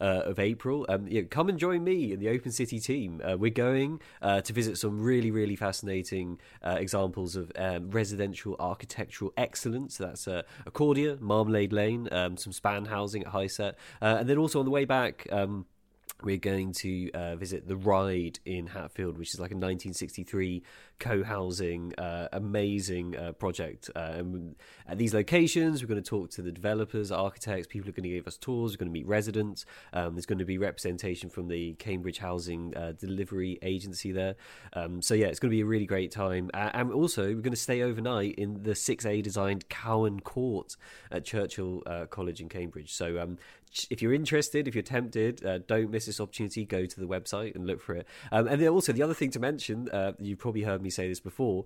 uh, 0.00 0.22
of 0.24 0.38
April. 0.38 0.86
Um, 0.88 1.06
yeah, 1.06 1.20
come 1.28 1.50
and 1.50 1.58
join 1.58 1.84
me 1.84 2.14
and 2.14 2.22
the 2.22 2.30
Open 2.30 2.50
City 2.50 2.80
team. 2.80 3.20
Uh, 3.22 3.36
we're 3.36 3.50
going 3.50 4.00
to 4.22 4.52
visit 4.54 4.78
some 4.78 4.98
really, 4.98 5.30
really 5.30 5.54
fascinating 5.54 6.38
examples 6.64 7.36
of 7.36 7.52
um, 7.56 7.90
residential 7.90 8.56
architectural 8.58 9.34
excellence. 9.36 9.98
That's 9.98 10.26
Accordia, 10.66 11.20
Marmalade 11.20 11.74
Lane, 11.74 12.08
um, 12.10 12.38
some 12.38 12.54
span 12.54 12.86
housing 12.86 13.24
at 13.24 13.32
Highsett, 13.34 13.74
and 14.00 14.26
then 14.26 14.38
also 14.38 14.60
on 14.60 14.64
the 14.64 14.70
way 14.70 14.86
back. 14.86 15.26
We're 16.22 16.38
going 16.38 16.72
to 16.72 17.10
uh, 17.12 17.36
visit 17.36 17.68
the 17.68 17.76
Ryde 17.76 18.40
in 18.44 18.66
Hatfield, 18.66 19.18
which 19.18 19.34
is 19.34 19.40
like 19.40 19.52
a 19.52 19.54
1963 19.54 20.64
co-housing, 20.98 21.94
uh, 21.96 22.26
amazing 22.32 23.16
uh, 23.16 23.32
project. 23.32 23.88
Um, 23.94 24.56
at 24.88 24.98
these 24.98 25.14
locations, 25.14 25.80
we're 25.80 25.88
going 25.88 26.02
to 26.02 26.08
talk 26.08 26.30
to 26.30 26.42
the 26.42 26.50
developers, 26.50 27.12
architects, 27.12 27.68
people 27.68 27.88
are 27.88 27.92
going 27.92 28.02
to 28.02 28.08
give 28.08 28.26
us 28.26 28.36
tours. 28.36 28.72
We're 28.72 28.78
going 28.78 28.88
to 28.88 28.92
meet 28.92 29.06
residents. 29.06 29.64
Um, 29.92 30.14
there's 30.14 30.26
going 30.26 30.40
to 30.40 30.44
be 30.44 30.58
representation 30.58 31.30
from 31.30 31.46
the 31.46 31.74
Cambridge 31.74 32.18
Housing 32.18 32.76
uh, 32.76 32.94
Delivery 32.98 33.60
Agency 33.62 34.10
there. 34.10 34.34
Um, 34.72 35.00
so 35.00 35.14
yeah, 35.14 35.26
it's 35.26 35.38
going 35.38 35.50
to 35.50 35.56
be 35.56 35.60
a 35.60 35.66
really 35.66 35.86
great 35.86 36.10
time. 36.10 36.50
and 36.52 36.92
also, 36.92 37.26
we're 37.26 37.42
going 37.42 37.52
to 37.52 37.56
stay 37.56 37.82
overnight 37.82 38.34
in 38.34 38.64
the 38.64 38.72
6A 38.72 39.22
designed 39.22 39.68
Cowan 39.68 40.18
Court 40.20 40.76
at 41.12 41.24
Churchill 41.24 41.84
uh, 41.86 42.06
College 42.06 42.40
in 42.40 42.48
Cambridge. 42.48 42.92
So 42.92 43.20
um, 43.20 43.38
if 43.90 44.02
you're 44.02 44.14
interested, 44.14 44.68
if 44.68 44.74
you're 44.74 44.82
tempted, 44.82 45.44
uh, 45.44 45.58
don't 45.58 45.90
miss 45.90 46.06
this 46.06 46.20
opportunity. 46.20 46.64
Go 46.64 46.86
to 46.86 47.00
the 47.00 47.06
website 47.06 47.54
and 47.54 47.66
look 47.66 47.80
for 47.80 47.94
it. 47.94 48.06
Um, 48.32 48.46
and 48.46 48.60
then 48.60 48.68
also 48.68 48.92
the 48.92 49.02
other 49.02 49.14
thing 49.14 49.30
to 49.32 49.40
mention, 49.40 49.88
uh, 49.90 50.12
you've 50.18 50.38
probably 50.38 50.62
heard 50.62 50.82
me 50.82 50.90
say 50.90 51.08
this 51.08 51.20
before. 51.20 51.64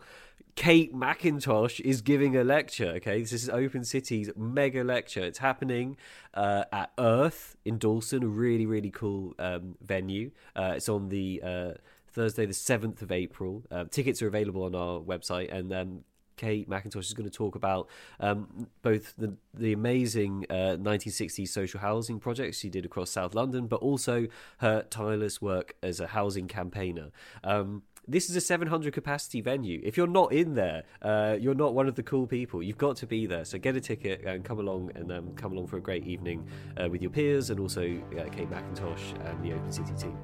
Kate 0.55 0.95
Macintosh 0.95 1.81
is 1.81 2.03
giving 2.03 2.37
a 2.37 2.45
lecture. 2.45 2.89
Okay, 2.97 3.21
this 3.21 3.33
is 3.33 3.49
Open 3.49 3.85
City's 3.85 4.31
mega 4.37 4.85
lecture. 4.85 5.23
It's 5.25 5.39
happening 5.39 5.97
uh, 6.35 6.65
at 6.73 6.93
Earth 6.99 7.57
in 7.65 7.79
Dalston, 7.79 8.23
a 8.23 8.27
really 8.27 8.67
really 8.67 8.91
cool 8.91 9.35
um, 9.39 9.77
venue. 9.81 10.31
Uh, 10.55 10.75
it's 10.77 10.89
on 10.89 11.09
the 11.09 11.43
uh, 11.43 11.71
Thursday, 12.13 12.45
the 12.45 12.53
seventh 12.53 13.01
of 13.01 13.11
April. 13.11 13.63
Uh, 13.71 13.85
tickets 13.91 14.21
are 14.21 14.27
available 14.27 14.65
on 14.65 14.75
our 14.75 15.01
website, 15.01 15.51
and 15.53 15.73
um, 15.73 16.05
Kate 16.43 16.69
Macintosh 16.69 17.07
is 17.07 17.15
going 17.15 17.31
to 17.31 17.37
talk 17.37 17.55
about 17.55 17.89
um, 18.19 18.67
both 18.83 19.15
the 19.17 19.37
the 19.55 19.73
amazing 19.73 20.45
uh, 20.51 20.77
1960s 20.77 21.47
social 21.49 21.79
housing 21.79 22.19
projects 22.19 22.59
she 22.59 22.69
did 22.69 22.85
across 22.85 23.11
South 23.11 23.33
London, 23.33 23.69
but 23.69 23.81
also 23.81 24.27
her 24.59 24.83
tireless 24.91 25.41
work 25.41 25.77
as 25.85 26.01
a 26.01 26.09
housing 26.09 26.49
campaigner. 26.49 27.11
Um, 27.45 27.83
this 28.09 28.29
is 28.29 28.35
a 28.35 28.41
700 28.41 28.93
capacity 28.93 29.41
venue. 29.41 29.81
If 29.85 29.97
you're 29.97 30.09
not 30.09 30.33
in 30.33 30.57
there, 30.57 30.83
uh, 31.01 31.37
you're 31.39 31.55
not 31.55 31.75
one 31.75 31.87
of 31.87 31.95
the 31.95 32.03
cool 32.03 32.27
people. 32.27 32.61
You've 32.61 32.77
got 32.77 32.97
to 32.97 33.07
be 33.07 33.27
there. 33.27 33.45
So 33.45 33.59
get 33.59 33.77
a 33.77 33.81
ticket 33.81 34.25
and 34.25 34.45
come 34.45 34.59
along 34.59 34.91
and 34.97 35.13
um, 35.13 35.35
come 35.37 35.53
along 35.53 35.69
for 35.69 35.77
a 35.77 35.81
great 35.81 36.05
evening 36.05 36.45
uh, 36.83 36.89
with 36.89 37.01
your 37.03 37.13
peers 37.13 37.51
and 37.51 37.61
also 37.61 38.03
uh, 38.19 38.29
Kate 38.31 38.51
Macintosh 38.51 39.13
and 39.27 39.41
the 39.45 39.53
Open 39.53 39.71
City 39.71 39.95
team. 39.95 40.19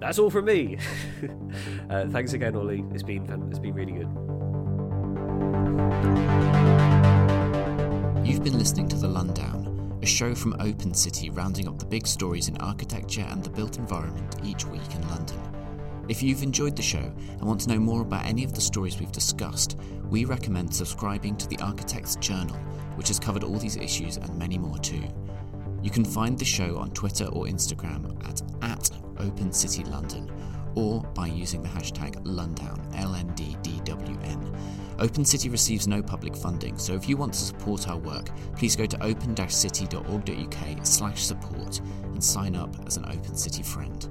That's 0.00 0.18
all 0.18 0.30
from 0.30 0.46
me. 0.46 0.78
Uh, 1.90 2.06
thanks 2.08 2.32
again, 2.32 2.56
Ollie. 2.56 2.82
It's 2.92 3.02
been 3.02 3.24
fun. 3.26 3.46
It's 3.50 3.58
been 3.58 3.74
really 3.74 3.92
good. 3.92 4.43
You've 8.24 8.44
been 8.44 8.58
listening 8.58 8.86
to 8.90 8.96
The 8.96 9.08
Lundown, 9.08 10.00
a 10.00 10.06
show 10.06 10.32
from 10.32 10.54
Open 10.60 10.94
City 10.94 11.30
rounding 11.30 11.66
up 11.66 11.80
the 11.80 11.84
big 11.84 12.06
stories 12.06 12.46
in 12.46 12.56
architecture 12.58 13.26
and 13.28 13.42
the 13.42 13.50
built 13.50 13.76
environment 13.76 14.36
each 14.44 14.64
week 14.66 14.94
in 14.94 15.08
London. 15.08 15.40
If 16.08 16.22
you've 16.22 16.44
enjoyed 16.44 16.76
the 16.76 16.82
show 16.82 17.12
and 17.28 17.42
want 17.42 17.62
to 17.62 17.70
know 17.70 17.80
more 17.80 18.02
about 18.02 18.24
any 18.24 18.44
of 18.44 18.54
the 18.54 18.60
stories 18.60 19.00
we've 19.00 19.10
discussed, 19.10 19.76
we 20.08 20.24
recommend 20.24 20.72
subscribing 20.72 21.36
to 21.38 21.48
the 21.48 21.58
Architect's 21.58 22.14
Journal, 22.16 22.56
which 22.94 23.08
has 23.08 23.18
covered 23.18 23.42
all 23.42 23.58
these 23.58 23.76
issues 23.76 24.16
and 24.16 24.38
many 24.38 24.58
more 24.58 24.78
too. 24.78 25.02
You 25.82 25.90
can 25.90 26.04
find 26.04 26.38
the 26.38 26.44
show 26.44 26.78
on 26.78 26.92
Twitter 26.92 27.26
or 27.26 27.46
Instagram 27.46 28.16
at, 28.28 28.42
at 28.62 28.90
Open 29.18 29.50
City 29.52 29.82
London 29.82 30.30
or 30.74 31.02
by 31.14 31.26
using 31.26 31.62
the 31.62 31.68
hashtag 31.68 32.14
Lundown, 32.24 32.78
L-N-D-D-W-N. 32.96 34.56
Open 34.98 35.24
City 35.24 35.48
receives 35.48 35.88
no 35.88 36.02
public 36.02 36.36
funding, 36.36 36.78
so 36.78 36.94
if 36.94 37.08
you 37.08 37.16
want 37.16 37.32
to 37.34 37.40
support 37.40 37.88
our 37.88 37.98
work, 37.98 38.30
please 38.56 38.76
go 38.76 38.86
to 38.86 39.02
open-city.org.uk 39.02 40.86
slash 40.86 41.24
support 41.24 41.80
and 42.04 42.22
sign 42.22 42.54
up 42.54 42.74
as 42.86 42.96
an 42.96 43.04
Open 43.06 43.36
City 43.36 43.62
friend. 43.62 44.08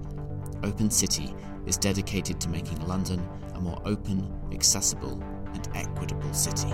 Open 0.64 0.90
City 0.90 1.34
is 1.66 1.78
dedicated 1.78 2.40
to 2.42 2.50
making 2.50 2.86
London 2.86 3.26
a 3.56 3.62
more 3.62 3.82
open, 3.86 4.32
accessible, 4.52 5.22
and 5.54 5.70
equitable 5.76 6.34
city. 6.34 6.74